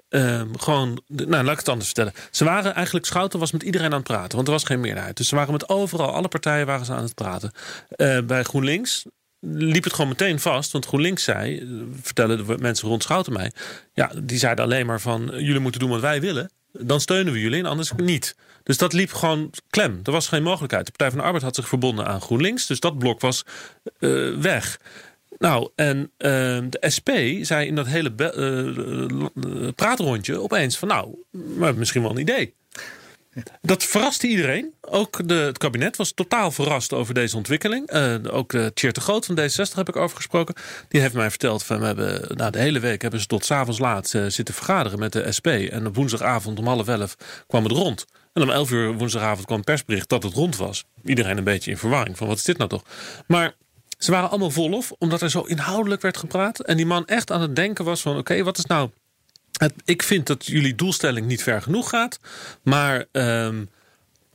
Ehm, 0.09 0.47
gewoon, 0.57 1.01
nou 1.07 1.43
laat 1.43 1.51
ik 1.51 1.57
het 1.57 1.69
anders 1.69 1.85
vertellen. 1.85 2.13
Ze 2.31 2.43
waren 2.43 2.75
eigenlijk, 2.75 3.05
Schouten 3.05 3.39
was 3.39 3.51
met 3.51 3.63
iedereen 3.63 3.91
aan 3.91 3.97
het 3.99 4.07
praten, 4.07 4.35
want 4.35 4.47
er 4.47 4.53
was 4.53 4.63
geen 4.63 4.79
meerderheid. 4.79 5.17
Dus 5.17 5.27
ze 5.27 5.35
waren 5.35 5.51
met 5.51 5.69
overal, 5.69 6.11
alle 6.13 6.27
partijen 6.27 6.65
waren 6.65 6.85
ze 6.85 6.93
aan 6.93 7.03
het 7.03 7.15
praten. 7.15 7.51
Eh, 7.89 8.19
bij 8.21 8.43
GroenLinks 8.43 9.05
liep 9.41 9.83
het 9.83 9.93
gewoon 9.93 10.09
meteen 10.09 10.39
vast, 10.39 10.71
want 10.71 10.85
GroenLinks 10.85 11.23
zei, 11.23 11.59
eh, 11.59 11.65
vertellen 12.01 12.47
de 12.47 12.57
mensen 12.57 12.87
rond 12.87 13.03
Schouten 13.03 13.33
mij, 13.33 13.51
ja, 13.93 14.11
die 14.23 14.37
zeiden 14.37 14.65
alleen 14.65 14.85
maar 14.85 15.01
van, 15.01 15.31
jullie 15.33 15.59
moeten 15.59 15.79
doen 15.79 15.89
wat 15.89 16.01
wij 16.01 16.21
willen, 16.21 16.51
dan 16.71 17.01
steunen 17.01 17.33
we 17.33 17.39
jullie 17.39 17.59
en 17.59 17.65
anders 17.65 17.91
niet. 17.97 18.35
Dus 18.63 18.77
dat 18.77 18.93
liep 18.93 19.13
gewoon 19.13 19.51
klem. 19.69 19.99
Er 20.03 20.11
was 20.11 20.27
geen 20.27 20.43
mogelijkheid. 20.43 20.85
De 20.85 20.91
Partij 20.91 21.09
van 21.09 21.17
de 21.19 21.25
Arbeid 21.25 21.43
had 21.43 21.55
zich 21.55 21.67
verbonden 21.67 22.07
aan 22.07 22.21
GroenLinks, 22.21 22.67
dus 22.67 22.79
dat 22.79 22.97
blok 22.97 23.21
was 23.21 23.43
eh, 23.99 24.35
weg. 24.37 24.79
Nou, 25.39 25.69
en 25.75 26.11
ehm, 26.17 26.69
de 26.69 26.89
SP 26.95 27.09
zei 27.41 27.67
in 27.67 27.75
dat 27.75 27.87
hele 27.87 28.11
be- 28.11 28.33
eh, 28.33 29.65
eh, 29.67 29.73
praatrondje 29.75 30.41
opeens 30.41 30.77
van... 30.77 30.87
nou, 30.87 31.15
we 31.31 31.63
hebben 31.63 31.77
misschien 31.79 32.01
wel 32.01 32.11
een 32.11 32.17
idee. 32.17 32.53
Dat 33.61 33.83
verraste 33.83 34.27
iedereen. 34.27 34.73
Ook 34.81 35.27
de, 35.27 35.33
het 35.33 35.57
kabinet 35.57 35.95
was 35.97 36.11
totaal 36.11 36.51
verrast 36.51 36.93
over 36.93 37.13
deze 37.13 37.37
ontwikkeling. 37.37 37.87
Eh, 37.87 38.15
ook 38.31 38.51
Tjeerd 38.73 38.95
de 38.95 39.01
Groot 39.01 39.25
van 39.25 39.39
D66 39.39 39.75
heb 39.75 39.89
ik 39.89 39.95
over 39.95 40.15
gesproken. 40.15 40.55
Die 40.87 41.01
heeft 41.01 41.13
mij 41.13 41.29
verteld 41.29 41.63
van 41.63 41.79
we 41.79 41.85
hebben 41.85 42.37
de 42.51 42.59
hele 42.59 42.79
week 42.79 43.01
hebben 43.01 43.19
ze 43.19 43.25
tot 43.25 43.45
's 43.45 43.51
avonds 43.51 43.79
laat 43.79 44.13
eh, 44.13 44.25
zitten 44.25 44.53
vergaderen 44.53 44.99
met 44.99 45.13
de 45.13 45.31
SP. 45.37 45.47
En 45.47 45.87
op 45.87 45.95
woensdagavond 45.95 46.59
om 46.59 46.67
half 46.67 46.87
elf 46.87 47.15
kwam 47.47 47.63
het 47.63 47.71
rond. 47.71 48.05
En 48.33 48.41
om 48.41 48.49
elf 48.49 48.71
uur 48.71 48.93
woensdagavond 48.93 49.45
kwam 49.45 49.57
een 49.57 49.63
persbericht 49.63 50.09
dat 50.09 50.23
het 50.23 50.33
rond 50.33 50.55
was. 50.57 50.85
Iedereen 51.03 51.37
een 51.37 51.43
beetje 51.43 51.71
in 51.71 51.77
verwarring 51.77 52.17
van 52.17 52.27
wat 52.27 52.37
is 52.37 52.43
dit 52.43 52.57
nou 52.57 52.69
toch? 52.69 52.83
Maar 53.27 53.53
ze 53.99 54.11
waren 54.11 54.29
allemaal 54.29 54.51
volop, 54.51 54.85
omdat 54.97 55.21
er 55.21 55.29
zo 55.29 55.41
inhoudelijk 55.41 56.01
werd 56.01 56.17
gepraat. 56.17 56.59
En 56.59 56.77
die 56.77 56.85
man 56.85 57.07
echt 57.07 57.31
aan 57.31 57.41
het 57.41 57.55
denken 57.55 57.85
was 57.85 58.01
van 58.01 58.17
oké, 58.17 58.43
wat 58.43 58.57
is 58.57 58.65
nou 58.65 58.89
het, 59.57 59.73
ik 59.85 60.03
vind 60.03 60.27
dat 60.27 60.45
jullie 60.45 60.75
doelstelling 60.75 61.27
niet 61.27 61.43
ver 61.43 61.61
genoeg 61.61 61.89
gaat. 61.89 62.19
Maar 62.63 63.05
ehm, 63.11 63.63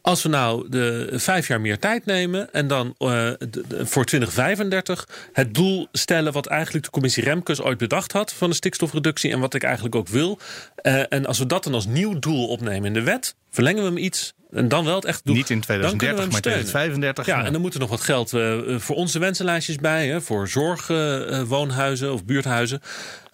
als 0.01 0.23
we 0.23 0.29
nou 0.29 0.69
de 0.69 1.09
vijf 1.13 1.49
jaar 1.49 1.61
meer 1.61 1.79
tijd 1.79 2.05
nemen 2.05 2.53
en 2.53 2.69
dan 2.69 2.95
eh, 2.99 3.31
voor 3.69 4.05
2035 4.05 5.09
het 5.33 5.55
doel 5.55 5.89
stellen 5.93 6.33
wat 6.33 6.47
eigenlijk 6.47 6.85
de 6.85 6.91
commissie 6.91 7.25
Remkes 7.25 7.61
ooit 7.61 7.79
bedacht 7.79 8.13
had 8.13 8.33
van 8.33 8.51
de 8.51 8.57
stikstofreductie 8.57 9.33
en 9.33 9.41
wat 9.41 9.55
ik 9.55 9.63
eigenlijk 9.63 9.95
ook 9.95 10.09
wil. 10.09 10.39
Eh, 10.75 11.03
en 11.09 11.27
als 11.27 11.39
we 11.39 11.47
dat 11.47 11.65
dan 11.65 11.75
als 11.75 11.87
nieuw 11.87 12.19
doel 12.19 12.49
opnemen 12.49 12.85
in 12.85 12.93
de 12.93 13.03
wet, 13.03 13.35
verlengen 13.51 13.83
we 13.83 13.89
hem 13.89 13.99
iets 13.99 14.35
en 14.55 14.69
dan 14.69 14.85
wel 14.85 14.95
het 14.95 15.05
echt 15.05 15.25
doel. 15.25 15.35
Niet 15.35 15.51
in 15.51 15.61
dan 15.67 15.77
kunnen 15.77 15.87
we 15.89 15.97
2030, 15.97 16.19
hem 16.19 16.31
maar 16.31 16.39
steunen. 16.39 16.67
2035. 16.67 17.27
Ja, 17.27 17.45
en 17.45 17.53
dan 17.53 17.61
moet 17.61 17.75
er 17.75 17.81
nog 17.81 17.91
wat 17.91 18.01
geld 18.01 18.33
eh, 18.33 18.79
voor 18.79 18.97
onze 18.97 19.19
wensenlijstjes 19.19 19.77
bij. 19.77 20.09
Hè, 20.09 20.21
voor 20.21 20.49
zorgwoonhuizen 20.49 22.13
of 22.13 22.25
buurthuizen. 22.25 22.81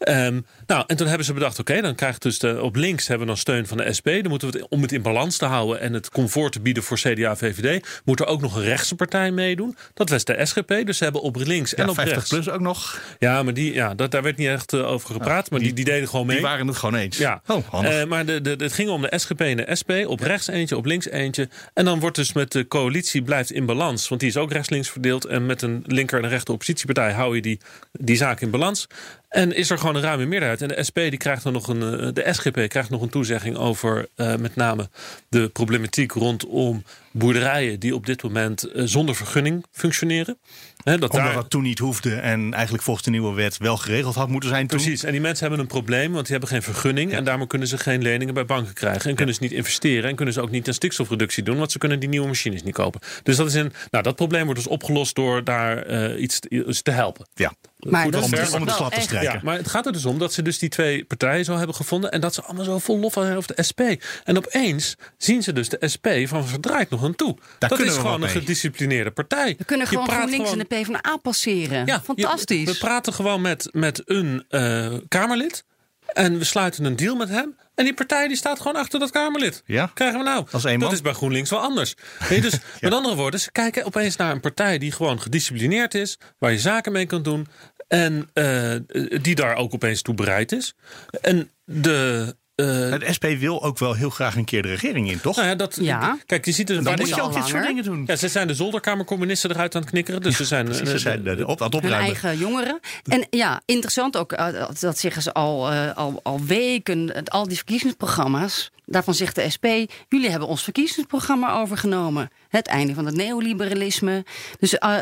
Ehm, 0.00 0.40
nou, 0.66 0.84
en 0.86 0.96
toen 0.96 1.06
hebben 1.06 1.26
ze 1.26 1.32
bedacht, 1.32 1.58
oké, 1.58 1.80
dan 1.80 1.94
krijgt 1.94 2.22
dus 2.22 2.38
de, 2.38 2.62
op 2.62 2.76
links 2.76 3.06
hebben 3.08 3.26
we 3.26 3.32
dan 3.32 3.40
steun 3.42 3.66
van 3.66 3.76
de 3.76 3.92
SP. 3.98 4.04
Dan 4.06 4.28
moeten 4.28 4.50
we 4.50 4.58
het, 4.58 4.68
om 4.68 4.82
het 4.82 4.92
in 4.92 5.02
balans 5.02 5.36
te 5.36 5.44
houden 5.44 5.80
en 5.80 5.92
het 5.92 6.10
comfort 6.10 6.52
te 6.52 6.60
bieden 6.60 6.82
voor 6.82 6.96
CDA 6.98 7.36
VVD, 7.36 7.86
moet 8.04 8.20
er 8.20 8.26
ook 8.26 8.40
nog 8.40 8.56
een 8.56 8.62
rechtse 8.62 8.94
partij 8.94 9.30
meedoen. 9.30 9.76
Dat 9.94 10.08
was 10.10 10.24
de 10.24 10.46
SGP. 10.46 10.68
Dus 10.84 10.96
ze 10.98 11.04
hebben 11.04 11.22
op 11.22 11.36
links 11.36 11.74
en 11.74 11.84
Ja, 11.84 11.88
op 11.88 11.94
50 11.94 12.14
rechts. 12.16 12.30
plus 12.30 12.48
ook 12.50 12.60
nog. 12.60 13.00
Ja, 13.18 13.42
maar 13.42 13.54
die, 13.54 13.74
ja, 13.74 13.94
dat, 13.94 14.10
daar 14.10 14.22
werd 14.22 14.36
niet 14.36 14.48
echt 14.48 14.72
eh, 14.72 14.90
over 14.90 15.10
gepraat. 15.12 15.50
maar 15.50 15.60
die, 15.60 15.72
die 15.72 15.84
deden 15.84 16.08
gewoon 16.08 16.26
mee. 16.26 16.36
Die 16.36 16.44
waren 16.46 16.66
het 16.66 16.76
gewoon 16.76 16.94
eens. 16.94 17.16
Ja, 17.18 17.42
Oh, 17.46 17.68
handig. 17.68 17.92
Eh, 17.92 18.04
maar 18.06 18.26
de, 18.26 18.40
de, 18.40 18.50
het 18.58 18.72
ging 18.72 18.88
om 18.90 19.02
de 19.02 19.12
SGP 19.18 19.40
en 19.40 19.56
de 19.56 19.76
SP. 19.80 19.90
Op 20.06 20.20
rechts 20.20 20.46
eentje, 20.46 20.76
op 20.76 20.84
links 20.84 21.08
eentje. 21.08 21.48
En 21.74 21.84
dan 21.84 22.00
wordt 22.00 22.16
dus 22.16 22.32
met 22.32 22.52
de 22.52 22.68
coalitie 22.68 23.22
blijft 23.22 23.52
in 23.52 23.66
balans. 23.66 24.08
Want 24.08 24.20
die 24.20 24.30
is 24.30 24.36
ook 24.36 24.52
rechts-links 24.52 24.90
verdeeld. 24.90 25.24
En 25.24 25.46
met 25.46 25.62
een 25.62 25.84
linker 25.86 26.18
en 26.18 26.24
een 26.24 26.30
rechter 26.30 26.52
oppositiepartij 26.52 27.12
hou 27.12 27.34
je 27.34 27.42
die, 27.42 27.60
die 27.92 28.16
zaak 28.16 28.40
in 28.40 28.50
balans. 28.50 28.86
En 29.30 29.54
is 29.56 29.70
er 29.70 29.78
gewoon 29.78 29.94
een 29.96 30.02
ruime 30.02 30.24
meerderheid. 30.26 30.62
En 30.62 30.68
de 30.68 30.82
SP 30.88 30.94
die 30.96 31.16
krijgt 31.16 31.42
dan 31.42 31.52
nog 31.52 31.68
een. 31.68 31.82
eh, 31.82 32.08
De 32.12 32.26
SGP 32.32 32.68
krijgt 32.68 32.90
nog 32.90 33.02
een 33.02 33.08
toezegging 33.08 33.56
over 33.56 34.08
eh, 34.16 34.34
met 34.36 34.56
name 34.56 34.88
de 35.28 35.48
problematiek 35.48 36.12
rondom 36.12 36.84
boerderijen 37.10 37.80
die 37.80 37.94
op 37.94 38.06
dit 38.06 38.22
moment 38.22 38.62
eh, 38.64 38.82
zonder 38.86 39.14
vergunning 39.14 39.64
functioneren. 39.72 40.38
Hè, 40.84 40.98
dat 40.98 41.10
Omdat 41.10 41.26
daar- 41.26 41.34
dat 41.34 41.50
toen 41.50 41.62
niet 41.62 41.78
hoefde 41.78 42.14
en 42.14 42.52
eigenlijk 42.54 42.82
volgens 42.82 43.04
de 43.04 43.10
nieuwe 43.10 43.34
wet 43.34 43.56
wel 43.56 43.76
geregeld 43.76 44.14
had 44.14 44.28
moeten 44.28 44.48
zijn 44.48 44.66
toen. 44.66 44.78
Precies, 44.80 45.02
en 45.04 45.12
die 45.12 45.20
mensen 45.20 45.40
hebben 45.46 45.60
een 45.64 45.70
probleem, 45.70 46.12
want 46.12 46.22
die 46.26 46.30
hebben 46.32 46.48
geen 46.48 46.62
vergunning. 46.62 47.12
En 47.12 47.24
daarom 47.24 47.46
kunnen 47.46 47.68
ze 47.68 47.78
geen 47.78 48.02
leningen 48.02 48.34
bij 48.34 48.44
banken 48.44 48.74
krijgen. 48.74 49.10
En 49.10 49.16
kunnen 49.16 49.34
ze 49.34 49.42
niet 49.42 49.52
investeren. 49.52 50.10
En 50.10 50.16
kunnen 50.16 50.34
ze 50.34 50.40
ook 50.40 50.50
niet 50.50 50.68
een 50.68 50.74
stikstofreductie 50.74 51.42
doen, 51.42 51.56
want 51.58 51.72
ze 51.72 51.78
kunnen 51.78 52.00
die 52.00 52.08
nieuwe 52.08 52.26
machines 52.26 52.62
niet 52.62 52.74
kopen. 52.74 53.00
Dus 53.22 53.36
dat, 53.36 53.46
is 53.46 53.54
een, 53.54 53.72
nou, 53.90 54.04
dat 54.04 54.16
probleem 54.16 54.44
wordt 54.44 54.60
dus 54.60 54.68
opgelost 54.68 55.14
door 55.14 55.44
daar 55.44 56.16
iets, 56.16 56.38
iets 56.40 56.82
te 56.82 56.90
helpen. 56.90 57.26
Ja. 57.34 57.52
Maar 57.80 58.02
Goed, 58.02 58.12
dat 58.12 58.22
om 58.22 58.32
is 58.32 58.38
dus 58.38 58.50
de 58.50 58.58
te 58.90 59.00
strijken. 59.00 59.32
Ja, 59.32 59.40
maar 59.42 59.56
het 59.56 59.68
gaat 59.68 59.86
er 59.86 59.92
dus 59.92 60.04
om 60.04 60.18
dat 60.18 60.32
ze 60.32 60.42
dus 60.42 60.58
die 60.58 60.68
twee 60.68 61.04
partijen 61.04 61.44
zo 61.44 61.56
hebben 61.56 61.74
gevonden. 61.76 62.10
En 62.12 62.20
dat 62.20 62.34
ze 62.34 62.42
allemaal 62.42 62.64
zo 62.64 62.78
vol 62.78 62.98
lof 62.98 63.12
zijn 63.12 63.36
over 63.36 63.54
de 63.56 63.62
SP. 63.68 63.80
En 64.24 64.36
opeens 64.36 64.96
zien 65.16 65.42
ze 65.42 65.52
dus 65.52 65.68
de 65.68 65.88
SP 65.94 66.06
van 66.24 66.46
verdraait 66.46 66.90
nog 66.90 67.04
aan 67.04 67.14
toe. 67.16 67.36
dat 67.58 67.68
kunnen 67.68 67.86
is 67.86 67.94
we 67.94 68.00
gewoon 68.00 68.22
een 68.22 68.28
gedisciplineerde 68.28 69.10
partij. 69.10 69.54
We 69.58 69.64
kunnen 69.64 69.86
gewoon 69.86 70.04
praat 70.04 70.16
GroenLinks 70.18 70.50
gewoon- 70.50 70.64
en 70.64 70.66
de 70.70 70.82
PvdA 71.00 71.16
passeren. 71.16 71.86
Ja, 71.86 72.00
Fantastisch. 72.00 72.58
je- 72.60 72.72
we 72.72 72.78
praten 72.78 73.12
gewoon 73.12 73.40
met, 73.40 73.68
met 73.72 74.02
een 74.04 74.44
eh, 74.48 74.92
Kamerlid. 75.08 75.64
En 76.12 76.38
we 76.38 76.44
sluiten 76.44 76.84
een 76.84 76.96
deal 76.96 77.16
met 77.16 77.28
hem. 77.28 77.56
En 77.80 77.86
die 77.86 77.94
partij 77.94 78.28
die 78.28 78.36
staat 78.36 78.60
gewoon 78.60 78.76
achter 78.76 78.98
dat 78.98 79.10
Kamerlid. 79.10 79.62
Ja. 79.66 79.90
Krijgen 79.94 80.18
we 80.18 80.24
nou? 80.24 80.46
Als 80.50 80.62
dat 80.62 80.92
is 80.92 81.00
bij 81.00 81.12
GroenLinks 81.12 81.50
wel 81.50 81.60
anders. 81.60 81.94
Dus 82.28 82.58
met 82.80 82.92
andere 82.92 83.14
woorden, 83.14 83.40
ze 83.40 83.52
kijken 83.52 83.84
opeens 83.84 84.16
naar 84.16 84.32
een 84.32 84.40
partij 84.40 84.78
die 84.78 84.92
gewoon 84.92 85.20
gedisciplineerd 85.20 85.94
is. 85.94 86.18
Waar 86.38 86.52
je 86.52 86.58
zaken 86.58 86.92
mee 86.92 87.06
kan 87.06 87.22
doen. 87.22 87.46
En 87.88 88.28
eh, 88.32 88.74
die 89.22 89.34
daar 89.34 89.56
ook 89.56 89.74
opeens 89.74 90.02
toe 90.02 90.14
bereid 90.14 90.52
is. 90.52 90.74
En 91.20 91.50
de. 91.64 92.36
Eh, 92.60 92.90
Het 92.90 93.04
SP 93.16 93.24
wil 93.38 93.62
ook 93.62 93.78
wel 93.78 93.94
heel 93.94 94.10
graag 94.10 94.36
een 94.36 94.44
keer 94.44 94.62
de 94.62 94.68
regering 94.68 95.10
in, 95.10 95.20
toch? 95.20 95.36
nou 95.36 95.48
ja, 95.48 95.54
dat, 95.54 95.78
Ja. 95.80 96.18
Kijk, 96.26 96.44
je 96.44 96.52
ziet 96.52 96.66
dan 96.66 96.76
moet 96.76 96.96
de- 96.96 97.06
je 97.06 97.14
ook 97.14 97.20
al 97.20 97.30
dit 97.30 97.46
soort 97.46 97.66
dingen 97.66 97.84
doen. 97.84 98.02
ja, 98.06 98.16
ze 98.16 98.28
zijn 98.28 98.46
de 98.46 98.54
zolderkamercommunisten 98.54 99.50
eruit 99.50 99.74
aan 99.74 99.80
het 99.80 99.90
knikkeren. 99.90 100.20
Dus 100.22 100.36
ze 100.36 100.44
zijn. 100.44 100.64
Precies, 100.64 100.82
eh, 100.86 100.90
ze 100.90 100.98
zijn 100.98 101.22
de, 101.22 101.34
de, 101.36 101.46
op, 101.46 101.60
aan 101.62 101.64
het 101.64 101.74
hun 101.74 101.84
opruimen. 101.84 102.06
eigen 102.22 102.38
jongeren. 102.38 102.80
En 103.04 103.26
ja, 103.30 103.60
interessant 103.64 104.16
ook, 104.16 104.32
eh, 104.32 104.46
dat- 104.80 104.98
zeggen 104.98 105.22
ze 105.22 105.32
al, 105.32 105.70
al, 105.72 106.20
al 106.22 106.40
weken, 106.44 107.24
al 107.24 107.48
die 107.48 107.56
verkiezingsprogramma's. 107.56 108.70
Daarvan 108.86 109.14
zegt 109.14 109.34
de 109.34 109.50
SP, 109.54 109.66
jullie 110.08 110.30
hebben 110.30 110.48
ons 110.48 110.62
verkiezingsprogramma 110.62 111.52
overgenomen. 111.54 112.30
Het 112.50 112.66
einde 112.66 112.94
van 112.94 113.06
het 113.06 113.14
neoliberalisme. 113.14 114.24
Dus 114.58 114.78
eh, 114.78 114.96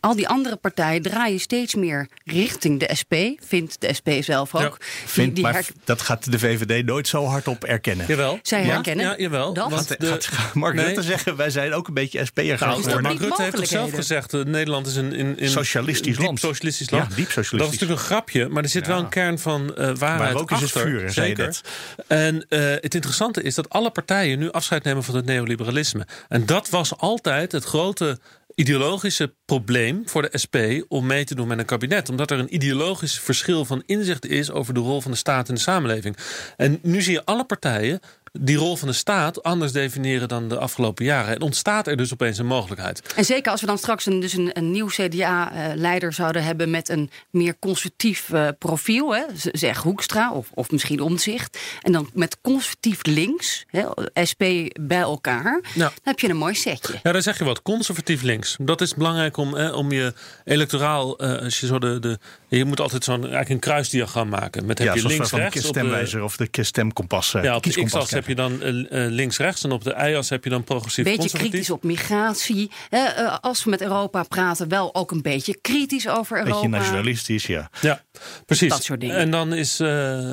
al 0.00 0.16
die 0.16 0.28
andere 0.28 0.56
partijen 0.56 1.02
draaien 1.02 1.40
steeds 1.40 1.74
meer 1.74 2.08
richting 2.24 2.80
de 2.80 2.90
SP, 3.00 3.14
vindt 3.46 3.80
de 3.80 3.92
SP 3.98 4.08
zelf 4.20 4.54
ook. 4.54 4.60
Ja, 4.62 4.68
Die- 4.68 4.78
Vindt, 5.06 5.34
die 5.34 5.44
maar 5.44 5.52
her- 5.52 5.66
dat 5.84 6.00
gaat 6.00 6.32
de 6.32 6.38
VVD 6.38 6.84
nooit 6.86 7.08
zo 7.08 7.24
hard 7.24 7.48
op 7.48 7.64
erkennen. 7.64 8.06
Jawel. 8.08 8.38
Zij 8.42 8.64
Ja, 8.64 8.72
herkennen 8.72 9.04
Ja, 9.06 9.14
jawel. 9.16 9.52
dat. 9.52 9.70
Want 9.70 9.86
Gaat, 9.86 10.00
de- 10.00 10.18
gaat 10.20 10.54
Mark 10.54 10.74
Nee. 10.74 10.84
Rutte 10.84 11.02
zeggen, 11.02 11.36
wij 11.36 11.50
zijn 11.50 11.72
ook 11.72 11.88
een 11.88 11.94
beetje 11.94 12.24
SP'er 12.24 12.44
Nou, 12.44 12.56
geworden. 12.82 13.02
Mark 13.02 13.18
Rutte 13.18 13.42
heeft 13.42 13.56
toch 13.56 13.66
zelf 13.66 13.92
gezegd... 13.92 14.34
eh, 14.34 14.44
Nederland 14.44 14.86
is 14.86 14.96
een 14.96 15.12
in, 15.12 15.38
in 15.38 15.48
Socialistisch 15.50 16.16
diep 16.16 16.24
land. 16.26 16.40
socialistisch 16.40 16.90
land. 16.90 17.08
Ja, 17.10 17.14
diep 17.16 17.30
socialistisch. 17.30 17.58
Dat 17.58 17.66
is 17.72 17.72
natuurlijk 17.72 18.00
een 18.00 18.06
grapje, 18.06 18.48
maar 18.48 18.62
er 18.62 18.68
zit 18.68 18.86
wel 18.86 18.98
een 18.98 19.08
kern 19.08 19.38
van 19.38 19.74
eh 19.76 19.94
waarheid 19.94 20.32
Maar 20.32 20.42
ook 20.42 20.50
is 20.50 20.60
het 20.60 20.64
achter. 20.76 20.82
vuur, 20.90 21.10
zeker. 21.10 21.60
En 22.06 22.46
eh, 22.48 22.60
het 22.60 22.94
interessante 22.94 23.42
is 23.42 23.54
dat 23.54 23.68
alle 23.68 23.90
partijen 23.90 24.38
nu 24.38 24.50
afscheid 24.50 24.84
nemen 24.84 25.02
van 25.04 25.14
het 25.16 25.24
neoliberalisme. 25.24 26.06
En 26.28 26.46
dat 26.46 26.68
was 26.68 26.87
altijd 26.96 27.52
het 27.52 27.64
grote 27.64 28.18
ideologische 28.54 29.34
probleem 29.44 30.02
voor 30.08 30.22
de 30.22 30.38
SP 30.42 30.56
om 30.88 31.06
mee 31.06 31.24
te 31.24 31.34
doen 31.34 31.48
met 31.48 31.58
een 31.58 31.64
kabinet. 31.64 32.08
Omdat 32.08 32.30
er 32.30 32.38
een 32.38 32.54
ideologisch 32.54 33.20
verschil 33.20 33.64
van 33.64 33.82
inzicht 33.86 34.26
is 34.26 34.50
over 34.50 34.74
de 34.74 34.80
rol 34.80 35.00
van 35.00 35.10
de 35.10 35.16
staat 35.16 35.48
in 35.48 35.54
de 35.54 35.60
samenleving. 35.60 36.16
En 36.56 36.78
nu 36.82 37.02
zie 37.02 37.12
je 37.12 37.24
alle 37.24 37.44
partijen 37.44 38.00
die 38.32 38.56
rol 38.56 38.76
van 38.76 38.88
de 38.88 38.94
staat 38.94 39.42
anders 39.42 39.72
definiëren 39.72 40.28
dan 40.28 40.48
de 40.48 40.58
afgelopen 40.58 41.04
jaren. 41.04 41.34
En 41.34 41.40
ontstaat 41.40 41.86
er 41.86 41.96
dus 41.96 42.12
opeens 42.12 42.38
een 42.38 42.46
mogelijkheid. 42.46 43.12
En 43.16 43.24
zeker 43.24 43.50
als 43.50 43.60
we 43.60 43.66
dan 43.66 43.78
straks 43.78 44.06
een, 44.06 44.20
dus 44.20 44.32
een, 44.32 44.50
een 44.52 44.70
nieuw 44.70 44.86
CDA-leider 44.86 46.12
zouden 46.12 46.44
hebben 46.44 46.70
met 46.70 46.88
een 46.88 47.10
meer 47.30 47.58
conservatief 47.58 48.30
eh, 48.30 48.48
profiel, 48.58 49.14
hè, 49.14 49.22
zeg 49.52 49.82
Hoekstra 49.82 50.32
of, 50.32 50.50
of 50.54 50.70
misschien 50.70 51.00
Omzicht, 51.00 51.58
en 51.82 51.92
dan 51.92 52.10
met 52.14 52.38
conservatief 52.40 53.06
links, 53.06 53.64
hè, 53.66 53.84
SP 54.30 54.42
bij 54.80 55.00
elkaar, 55.00 55.60
dan 55.74 55.90
heb 56.02 56.18
je 56.18 56.28
een 56.28 56.36
mooi 56.36 56.54
setje. 56.54 57.00
Ja, 57.02 57.12
daar 57.12 57.22
zeg 57.22 57.38
je 57.38 57.44
wat. 57.44 57.62
Conservatief 57.62 58.22
links. 58.22 58.56
Dat 58.60 58.80
is 58.80 58.94
belangrijk 58.94 59.36
om, 59.36 59.56
om 59.58 59.92
je 59.92 60.14
electoraal. 60.44 61.18
eh, 61.18 61.42
als 61.42 61.60
je 61.60 61.66
zo 61.66 61.78
de, 61.78 61.98
de, 62.00 62.18
je 62.48 62.64
moet 62.64 62.80
altijd 62.80 63.04
zo'n 63.04 63.20
eigenlijk 63.20 63.48
een 63.50 63.58
kruisdiagram 63.58 64.28
maken. 64.28 64.66
Met 64.66 64.78
heb 64.78 64.86
Ja, 64.88 64.94
je 64.94 65.06
links 65.06 65.30
rechts. 65.32 65.56
op 65.56 65.62
de- 65.62 65.68
stemwijzer 65.68 66.22
of 66.22 66.36
de 66.36 66.48
stemkompas. 66.64 67.34
eh, 67.34 67.42
Ja, 67.42 67.56
op 67.56 67.62
de 67.62 67.68
kieskompas 67.68 67.98
x-as 68.00 68.10
heb 68.10 68.26
je 68.26 68.34
dan 68.34 68.62
eh, 68.62 69.04
eh, 69.04 69.10
links-rechts. 69.12 69.64
En 69.64 69.70
op 69.72 69.84
de 69.84 69.90
y-as 70.10 70.28
heb 70.28 70.44
je 70.44 70.50
dan 70.50 70.64
progressief 70.64 71.04
Beetje 71.04 71.18
conservatief. 71.20 71.50
kritisch 71.50 71.70
op 71.70 71.82
migratie. 71.82 72.70
hè, 72.88 73.30
als 73.30 73.64
we 73.64 73.70
met 73.70 73.80
Europa 73.80 74.22
praten, 74.22 74.68
wel 74.68 74.94
ook 74.94 75.10
een 75.10 75.22
beetje 75.22 75.58
kritisch 75.60 76.08
over 76.08 76.36
Europa. 76.38 76.52
Beetje 76.54 76.68
nationalistisch, 76.68 77.46
ja. 77.46 77.70
Ja, 77.80 78.02
precies. 78.46 78.70
Dat 78.70 78.82
soort 78.84 79.00
dingen. 79.00 79.16
En 79.16 79.30
dan 79.30 79.54
is. 79.54 79.80
eh, 79.80 80.30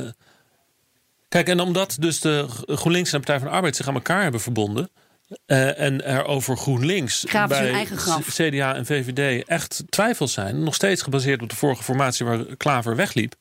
Kijk, 1.29 1.47
en 1.47 1.59
omdat 1.59 1.95
dus 1.99 2.19
de 2.19 2.45
GroenLinks 2.67 3.11
en 3.13 3.19
de 3.19 3.25
Partij 3.25 3.39
van 3.39 3.47
de 3.51 3.55
Arbeid 3.55 3.75
zich 3.75 3.87
aan 3.87 3.93
elkaar 3.93 4.21
hebben 4.21 4.41
verbonden. 4.41 4.89
Eh, 5.45 5.79
en 5.79 6.05
er 6.05 6.25
over 6.25 6.57
GroenLinks 6.57 7.23
Graven 7.27 7.49
bij 7.57 7.71
eigen 7.73 7.97
graf. 7.97 8.25
C- 8.25 8.29
CDA 8.33 8.75
en 8.75 8.85
VVD 8.85 9.47
echt 9.47 9.83
twijfels 9.89 10.33
zijn. 10.33 10.63
Nog 10.63 10.75
steeds 10.75 11.01
gebaseerd 11.01 11.41
op 11.41 11.49
de 11.49 11.55
vorige 11.55 11.83
formatie 11.83 12.25
waar 12.25 12.45
Klaver 12.57 12.95
wegliep. 12.95 13.35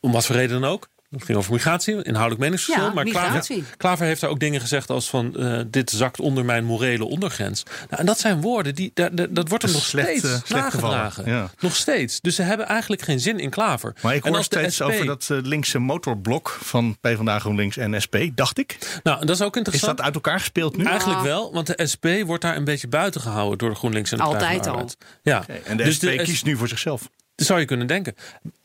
Om 0.00 0.12
wat 0.12 0.26
voor 0.26 0.36
reden 0.36 0.60
dan 0.60 0.70
ook. 0.70 0.88
Het 1.14 1.24
ging 1.24 1.38
over 1.38 1.52
migratie, 1.52 2.02
inhoudelijk 2.02 2.40
meningsverschil. 2.40 2.84
Ja, 2.86 2.92
maar 2.92 3.04
migratie. 3.04 3.56
Klaver, 3.56 3.76
Klaver 3.76 4.06
heeft 4.06 4.20
daar 4.20 4.30
ook 4.30 4.40
dingen 4.40 4.60
gezegd 4.60 4.90
als 4.90 5.10
van... 5.10 5.36
eh, 5.36 5.60
dit 5.66 5.90
zakt 5.90 6.20
onder 6.20 6.44
mijn 6.44 6.64
morele 6.64 7.04
ondergrens. 7.04 7.62
Nou, 7.62 8.00
en 8.00 8.06
dat 8.06 8.18
zijn 8.18 8.40
woorden, 8.40 8.74
die, 8.74 8.92
dat 9.30 9.48
wordt 9.48 9.62
hem 9.64 9.72
nog 9.72 9.80
is 9.82 9.88
slecht, 9.88 10.18
steeds 10.18 10.46
slecht 10.46 10.70
gevallen, 10.70 10.96
nagedragen. 10.96 11.32
ja. 11.32 11.50
Nog 11.60 11.76
steeds. 11.76 12.20
Dus 12.20 12.34
ze 12.34 12.42
hebben 12.42 12.66
eigenlijk 12.66 13.02
geen 13.02 13.20
zin 13.20 13.38
in 13.38 13.50
Klaver. 13.50 13.94
Maar 14.02 14.14
ik 14.14 14.22
En 14.24 14.28
hoor 14.28 14.38
als 14.38 14.48
de 14.48 14.58
steeds 14.58 14.76
SP 14.76 14.82
over 14.82 15.06
dat 15.06 15.28
eh, 15.30 15.38
linkse 15.42 15.78
motorblok 15.78 16.58
van 16.62 16.96
PvdA, 17.00 17.38
GroenLinks 17.38 17.76
en 17.76 18.00
SP, 18.04 18.16
dacht 18.34 18.58
ik. 18.58 18.78
Nou, 19.02 19.26
dat 19.26 19.36
is 19.36 19.42
ook 19.42 19.52
Is 19.52 19.56
interessant. 19.56 19.96
dat 19.96 20.06
uit 20.06 20.14
elkaar 20.14 20.38
gespeeld 20.38 20.76
nu? 20.76 20.84
Eigenlijk 20.84 21.20
wel, 21.20 21.52
want 21.52 21.66
de 21.66 21.86
SP 21.92 22.06
wordt 22.26 22.42
daar 22.42 22.56
een 22.56 22.64
beetje 22.64 22.88
buiten 22.88 23.20
gehouden 23.20 23.58
door 23.58 23.70
de 23.70 23.76
GroenLinks 23.76 24.10
en 24.12 24.16
de 24.18 24.22
Altijd 24.24 24.66
al. 24.66 24.88
Ja, 25.22 25.44
En 25.64 25.76
de 25.76 25.84
dus 25.84 25.94
SP 25.96 26.00
de 26.02 26.16
kiest 26.22 26.44
nu 26.44 26.56
voor 26.56 26.68
zichzelf. 26.68 27.08
Dat 27.34 27.46
zou 27.46 27.60
je 27.60 27.66
kunnen 27.66 27.86
denken. 27.86 28.14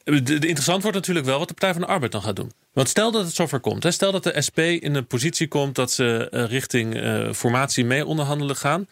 De, 0.04 0.34
interessant 0.34 0.82
wordt 0.82 0.98
natuurlijk 0.98 1.26
wel 1.26 1.40
wat 1.40 1.48
de 1.48 1.54
Partij 1.54 1.74
van 1.74 1.82
de 1.82 1.88
Arbeid 1.88 2.12
dan 2.12 2.22
gaat 2.22 2.36
doen. 2.36 2.52
Want 2.74 2.90
stel 2.90 3.12
dat 3.12 3.26
het 3.26 3.36
zover 3.36 3.60
komt. 3.60 3.84
Hè, 3.84 3.92
stel 3.92 4.12
dat 4.12 4.24
de 4.24 4.42
SP 4.48 4.60
in 4.60 4.96
een 4.96 5.08
positie 5.08 5.48
komt 5.48 5.76
dat 5.76 5.92
ze 5.92 6.28
eh, 6.32 6.46
richting 6.46 6.96
eh, 6.96 7.34
formatie 7.34 7.86
mee 7.86 8.06
onderhandelen 8.06 8.56
gaan. 8.56 8.88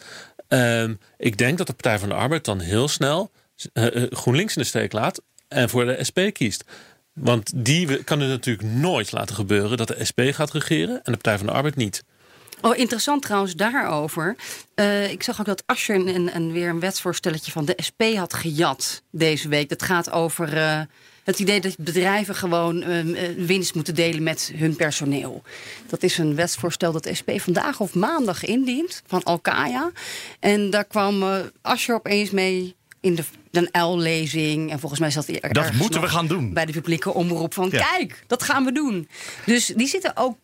Ehm, 0.47 0.93
ik 1.17 1.37
denk 1.37 1.57
dat 1.57 1.67
de 1.67 1.73
Partij 1.73 1.99
van 1.99 2.09
de 2.09 2.15
Arbeid 2.15 2.45
dan 2.45 2.59
heel 2.59 2.87
snel 2.87 3.31
eh, 3.73 4.03
GroenLinks 4.09 4.55
in 4.55 4.61
de 4.61 4.67
steek 4.67 4.91
laat 4.91 5.21
en 5.47 5.69
voor 5.69 5.85
de 5.85 6.03
SP 6.09 6.19
kiest. 6.33 6.63
Want 7.13 7.51
die 7.55 8.03
kan 8.03 8.19
het 8.19 8.29
natuurlijk 8.29 8.67
nooit 8.67 9.11
laten 9.11 9.35
gebeuren 9.35 9.77
dat 9.77 9.87
de 9.87 10.05
SP 10.09 10.19
gaat 10.31 10.51
regeren 10.51 10.95
en 11.03 11.11
de 11.11 11.17
Partij 11.17 11.37
van 11.37 11.47
de 11.47 11.53
Arbeid 11.53 11.75
niet. 11.75 12.03
Oh, 12.61 12.77
interessant 12.77 13.21
trouwens 13.21 13.55
daarover. 13.55 14.35
Eh, 14.75 15.11
ik 15.11 15.23
zag 15.23 15.39
ook 15.39 15.45
dat 15.45 15.63
Asscher 15.65 15.95
een, 15.95 16.35
een, 16.35 16.51
weer 16.51 16.69
een 16.69 16.79
wetsvoorstelletje 16.79 17.51
van 17.51 17.65
de 17.65 17.77
SP 17.87 18.01
had 18.15 18.33
gejat 18.33 19.01
deze 19.11 19.49
week. 19.49 19.69
Dat 19.69 19.83
gaat 19.83 20.11
over 20.11 20.57
eh, 20.57 20.81
het 21.23 21.39
idee 21.39 21.61
dat 21.61 21.77
bedrijven 21.77 22.35
gewoon 22.35 22.81
ehm, 22.81 23.13
eh, 23.13 23.29
winst 23.37 23.75
moeten 23.75 23.95
delen 23.95 24.23
met 24.23 24.51
hun 24.55 24.75
personeel. 24.75 25.41
Dat 25.87 26.03
is 26.03 26.17
een 26.17 26.35
wetsvoorstel 26.35 26.91
dat 26.91 27.03
de 27.03 27.15
SP 27.19 27.29
vandaag 27.35 27.79
of 27.79 27.95
maandag 27.95 28.45
indient 28.45 29.01
van 29.07 29.23
Alkaya. 29.23 29.91
En 30.39 30.69
daar 30.69 30.85
kwam 30.85 31.23
Asscher 31.61 31.95
opeens 31.95 32.29
mee 32.29 32.75
in 33.01 33.15
de 33.15 33.23
een 33.51 33.81
L-lezing. 33.81 34.71
En 34.71 34.79
volgens 34.79 35.01
mij 35.01 35.11
zat 35.11 35.27
hij 35.27 35.41
er 35.41 35.53
Dat 35.53 35.73
moeten 35.73 36.01
we 36.01 36.07
gaan 36.07 36.27
doen. 36.27 36.53
Bij 36.53 36.65
de 36.65 36.71
publieke 36.71 37.13
omroep 37.13 37.53
van 37.53 37.69
Ja. 37.71 37.83
kijk, 37.83 38.23
dat 38.27 38.43
gaan 38.43 38.65
we 38.65 38.71
doen. 38.71 39.07
Dus 39.45 39.65
die 39.65 39.87
zitten 39.87 40.11
ook 40.15 40.37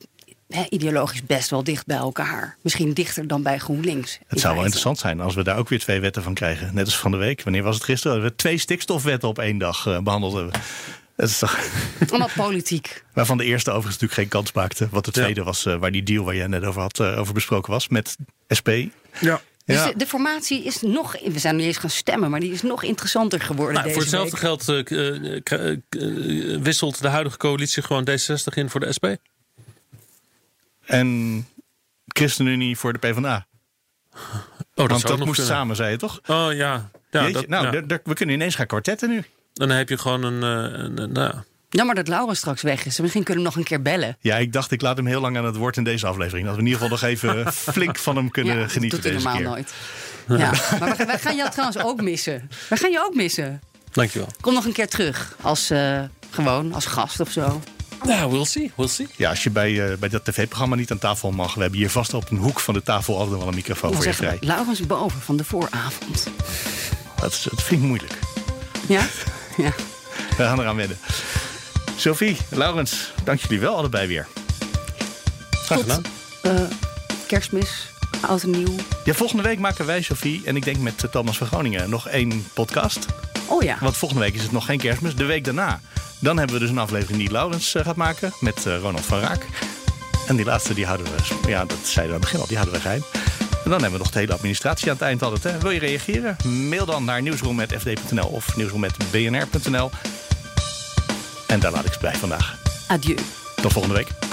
ideologisch 0.69 1.23
best 1.23 1.49
wel 1.49 1.63
dicht 1.63 1.85
bij 1.85 1.97
elkaar. 1.97 2.57
Misschien 2.61 2.93
dichter 2.93 3.27
dan 3.27 3.43
bij 3.43 3.57
GroenLinks. 3.57 4.19
Het 4.27 4.39
zou 4.39 4.53
wel 4.53 4.63
interessant 4.63 4.99
zijn 4.99 5.19
als 5.19 5.35
we 5.35 5.43
daar 5.43 5.57
ook 5.57 5.69
weer 5.69 5.79
twee 5.79 5.99
wetten 5.99 6.23
van 6.23 6.33
krijgen. 6.33 6.73
Net 6.73 6.85
als 6.85 6.97
van 6.97 7.11
de 7.11 7.17
week. 7.17 7.43
Wanneer 7.43 7.63
was 7.63 7.75
het 7.75 7.83
gisteren? 7.83 8.21
Dat 8.21 8.31
we 8.31 8.35
twee 8.35 8.57
stikstofwetten 8.57 9.29
op 9.29 9.39
één 9.39 9.57
dag 9.57 9.85
eh, 9.85 9.99
behandeld 9.99 10.33
hebben. 10.33 10.51
Dat 11.15 11.29
is 11.29 11.39
toch... 11.39 11.59
Allemaal 12.09 12.29
politiek. 12.35 13.03
Waarvan 13.13 13.37
de 13.37 13.43
eerste 13.43 13.69
overigens 13.69 14.01
natuurlijk 14.01 14.21
geen 14.21 14.39
kans 14.39 14.51
maakte. 14.51 14.87
Wat 14.91 15.05
de 15.05 15.11
tweede 15.11 15.43
was, 15.43 15.65
uh, 15.65 15.75
waar 15.75 15.91
die 15.91 16.03
deal 16.03 16.23
waar 16.23 16.35
jij 16.35 16.47
net 16.47 16.63
over 16.63 16.81
had, 16.81 16.99
uh, 16.99 17.19
over 17.19 17.33
besproken 17.33 17.71
was 17.71 17.87
met 17.87 18.17
SP. 18.57 18.69
Ja. 19.19 19.41
Dus 19.65 19.75
ja. 19.75 19.87
de, 19.87 19.97
de, 19.97 20.07
formatie 20.07 20.63
is 20.63 20.81
nog. 20.81 21.19
We 21.21 21.39
zijn 21.39 21.55
nu 21.55 21.63
eens 21.63 21.77
gaan 21.77 21.89
stemmen, 21.89 22.29
maar 22.29 22.39
die 22.39 22.51
is 22.51 22.61
nog 22.61 22.83
interessanter 22.83 23.39
geworden. 23.39 23.73
Nou, 23.73 23.87
deze 23.87 23.93
voor 23.93 24.01
hetzelfde 24.01 24.59
week. 24.63 24.89
geld 25.49 25.91
uh, 25.91 26.57
wisselt 26.61 27.01
de 27.01 27.07
huidige 27.07 27.37
coalitie 27.37 27.83
gewoon 27.83 28.09
D66 28.09 28.53
in 28.53 28.69
voor 28.69 28.79
de 28.79 28.93
SP. 28.97 29.05
En 30.85 31.47
ChristenUnie 32.07 32.77
voor 32.77 32.93
de 32.93 32.99
PvdA. 32.99 33.45
Oh, 34.13 34.19
dat 34.75 34.89
Want 34.89 35.01
dat 35.07 35.17
moest 35.19 35.31
kunnen. 35.31 35.45
samen, 35.55 35.75
zei 35.75 35.91
je 35.91 35.97
toch? 35.97 36.19
Oh 36.27 36.47
ja. 36.53 36.89
ja, 37.11 37.21
Jeetje, 37.21 37.31
dat, 37.33 37.47
nou, 37.47 37.65
ja. 37.87 37.99
we 38.03 38.13
kunnen 38.13 38.35
ineens 38.35 38.55
gaan 38.55 38.65
kwartetten 38.67 39.09
nu. 39.09 39.23
Dan 39.53 39.69
heb 39.69 39.89
je 39.89 39.97
gewoon 39.97 40.23
een. 40.23 40.43
eh, 40.73 40.79
een, 40.83 41.01
een- 41.01 41.11
nou, 41.11 41.33
Jammer 41.69 41.95
dat 41.95 42.07
Laura 42.07 42.33
straks 42.33 42.61
weg 42.61 42.85
is. 42.85 42.99
Misschien 42.99 43.23
kunnen 43.23 43.43
we 43.43 43.49
nog 43.49 43.57
een 43.57 43.63
keer 43.63 43.81
bellen. 43.81 44.17
Ja, 44.19 44.37
ik 44.37 44.53
dacht, 44.53 44.71
ik 44.71 44.81
laat 44.81 44.97
hem 44.97 45.05
heel 45.05 45.21
lang 45.21 45.37
aan 45.37 45.45
het 45.45 45.55
woord 45.55 45.77
in 45.77 45.83
deze 45.83 46.07
aflevering. 46.07 46.45
Dat 46.45 46.55
we 46.55 46.61
in 46.61 46.67
ieder 46.67 46.81
geval 46.81 46.97
nog 46.97 47.07
even 47.09 47.53
flink 47.73 47.97
van 47.97 48.15
hem 48.15 48.31
kunnen 48.31 48.53
ja, 48.55 48.59
dat 48.61 48.71
genieten 48.71 49.01
doet 49.01 49.11
hij 49.11 49.21
normaal 49.23 49.35
keer. 49.35 49.45
nooit. 49.45 49.73
Ja. 50.27 50.51
Maar 50.79 50.97
wij, 50.97 51.05
wij 51.05 51.19
gaan 51.19 51.35
jou 51.35 51.49
trouwens 51.51 51.83
ook 51.83 52.01
missen. 52.01 52.49
Wij 52.69 52.77
gaan 52.77 52.91
je 52.91 53.03
ook 53.05 53.15
missen. 53.15 53.61
dankjewel. 53.91 54.27
Kom 54.41 54.53
nog 54.53 54.65
een 54.65 54.73
keer 54.73 54.87
terug. 54.87 55.35
Als, 55.41 55.69
eh, 55.69 56.01
gewoon, 56.29 56.73
als 56.73 56.85
gast 56.85 57.19
of 57.19 57.31
zo. 57.31 57.61
Ja, 58.05 58.29
we'll 58.29 58.45
see. 58.45 58.71
We'll 58.75 58.87
see. 58.87 59.07
Ja, 59.15 59.29
als 59.29 59.43
je 59.43 59.49
bij, 59.49 59.91
eh, 59.91 59.97
bij 59.97 60.09
dat 60.09 60.25
tv-programma 60.25 60.75
niet 60.75 60.91
aan 60.91 60.97
tafel 60.97 61.31
mag. 61.31 61.53
We 61.53 61.61
hebben 61.61 61.79
hier 61.79 61.89
vast 61.89 62.13
op 62.13 62.31
een 62.31 62.37
hoek 62.37 62.59
van 62.59 62.73
de 62.73 62.83
tafel 62.83 63.19
altijd 63.19 63.37
wel 63.37 63.47
een 63.47 63.55
microfoon 63.55 63.93
voor 63.93 64.05
je 64.05 64.13
vrij. 64.13 64.37
we, 64.39 64.45
Laurens 64.45 64.79
boven 64.79 65.21
van 65.21 65.37
de 65.37 65.43
vooravond. 65.43 66.27
Dat, 67.15 67.31
is, 67.31 67.43
dat 67.49 67.63
vind 67.63 67.81
ik 67.81 67.87
moeilijk. 67.87 68.19
Ja? 68.87 69.01
Ja. 69.57 69.71
We 70.37 70.43
gaan 70.43 70.59
eraan 70.59 70.75
wennen. 70.75 70.97
Sophie, 71.95 72.37
Laurens, 72.49 73.11
dank 73.23 73.39
jullie 73.39 73.59
wel 73.59 73.75
allebei 73.75 74.07
weer. 74.07 74.27
Graag 75.49 75.79
gedaan. 75.79 76.03
Eh, 76.41 76.51
kerstmis, 77.27 77.87
oud 78.21 78.43
en 78.43 78.49
nieuw. 78.49 78.75
Ja, 79.03 79.13
volgende 79.13 79.43
week 79.43 79.59
maken 79.59 79.85
wij, 79.85 80.01
Sophie, 80.01 80.41
en 80.45 80.55
ik 80.55 80.63
denk 80.63 80.77
met 80.77 81.11
Thomas 81.11 81.37
van 81.37 81.47
Groningen, 81.47 81.89
nog 81.89 82.07
één 82.07 82.45
podcast. 82.53 83.05
Oh 83.45 83.63
ja. 83.63 83.77
Want 83.79 83.97
volgende 83.97 84.23
week 84.23 84.35
is 84.35 84.41
het 84.41 84.51
nog 84.51 84.65
geen 84.65 84.79
kerstmis. 84.79 85.15
De 85.15 85.25
week 85.25 85.43
daarna. 85.43 85.81
Dan 86.23 86.37
hebben 86.37 86.55
we 86.55 86.61
dus 86.61 86.69
een 86.69 86.77
aflevering 86.77 87.17
die 87.17 87.31
Laurens 87.31 87.75
eh, 87.75 87.85
gaat 87.85 87.95
maken 87.95 88.33
met 88.39 88.65
eh, 88.65 88.77
Ronald 88.77 89.05
van 89.05 89.19
Raak. 89.19 89.45
En 90.27 90.35
die 90.35 90.45
laatste, 90.45 90.73
die 90.73 90.85
houden 90.85 91.05
we, 91.05 91.49
ja, 91.49 91.65
dat 91.65 91.77
zeiden 91.83 91.93
we 91.93 92.01
aan 92.01 92.11
het 92.11 92.19
begin 92.19 92.39
al, 92.39 92.47
die 92.47 92.57
houden 92.57 92.75
we 92.75 92.81
geheim. 92.81 93.03
En 93.63 93.69
dan 93.69 93.81
hebben 93.81 93.91
we 93.91 93.97
nog 93.97 94.11
de 94.11 94.19
hele 94.19 94.33
administratie 94.33 94.87
aan 94.87 94.93
het 94.93 95.03
eind 95.03 95.21
altijd. 95.21 95.43
Hè. 95.43 95.59
Wil 95.59 95.71
je 95.71 95.79
reageren? 95.79 96.37
Mail 96.69 96.85
dan 96.85 97.05
naar 97.05 97.21
nieuwsroom.fd.nl 97.21 98.27
of 98.27 98.55
nieuwsroom.bnr.nl. 98.55 99.91
En 101.47 101.59
daar 101.59 101.71
laat 101.71 101.85
ik 101.85 101.91
het 101.91 102.01
bij 102.01 102.15
vandaag. 102.15 102.57
Adieu. 102.87 103.17
Tot 103.55 103.71
volgende 103.71 103.95
week. 103.95 104.32